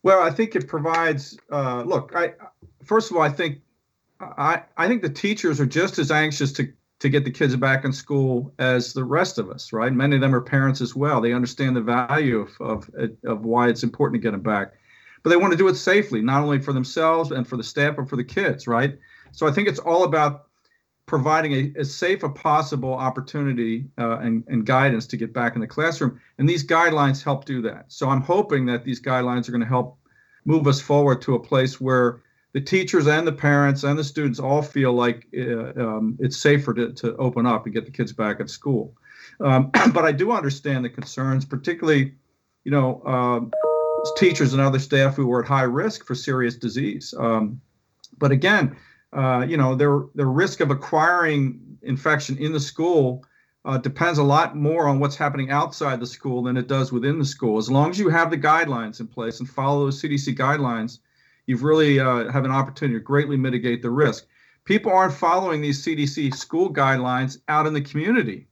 Well, 0.09 0.23
I 0.23 0.31
think 0.31 0.57
it 0.57 0.67
provides. 0.69 1.39
Uh, 1.53 1.83
look, 1.83 2.13
I 2.17 2.33
first 2.83 3.11
of 3.11 3.19
all, 3.19 3.23
I 3.23 3.29
think 3.29 3.61
I 4.19 4.63
I 4.79 4.89
think 4.89 5.03
the 5.03 5.11
teachers 5.11 5.61
are 5.61 5.67
just 5.67 5.99
as 5.99 6.11
anxious 6.11 6.51
to 6.53 6.73
to 7.01 7.11
get 7.11 7.27
the 7.27 7.31
kids 7.31 7.55
back 7.57 7.85
in 7.85 7.93
school 7.93 8.55
as 8.59 8.95
the 8.95 9.05
rest 9.05 9.37
of 9.37 9.51
us, 9.51 9.71
right? 9.71 9.93
Many 9.93 10.17
of 10.17 10.23
them 10.23 10.35
are 10.35 10.41
parents 10.41 10.81
as 10.81 10.97
well. 10.97 11.21
They 11.21 11.35
understand 11.35 11.77
the 11.77 11.83
value 11.83 12.39
of 12.39 12.59
of 12.59 12.91
of 13.27 13.45
why 13.45 13.69
it's 13.69 13.83
important 13.83 14.23
to 14.23 14.27
get 14.27 14.31
them 14.31 14.41
back, 14.41 14.73
but 15.23 15.29
they 15.29 15.37
want 15.37 15.53
to 15.53 15.59
do 15.59 15.69
it 15.69 15.75
safely, 15.75 16.23
not 16.23 16.43
only 16.43 16.59
for 16.59 16.73
themselves 16.73 17.31
and 17.31 17.47
for 17.47 17.59
the 17.59 17.63
staff, 17.63 17.97
but 17.97 18.09
for 18.09 18.17
the 18.17 18.25
kids, 18.25 18.67
right? 18.67 18.99
So 19.33 19.47
I 19.47 19.53
think 19.53 19.69
it's 19.69 19.79
all 19.79 20.05
about 20.05 20.47
providing 21.09 21.53
a, 21.53 21.73
as 21.81 21.93
safe 21.93 22.23
a 22.23 22.29
possible 22.29 22.95
opportunity 22.95 23.87
uh, 23.99 24.19
and, 24.19 24.45
and 24.47 24.65
guidance 24.65 25.07
to 25.09 25.17
get 25.17 25.33
back 25.33 25.55
in 25.55 25.61
the 25.61 25.67
classroom. 25.67 26.21
And 26.39 26.49
these 26.49 26.65
guidelines 26.65 27.25
help 27.25 27.45
do 27.45 27.63
that. 27.63 27.87
So 27.89 28.09
I'm 28.09 28.21
hoping 28.21 28.67
that 28.67 28.85
these 28.85 29.01
guidelines 29.01 29.49
are 29.49 29.53
going 29.53 29.63
to 29.63 29.67
help 29.67 29.99
move 30.45 30.67
us 30.67 30.81
forward 30.81 31.21
to 31.23 31.35
a 31.35 31.41
place 31.41 31.81
where 31.81 32.21
the 32.53 32.61
teachers 32.61 33.07
and 33.07 33.27
the 33.27 33.33
parents 33.33 33.83
and 33.83 33.99
the 33.99 34.05
students 34.05 34.39
all 34.39 34.63
feel 34.63 34.93
like 34.93 35.27
uh, 35.37 35.73
um, 35.81 36.17
it's 36.21 36.37
safer 36.37 36.73
to, 36.75 36.93
to 36.93 37.17
open 37.17 37.47
up 37.47 37.65
and 37.65 37.75
get 37.75 37.85
the 37.85 37.91
kids 37.91 38.13
back 38.13 38.41
at 38.41 38.49
school. 38.49 38.95
Um, 39.41 39.71
but 39.93 40.05
I 40.05 40.13
do 40.13 40.31
understand 40.33 40.85
the 40.85 40.91
concerns, 40.91 41.45
particularly, 41.45 42.15
you 42.65 42.71
know, 42.71 43.03
um, 43.05 43.51
teachers 44.17 44.53
and 44.53 44.63
other 44.63 44.79
staff 44.79 45.17
who 45.17 45.31
are 45.33 45.43
at 45.43 45.49
high 45.49 45.63
risk 45.63 46.05
for 46.05 46.15
serious 46.15 46.57
disease. 46.57 47.15
Um, 47.19 47.61
but 48.19 48.31
again, 48.31 48.77
uh, 49.13 49.45
you 49.49 49.57
know, 49.57 49.75
their 49.75 50.03
their 50.15 50.29
risk 50.29 50.61
of 50.61 50.71
acquiring 50.71 51.61
infection 51.83 52.37
in 52.39 52.53
the 52.53 52.61
school 52.61 53.25
uh, 53.65 53.79
depends 53.79 54.19
a 54.19 54.23
lot 54.23 54.57
more 54.57 54.89
on 54.89 55.01
what's 55.01 55.17
happening 55.17 55.51
outside 55.51 56.01
the 56.01 56.07
school 56.07 56.43
than 56.43 56.57
it 56.57 56.69
does 56.69 56.93
within 56.93 57.19
the 57.19 57.25
school. 57.25 57.59
As 57.59 57.71
long 57.71 57.91
as 57.91 57.99
you 57.99 58.09
have 58.09 58.31
the 58.31 58.39
guidelines 58.39 59.01
in 59.01 59.07
place 59.07 59.41
and 59.41 59.49
follow 59.49 59.85
those 59.85 60.01
CDC 60.01 60.37
guidelines, 60.37 60.99
you've 61.47 61.63
really 61.63 61.99
uh, 61.99 62.31
have 62.31 62.45
an 62.45 62.51
opportunity 62.51 62.99
to 62.99 63.05
greatly 63.05 63.37
mitigate 63.37 63.83
the 63.83 63.91
risk. 63.91 64.27
People 64.65 64.93
aren't 64.93 65.15
following 65.15 65.61
these 65.61 65.85
CDC 65.85 66.35
school 66.35 66.73
guidelines 66.73 67.39
out 67.49 67.67
in 67.67 67.73
the 67.73 67.81
community. 67.81 68.47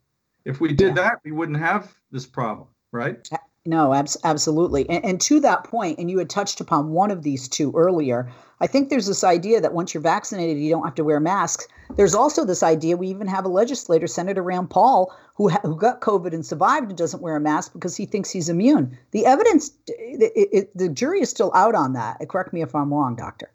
If 0.44 0.60
we 0.60 0.72
did 0.72 0.96
yeah. 0.96 1.02
that, 1.02 1.20
we 1.24 1.32
wouldn't 1.32 1.58
have 1.58 1.94
this 2.10 2.26
problem, 2.26 2.68
right? 2.92 3.28
No, 3.66 3.92
abs- 3.92 4.16
absolutely. 4.24 4.88
And, 4.88 5.04
and 5.04 5.20
to 5.22 5.40
that 5.40 5.64
point, 5.64 5.98
and 5.98 6.10
you 6.10 6.18
had 6.18 6.30
touched 6.30 6.60
upon 6.60 6.90
one 6.90 7.10
of 7.10 7.22
these 7.22 7.48
two 7.48 7.72
earlier, 7.74 8.30
I 8.60 8.66
think 8.66 8.88
there's 8.88 9.06
this 9.06 9.24
idea 9.24 9.60
that 9.60 9.74
once 9.74 9.92
you're 9.92 10.02
vaccinated, 10.02 10.58
you 10.58 10.70
don't 10.70 10.84
have 10.84 10.94
to 10.94 11.04
wear 11.04 11.20
masks. 11.20 11.66
There's 11.96 12.14
also 12.14 12.44
this 12.44 12.62
idea 12.62 12.96
we 12.96 13.08
even 13.08 13.26
have 13.26 13.44
a 13.44 13.48
legislator, 13.48 14.06
Senator 14.06 14.42
Rand 14.42 14.70
Paul, 14.70 15.14
who, 15.34 15.50
ha- 15.50 15.60
who 15.62 15.76
got 15.76 16.00
COVID 16.00 16.32
and 16.32 16.46
survived 16.46 16.88
and 16.88 16.96
doesn't 16.96 17.22
wear 17.22 17.36
a 17.36 17.40
mask 17.40 17.72
because 17.74 17.96
he 17.96 18.06
thinks 18.06 18.30
he's 18.30 18.48
immune. 18.48 18.96
The 19.10 19.26
evidence, 19.26 19.72
it, 19.88 20.32
it, 20.52 20.78
the 20.78 20.88
jury 20.88 21.20
is 21.20 21.28
still 21.28 21.52
out 21.54 21.74
on 21.74 21.92
that. 21.92 22.18
Correct 22.28 22.52
me 22.52 22.62
if 22.62 22.74
I'm 22.74 22.94
wrong, 22.94 23.16
doctor. 23.16 23.50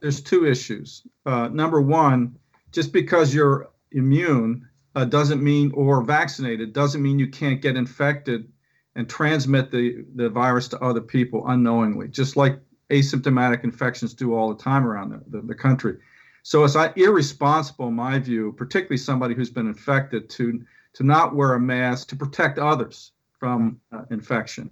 There's 0.00 0.20
two 0.20 0.46
issues. 0.46 1.02
Uh, 1.24 1.48
number 1.48 1.80
one, 1.80 2.36
just 2.72 2.92
because 2.92 3.34
you're 3.34 3.70
immune 3.92 4.68
uh, 4.94 5.04
doesn't 5.04 5.42
mean, 5.42 5.72
or 5.74 6.02
vaccinated, 6.02 6.72
doesn't 6.72 7.02
mean 7.02 7.18
you 7.18 7.28
can't 7.28 7.62
get 7.62 7.76
infected 7.76 8.50
and 8.96 9.08
transmit 9.08 9.70
the, 9.70 10.04
the 10.14 10.28
virus 10.28 10.68
to 10.68 10.80
other 10.80 11.00
people 11.00 11.48
unknowingly, 11.48 12.08
just 12.08 12.36
like 12.36 12.60
asymptomatic 12.90 13.64
infections 13.64 14.14
do 14.14 14.34
all 14.34 14.54
the 14.54 14.62
time 14.62 14.86
around 14.86 15.10
the, 15.10 15.38
the, 15.38 15.46
the 15.46 15.54
country. 15.54 15.98
So 16.42 16.62
it's 16.64 16.76
irresponsible, 16.96 17.88
in 17.88 17.94
my 17.94 18.18
view, 18.18 18.52
particularly 18.52 18.98
somebody 18.98 19.34
who's 19.34 19.50
been 19.50 19.66
infected, 19.66 20.28
to 20.30 20.62
to 20.92 21.02
not 21.02 21.34
wear 21.34 21.54
a 21.54 21.60
mask 21.60 22.08
to 22.08 22.16
protect 22.16 22.58
others 22.58 23.12
from 23.40 23.80
uh, 23.90 24.02
infection. 24.10 24.70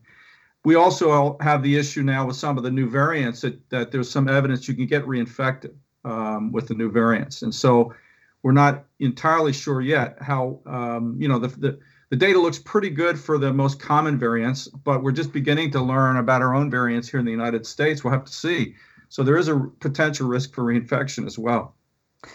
We 0.65 0.77
also 0.77 1.37
have 1.41 1.65
the 1.65 1.77
issue 1.77 2.03
now 2.05 2.27
with 2.27 2.37
some 2.37 2.57
of 2.57 2.63
the 2.63 2.71
new 2.71 2.89
variants 2.89 3.41
that, 3.41 3.69
that 3.71 3.91
there's 3.91 4.09
some 4.09 4.29
evidence 4.29 4.69
you 4.69 4.75
can 4.75 4.87
get 4.87 5.05
reinfected 5.05 5.75
um, 6.05 6.53
with 6.53 6.69
the 6.69 6.75
new 6.75 6.93
variants, 6.93 7.43
and 7.43 7.53
so 7.53 7.93
we're 8.43 8.53
not 8.53 8.85
entirely 9.01 9.53
sure 9.53 9.81
yet 9.81 10.19
how 10.21 10.61
um, 10.67 11.17
you 11.19 11.27
know 11.27 11.39
the, 11.39 11.49
the 11.49 11.79
the 12.13 12.17
data 12.17 12.39
looks 12.39 12.59
pretty 12.59 12.91
good 12.91 13.19
for 13.19 13.39
the 13.39 13.55
most 13.55 13.81
common 13.81 14.19
variants, 14.19 14.69
but 14.69 15.03
we're 15.03 15.13
just 15.13 15.33
beginning 15.33 15.71
to 15.71 15.81
learn 15.81 16.19
about 16.19 16.43
our 16.43 16.55
own 16.55 16.71
variants 16.71 17.09
here 17.09 17.19
in 17.19 17.25
the 17.25 17.33
United 17.33 17.65
States. 17.65 18.05
We'll 18.05 18.13
have 18.13 18.27
to 18.27 18.33
see. 18.33 18.75
So 19.09 19.23
there 19.23 19.39
is 19.39 19.49
a 19.49 19.59
potential 19.81 20.29
risk 20.29 20.53
for 20.53 20.63
reinfection 20.63 21.27
as 21.27 21.39
well. 21.39 21.75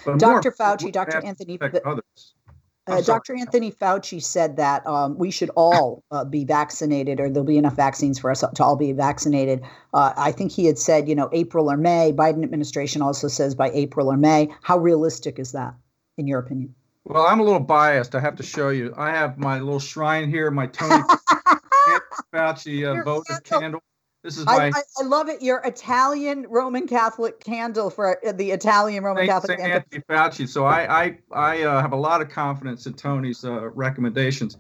But 0.04 0.18
Dr. 0.18 0.52
Fauci, 0.52 0.92
Dr. 0.92 1.24
Anthony, 1.24 1.60
uh, 1.62 3.02
Dr. 3.02 3.36
Anthony 3.36 3.72
Fauci 3.72 4.20
said 4.20 4.58
that 4.58 4.86
um, 4.88 5.16
we 5.16 5.30
should 5.30 5.52
all 5.52 6.04
uh, 6.10 6.26
be 6.26 6.44
vaccinated, 6.44 7.20
or 7.20 7.30
there'll 7.30 7.46
be 7.46 7.60
enough 7.60 7.76
vaccines 7.76 8.18
for 8.18 8.32
us 8.32 8.44
to 8.56 8.64
all 8.64 8.78
be 8.78 8.94
vaccinated. 8.94 9.62
Uh, 9.94 10.12
I 10.18 10.32
think 10.32 10.52
he 10.52 10.66
had 10.66 10.80
said, 10.80 11.08
you 11.08 11.14
know, 11.14 11.30
April 11.34 11.70
or 11.70 11.78
May. 11.78 12.12
Biden 12.12 12.44
administration 12.44 13.04
also 13.04 13.28
says 13.28 13.54
by 13.54 13.70
April 13.76 14.12
or 14.12 14.18
May. 14.18 14.50
How 14.64 14.80
realistic 14.80 15.38
is 15.38 15.52
that, 15.52 15.76
in 16.18 16.26
your 16.26 16.40
opinion? 16.40 16.74
Well, 17.08 17.26
I'm 17.26 17.40
a 17.40 17.44
little 17.44 17.62
biased. 17.62 18.16
I 18.16 18.20
have 18.20 18.36
to 18.36 18.44
show 18.44 18.68
you. 18.68 18.94
I 18.98 19.12
have 19.12 19.38
my 19.38 19.60
little 19.60 19.80
shrine 19.80 20.30
here, 20.30 20.52
my 20.52 20.68
Tony 20.68 21.02
Fauci 22.34 22.84
uh, 22.84 23.02
votive 23.02 23.42
candle. 23.46 23.82
This 24.24 24.38
is 24.38 24.46
my. 24.46 24.52
I, 24.52 24.68
I, 24.68 24.82
I, 25.00 25.04
love 25.06 25.30
it. 25.30 25.42
Your 25.42 25.62
Italian 25.64 26.46
Roman 26.50 26.86
Catholic 26.86 27.40
candle 27.40 27.90
for 27.90 28.20
uh, 28.28 28.34
the 28.34 28.52
Italian 28.52 29.06
Roman 29.06 29.22
Saint, 29.22 29.30
Catholic. 29.30 29.58
Saint 29.58 29.72
Anthony 29.72 30.04
Fauci. 30.10 30.50
So 30.50 30.66
I 30.66 31.04
I 31.04 31.18
I 31.32 31.64
uh, 31.64 31.82
have 31.82 31.94
a 31.94 31.98
lot 31.98 32.22
of 32.22 32.28
confidence 32.28 32.88
in 32.88 32.94
Tony's 32.94 33.46
uh, 33.46 33.70
recommendations. 33.70 34.58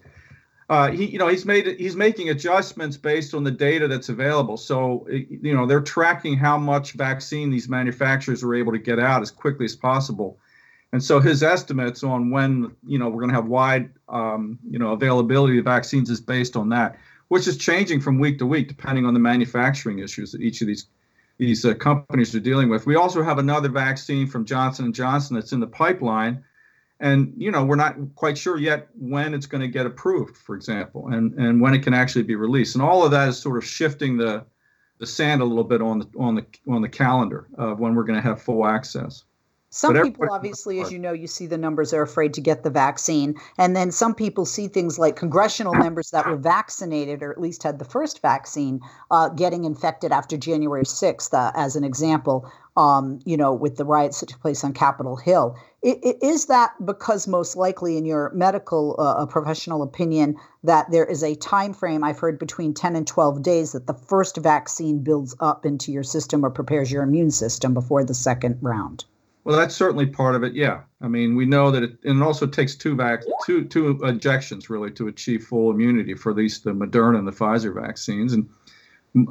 Uh, 0.70 0.91
he, 0.91 1.06
you 1.06 1.20
know, 1.20 1.28
he's 1.28 1.45
made 1.45 1.78
he's 1.78 1.98
making 1.98 2.30
adjustments 2.30 2.95
based 2.95 3.34
on 3.34 3.43
the 3.43 3.52
data 3.52 3.89
that's 3.89 4.08
available. 4.08 4.56
So, 4.56 5.06
you 5.10 5.54
know, 5.54 5.66
they're 5.66 5.82
tracking 5.82 6.38
how 6.38 6.58
much 6.58 6.93
vaccine 6.93 7.50
these 7.50 7.68
manufacturers 7.68 8.41
are 8.41 8.56
able 8.56 8.72
to 8.72 8.80
get 8.80 9.00
out 9.00 9.22
as 9.22 9.32
quickly 9.32 9.66
as 9.66 9.76
possible. 9.76 10.39
And 10.94 11.04
so 11.04 11.20
his 11.20 11.44
estimates 11.44 12.04
on 12.04 12.30
when 12.32 12.76
you 12.86 12.98
know 12.98 13.10
we're 13.10 13.22
going 13.22 13.30
to 13.30 13.36
have 13.36 13.48
wide 13.48 13.92
um, 14.10 14.58
you 14.70 14.80
know 14.80 14.92
availability 14.94 15.58
of 15.60 15.66
vaccines 15.66 16.10
is 16.10 16.22
based 16.22 16.56
on 16.56 16.70
that. 16.70 16.98
which 17.28 17.48
is 17.48 17.58
changing 17.58 18.00
from 18.02 18.20
week 18.20 18.38
to 18.40 18.46
week 18.46 18.68
depending 18.68 19.06
on 19.06 19.14
the 19.14 19.20
manufacturing 19.20 20.00
issues 20.00 20.32
that 20.32 20.42
each 20.42 20.62
of 20.62 20.68
these 20.68 20.88
these 21.38 21.66
uh, 21.66 21.74
companies 21.76 22.34
are 22.34 22.40
dealing 22.40 22.68
with. 22.70 22.88
We 22.88 22.96
also 22.96 23.22
have 23.22 23.38
another 23.38 23.70
vaccine 23.70 24.26
from 24.28 24.44
Johnson 24.46 24.86
and 24.86 24.96
Johnson 24.96 25.36
that's 25.36 25.52
in 25.52 25.60
the 25.60 25.68
pipeline, 25.68 26.44
and 27.00 27.34
you 27.38 27.52
know 27.52 27.64
we're 27.64 27.76
not 27.76 27.96
quite 28.16 28.38
sure 28.38 28.58
yet 28.58 28.88
when 28.98 29.34
it's 29.34 29.46
going 29.46 29.62
to 29.62 29.68
get 29.68 29.86
approved, 29.86 30.38
for 30.38 30.56
example, 30.56 31.10
and 31.10 31.34
and 31.34 31.62
when 31.62 31.74
it 31.74 31.84
can 31.84 31.94
actually 31.94 32.24
be 32.24 32.36
released. 32.36 32.76
And 32.76 32.82
all 32.82 33.04
of 33.04 33.12
that 33.12 33.30
is 33.30 33.38
sort 33.38 33.58
of 33.58 33.66
shifting 33.66 34.18
the 34.18 34.46
the 35.00 35.06
sand 35.06 35.42
a 35.42 35.46
little 35.46 35.64
bit 35.64 35.82
on 35.82 36.00
the 36.00 36.08
on 36.18 36.36
the 36.36 36.46
on 36.68 36.82
the 36.82 36.90
calendar 36.90 37.48
of 37.58 37.80
when 37.80 37.94
we're 37.94 38.04
going 38.04 38.20
to 38.20 38.28
have 38.28 38.42
full 38.42 38.66
access. 38.66 39.24
Some 39.70 40.01
people, 40.01 40.30
obviously, 40.32 40.80
as 40.80 40.93
you 40.93 40.97
know, 40.97 41.11
you 41.11 41.28
see 41.28 41.45
the 41.45 41.57
numbers 41.57 41.93
are 41.93 42.01
afraid 42.01 42.34
to 42.36 42.41
get 42.41 42.63
the 42.63 42.70
vaccine. 42.70 43.36
And 43.57 43.76
then 43.76 43.91
some 43.91 44.15
people 44.15 44.45
see 44.45 44.70
things 44.70 44.97
like 44.97 45.18
congressional 45.18 45.74
members 45.74 46.11
that 46.11 46.26
were 46.26 46.38
vaccinated 46.38 47.22
or 47.22 47.32
at 47.32 47.41
least 47.41 47.63
had 47.63 47.78
the 47.78 47.86
first 47.86 48.22
vaccine 48.22 48.80
uh, 49.11 49.28
getting 49.28 49.65
infected 49.65 50.13
after 50.13 50.38
January 50.38 50.86
6th, 50.86 51.34
uh, 51.34 51.51
as 51.53 51.76
an 51.76 51.84
example, 51.84 52.49
um, 52.78 53.20
you 53.26 53.36
know, 53.36 53.53
with 53.53 53.76
the 53.76 53.84
riots 53.84 54.22
that 54.22 54.30
took 54.30 54.39
place 54.39 54.63
on 54.63 54.72
Capitol 54.72 55.18
Hill. 55.18 55.57
It, 55.82 55.99
it, 56.01 56.24
is 56.24 56.45
that 56.45 56.72
because 56.86 57.28
most 57.28 57.57
likely, 57.57 57.97
in 57.97 58.05
your 58.05 58.32
medical 58.34 58.95
uh, 58.97 59.26
professional 59.26 59.84
opinion, 59.84 60.38
that 60.63 60.89
there 60.91 61.05
is 61.05 61.24
a 61.24 61.36
time 61.36 61.74
frame 61.74 62.05
I've 62.05 62.20
heard 62.20 62.39
between 62.39 62.74
10 62.74 62.95
and 62.95 63.05
12 63.05 63.43
days 63.43 63.74
that 63.74 63.86
the 63.86 63.93
first 63.93 64.38
vaccine 64.38 65.03
builds 65.03 65.36
up 65.41 65.65
into 65.65 65.91
your 65.91 66.03
system 66.03 66.45
or 66.45 66.49
prepares 66.51 66.89
your 66.89 67.03
immune 67.03 67.32
system 67.32 67.74
before 67.74 68.05
the 68.05 68.13
second 68.13 68.59
round? 68.61 69.03
Well, 69.48 69.56
that's 69.56 69.78
certainly 69.78 70.06
part 70.06 70.36
of 70.36 70.43
it. 70.43 70.56
Yeah, 70.56 70.82
I 71.00 71.08
mean, 71.08 71.34
we 71.34 71.45
know 71.45 71.72
that 71.72 71.82
it, 71.82 71.91
and 72.04 72.22
it 72.22 72.22
also 72.22 72.45
takes 72.45 72.76
two 72.76 72.98
vac 72.98 73.24
two 73.45 73.64
two 73.64 73.98
injections 74.04 74.70
really 74.70 74.91
to 74.91 75.08
achieve 75.08 75.45
full 75.45 75.72
immunity 75.72 76.16
for 76.16 76.32
at 76.32 76.36
least 76.36 76.66
the 76.66 76.74
Moderna 76.74 77.18
and 77.18 77.26
the 77.26 77.32
Pfizer 77.32 77.74
vaccines, 77.74 78.34
and 78.34 78.50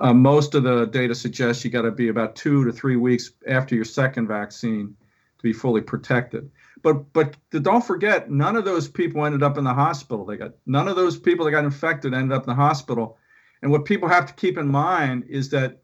uh, 0.00 0.14
most 0.14 0.54
of 0.54 0.62
the 0.62 0.86
data 0.86 1.14
suggests 1.14 1.66
you 1.66 1.70
got 1.70 1.82
to 1.82 1.90
be 1.90 2.08
about 2.08 2.34
two 2.34 2.64
to 2.64 2.72
three 2.72 2.96
weeks 2.96 3.32
after 3.46 3.74
your 3.74 3.84
second 3.84 4.26
vaccine 4.26 4.96
to 5.36 5.42
be 5.42 5.52
fully 5.52 5.82
protected. 5.82 6.50
But 6.82 7.12
but 7.12 7.36
don't 7.50 7.84
forget, 7.84 8.30
none 8.30 8.56
of 8.56 8.64
those 8.64 8.88
people 8.88 9.26
ended 9.26 9.42
up 9.42 9.58
in 9.58 9.64
the 9.64 9.74
hospital. 9.74 10.24
They 10.24 10.38
got 10.38 10.52
none 10.64 10.88
of 10.88 10.96
those 10.96 11.18
people 11.18 11.44
that 11.44 11.50
got 11.50 11.66
infected 11.66 12.14
ended 12.14 12.34
up 12.34 12.44
in 12.44 12.48
the 12.48 12.54
hospital. 12.54 13.18
And 13.60 13.70
what 13.70 13.84
people 13.84 14.08
have 14.08 14.24
to 14.24 14.32
keep 14.32 14.56
in 14.56 14.68
mind 14.68 15.24
is 15.28 15.50
that, 15.50 15.82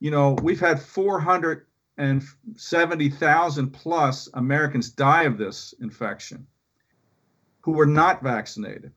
you 0.00 0.10
know, 0.10 0.32
we've 0.42 0.58
had 0.58 0.82
400 0.82 1.67
and 1.98 2.22
70,000 2.54 3.70
plus 3.70 4.28
Americans 4.34 4.90
die 4.90 5.24
of 5.24 5.36
this 5.36 5.74
infection 5.80 6.46
who 7.60 7.72
were 7.72 7.86
not 7.86 8.22
vaccinated. 8.22 8.92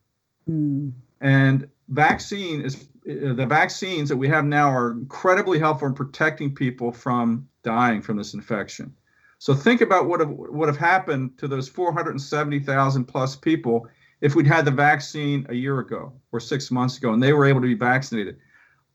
Mm. 0.48 0.94
And 1.20 1.68
vaccine 1.90 2.62
is 2.62 2.88
uh, 3.10 3.34
the 3.34 3.46
vaccines 3.46 4.08
that 4.10 4.18
we 4.18 4.28
have 4.28 4.46
now 4.46 4.70
are 4.70 4.92
incredibly 4.92 5.58
helpful 5.58 5.88
in 5.88 5.96
protecting 5.96 6.54
people 6.54 6.92
from 6.92 7.48
dying 7.64 8.02
from 8.02 8.18
this 8.18 8.36
infection. 8.36 8.94
So 9.40 9.56
think 9.56 9.82
about 9.82 10.06
what 10.06 10.20
have, 10.20 10.30
would 10.30 10.70
have 10.70 10.78
happened 10.78 11.38
to 11.40 11.48
those 11.48 11.68
470,000 11.68 13.06
plus 13.06 13.36
people 13.36 13.88
if 14.22 14.36
we'd 14.36 14.46
had 14.46 14.66
the 14.66 14.72
vaccine 14.72 15.48
a 15.50 15.56
year 15.56 15.80
ago 15.80 16.14
or 16.32 16.40
six 16.40 16.70
months 16.70 16.98
ago 16.98 17.14
and 17.14 17.22
they 17.22 17.34
were 17.34 17.46
able 17.46 17.62
to 17.62 17.68
be 17.68 17.74
vaccinated. 17.74 18.38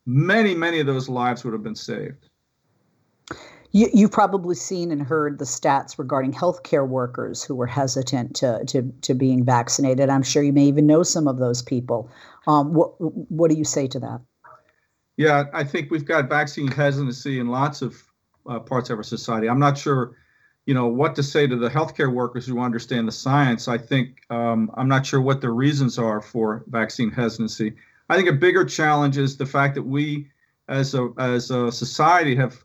Many, 0.07 0.55
many 0.55 0.79
of 0.79 0.87
those 0.87 1.09
lives 1.09 1.43
would 1.43 1.53
have 1.53 1.65
been 1.65 1.75
saved. 1.75 2.29
You, 3.77 3.91
you've 3.93 4.11
probably 4.11 4.55
seen 4.55 4.91
and 4.91 5.03
heard 5.03 5.39
the 5.39 5.45
stats 5.45 5.99
regarding 5.99 6.33
healthcare 6.33 6.89
workers 6.89 7.45
who 7.45 7.55
were 7.55 7.67
hesitant 7.67 8.35
to, 8.37 8.65
to, 8.69 8.91
to 9.03 9.13
being 9.13 9.45
vaccinated. 9.45 10.09
I'm 10.09 10.23
sure 10.23 10.43
you 10.43 10.55
may 10.55 10.65
even 10.65 10.87
know 10.87 11.03
some 11.03 11.29
of 11.29 11.37
those 11.37 11.61
people. 11.61 12.11
Um, 12.47 12.73
what, 12.73 12.95
what 12.99 13.51
do 13.51 13.57
you 13.59 13.65
say 13.65 13.87
to 13.89 14.01
that? 14.01 14.23
Yeah, 15.19 15.45
I 15.53 15.63
think 15.63 15.91
we've 15.91 16.07
got 16.07 16.31
vaccine 16.31 16.69
hesitancy 16.69 17.39
in 17.39 17.49
lots 17.49 17.83
of 17.83 18.03
uh, 18.49 18.61
parts 18.61 18.89
of 18.89 18.97
our 18.97 19.03
society. 19.03 19.47
I'm 19.47 19.59
not 19.59 19.77
sure, 19.77 20.17
you 20.65 20.73
know, 20.73 20.87
what 20.87 21.15
to 21.17 21.23
say 21.23 21.47
to 21.47 21.57
the 21.57 21.69
healthcare 21.69 22.11
workers 22.11 22.47
who 22.47 22.61
understand 22.61 23.07
the 23.07 23.13
science. 23.13 23.69
I 23.69 23.77
think 23.77 24.23
um, 24.31 24.71
I'm 24.73 24.89
not 24.89 25.05
sure 25.05 25.21
what 25.21 25.43
the 25.43 25.51
reasons 25.51 25.99
are 25.99 26.23
for 26.23 26.65
vaccine 26.69 27.11
hesitancy. 27.11 27.75
I 28.09 28.17
think 28.17 28.31
a 28.31 28.33
bigger 28.33 28.65
challenge 28.65 29.19
is 29.19 29.37
the 29.37 29.45
fact 29.45 29.75
that 29.75 29.83
we, 29.83 30.31
as 30.67 30.95
a 30.95 31.11
as 31.19 31.51
a 31.51 31.71
society, 31.71 32.35
have 32.37 32.65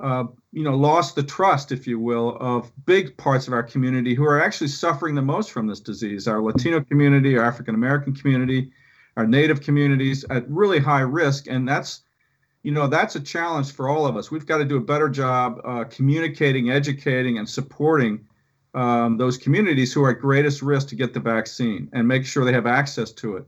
uh, 0.00 0.24
you 0.52 0.62
know, 0.62 0.76
lost 0.76 1.14
the 1.14 1.22
trust, 1.22 1.72
if 1.72 1.86
you 1.86 1.98
will, 1.98 2.36
of 2.40 2.70
big 2.84 3.16
parts 3.16 3.46
of 3.46 3.52
our 3.52 3.62
community 3.62 4.14
who 4.14 4.24
are 4.24 4.40
actually 4.40 4.68
suffering 4.68 5.14
the 5.14 5.22
most 5.22 5.50
from 5.50 5.66
this 5.66 5.80
disease. 5.80 6.28
Our 6.28 6.42
Latino 6.42 6.82
community, 6.82 7.36
our 7.38 7.44
African 7.44 7.74
American 7.74 8.14
community, 8.14 8.70
our 9.16 9.26
Native 9.26 9.62
communities 9.62 10.24
at 10.28 10.48
really 10.50 10.78
high 10.78 11.00
risk, 11.00 11.46
and 11.48 11.66
that's, 11.66 12.02
you 12.62 12.72
know, 12.72 12.86
that's 12.86 13.16
a 13.16 13.20
challenge 13.20 13.72
for 13.72 13.88
all 13.88 14.06
of 14.06 14.16
us. 14.16 14.30
We've 14.30 14.46
got 14.46 14.58
to 14.58 14.64
do 14.64 14.76
a 14.76 14.80
better 14.80 15.08
job 15.08 15.60
uh, 15.64 15.84
communicating, 15.84 16.70
educating, 16.70 17.38
and 17.38 17.48
supporting 17.48 18.26
um, 18.74 19.16
those 19.16 19.38
communities 19.38 19.94
who 19.94 20.04
are 20.04 20.10
at 20.10 20.20
greatest 20.20 20.60
risk 20.60 20.88
to 20.88 20.94
get 20.94 21.14
the 21.14 21.20
vaccine 21.20 21.88
and 21.94 22.06
make 22.06 22.26
sure 22.26 22.44
they 22.44 22.52
have 22.52 22.66
access 22.66 23.10
to 23.12 23.38
it 23.38 23.46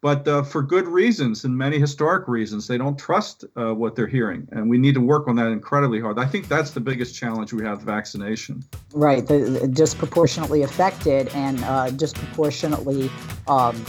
but 0.00 0.28
uh, 0.28 0.42
for 0.42 0.62
good 0.62 0.86
reasons 0.86 1.44
and 1.44 1.56
many 1.56 1.78
historic 1.78 2.28
reasons. 2.28 2.66
They 2.68 2.78
don't 2.78 2.98
trust 2.98 3.44
uh, 3.56 3.74
what 3.74 3.96
they're 3.96 4.06
hearing, 4.06 4.48
and 4.52 4.70
we 4.70 4.78
need 4.78 4.94
to 4.94 5.00
work 5.00 5.26
on 5.28 5.36
that 5.36 5.48
incredibly 5.48 6.00
hard. 6.00 6.18
I 6.18 6.26
think 6.26 6.48
that's 6.48 6.70
the 6.70 6.80
biggest 6.80 7.16
challenge 7.16 7.52
we 7.52 7.64
have: 7.64 7.82
vaccination. 7.82 8.62
Right, 8.92 9.26
the, 9.26 9.38
the 9.38 9.68
disproportionately 9.68 10.62
affected 10.62 11.28
and 11.34 11.62
uh, 11.64 11.90
disproportionately 11.90 13.10
um, 13.48 13.84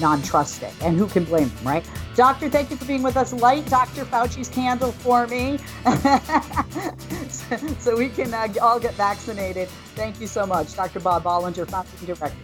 non-trusting, 0.00 0.72
and 0.80 0.96
who 0.96 1.06
can 1.06 1.24
blame 1.24 1.48
them, 1.48 1.66
right? 1.66 1.90
Doctor, 2.14 2.48
thank 2.48 2.70
you 2.70 2.76
for 2.76 2.86
being 2.86 3.02
with 3.02 3.16
us. 3.16 3.32
Light 3.32 3.66
Dr. 3.66 4.04
Fauci's 4.04 4.48
candle 4.48 4.92
for 4.92 5.26
me, 5.26 5.58
so, 7.28 7.56
so, 7.78 7.96
we 7.96 8.08
can 8.08 8.32
uh, 8.32 8.48
all 8.62 8.80
get 8.80 8.94
vaccinated. 8.94 9.68
Thank 9.94 10.20
you 10.20 10.26
so 10.26 10.46
much, 10.46 10.74
Dr. 10.74 11.00
Bob 11.00 11.24
Bollinger, 11.24 11.68
founding 11.68 12.06
director. 12.06 12.36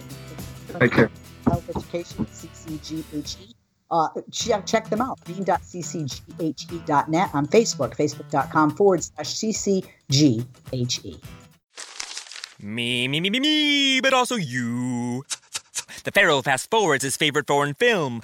Take 0.78 0.92
care. 0.92 1.10
Health 1.46 1.70
Education, 1.70 2.26
CCGHE. 2.26 3.54
Uh, 3.90 4.08
check, 4.32 4.66
check 4.66 4.90
them 4.90 5.00
out, 5.00 5.18
dean.ccghe.net 5.24 7.30
on 7.32 7.46
Facebook, 7.46 7.96
facebook.com 7.96 8.72
forward 8.72 9.04
slash 9.04 9.34
CCGHE. 9.34 11.24
Me, 12.60 13.06
me, 13.06 13.20
me, 13.20 13.30
me, 13.30 13.38
me, 13.38 14.00
but 14.00 14.12
also 14.12 14.34
you. 14.34 15.22
The 16.04 16.10
Pharaoh 16.12 16.42
fast 16.42 16.70
forwards 16.70 17.04
his 17.04 17.16
favorite 17.16 17.46
foreign 17.46 17.74
film, 17.74 18.22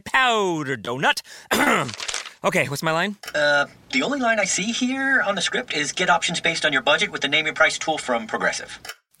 Powder 0.00 0.76
Donut. 0.76 1.22
okay, 2.44 2.68
what's 2.68 2.82
my 2.82 2.92
line? 2.92 3.16
Uh, 3.34 3.66
the 3.92 4.02
only 4.02 4.20
line 4.20 4.38
I 4.38 4.44
see 4.44 4.72
here 4.72 5.22
on 5.22 5.34
the 5.34 5.40
script 5.40 5.74
is 5.74 5.92
get 5.92 6.10
options 6.10 6.40
based 6.40 6.64
on 6.64 6.72
your 6.72 6.82
budget 6.82 7.10
with 7.10 7.22
the 7.22 7.28
name 7.28 7.46
your 7.46 7.54
price 7.54 7.78
tool 7.78 7.98
from 7.98 8.26
Progressive. 8.26 8.78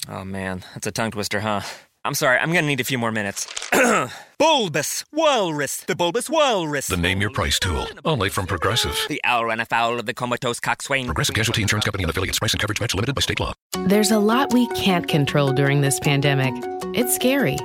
Oh 0.08 0.24
man, 0.24 0.64
that's 0.74 0.86
a 0.86 0.92
tongue 0.92 1.12
twister, 1.12 1.40
huh? 1.40 1.62
I'm 2.04 2.14
sorry, 2.14 2.38
I'm 2.38 2.52
gonna 2.52 2.66
need 2.66 2.80
a 2.80 2.84
few 2.84 2.98
more 2.98 3.12
minutes. 3.12 3.46
bulbous 4.38 5.04
Walrus, 5.12 5.76
the 5.82 5.94
Bulbous 5.94 6.28
Walrus. 6.28 6.88
The 6.88 6.96
name 6.96 7.20
your 7.20 7.30
price 7.30 7.60
tool, 7.60 7.86
only 8.04 8.28
from 8.28 8.46
Progressive. 8.48 8.98
The 9.08 9.20
owl 9.22 9.44
ran 9.46 9.60
afoul 9.60 10.00
of 10.00 10.06
the 10.06 10.14
comatose 10.14 10.58
coxswain. 10.58 11.06
Progressive 11.06 11.36
Casualty 11.36 11.62
Insurance 11.62 11.84
Company 11.84 12.02
and 12.02 12.10
affiliates. 12.10 12.40
Price 12.40 12.54
and 12.54 12.60
coverage 12.60 12.80
match 12.80 12.94
limited 12.96 13.14
by 13.14 13.20
state 13.20 13.38
law. 13.38 13.52
There's 13.86 14.10
a 14.10 14.18
lot 14.18 14.52
we 14.52 14.66
can't 14.68 15.06
control 15.06 15.52
during 15.52 15.80
this 15.80 16.00
pandemic. 16.00 16.52
It's 16.92 17.14
scary. 17.14 17.56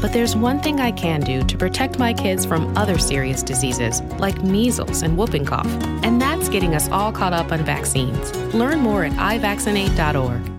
But 0.00 0.14
there's 0.14 0.34
one 0.34 0.60
thing 0.60 0.80
I 0.80 0.92
can 0.92 1.20
do 1.20 1.42
to 1.42 1.58
protect 1.58 1.98
my 1.98 2.14
kids 2.14 2.46
from 2.46 2.74
other 2.78 2.96
serious 2.96 3.42
diseases 3.42 4.00
like 4.18 4.42
measles 4.42 5.02
and 5.02 5.18
whooping 5.18 5.44
cough. 5.44 5.70
And 6.02 6.20
that's 6.20 6.48
getting 6.48 6.74
us 6.74 6.88
all 6.88 7.12
caught 7.12 7.34
up 7.34 7.52
on 7.52 7.62
vaccines. 7.62 8.34
Learn 8.54 8.78
more 8.80 9.04
at 9.04 9.12
ivaccinate.org. 9.12 10.52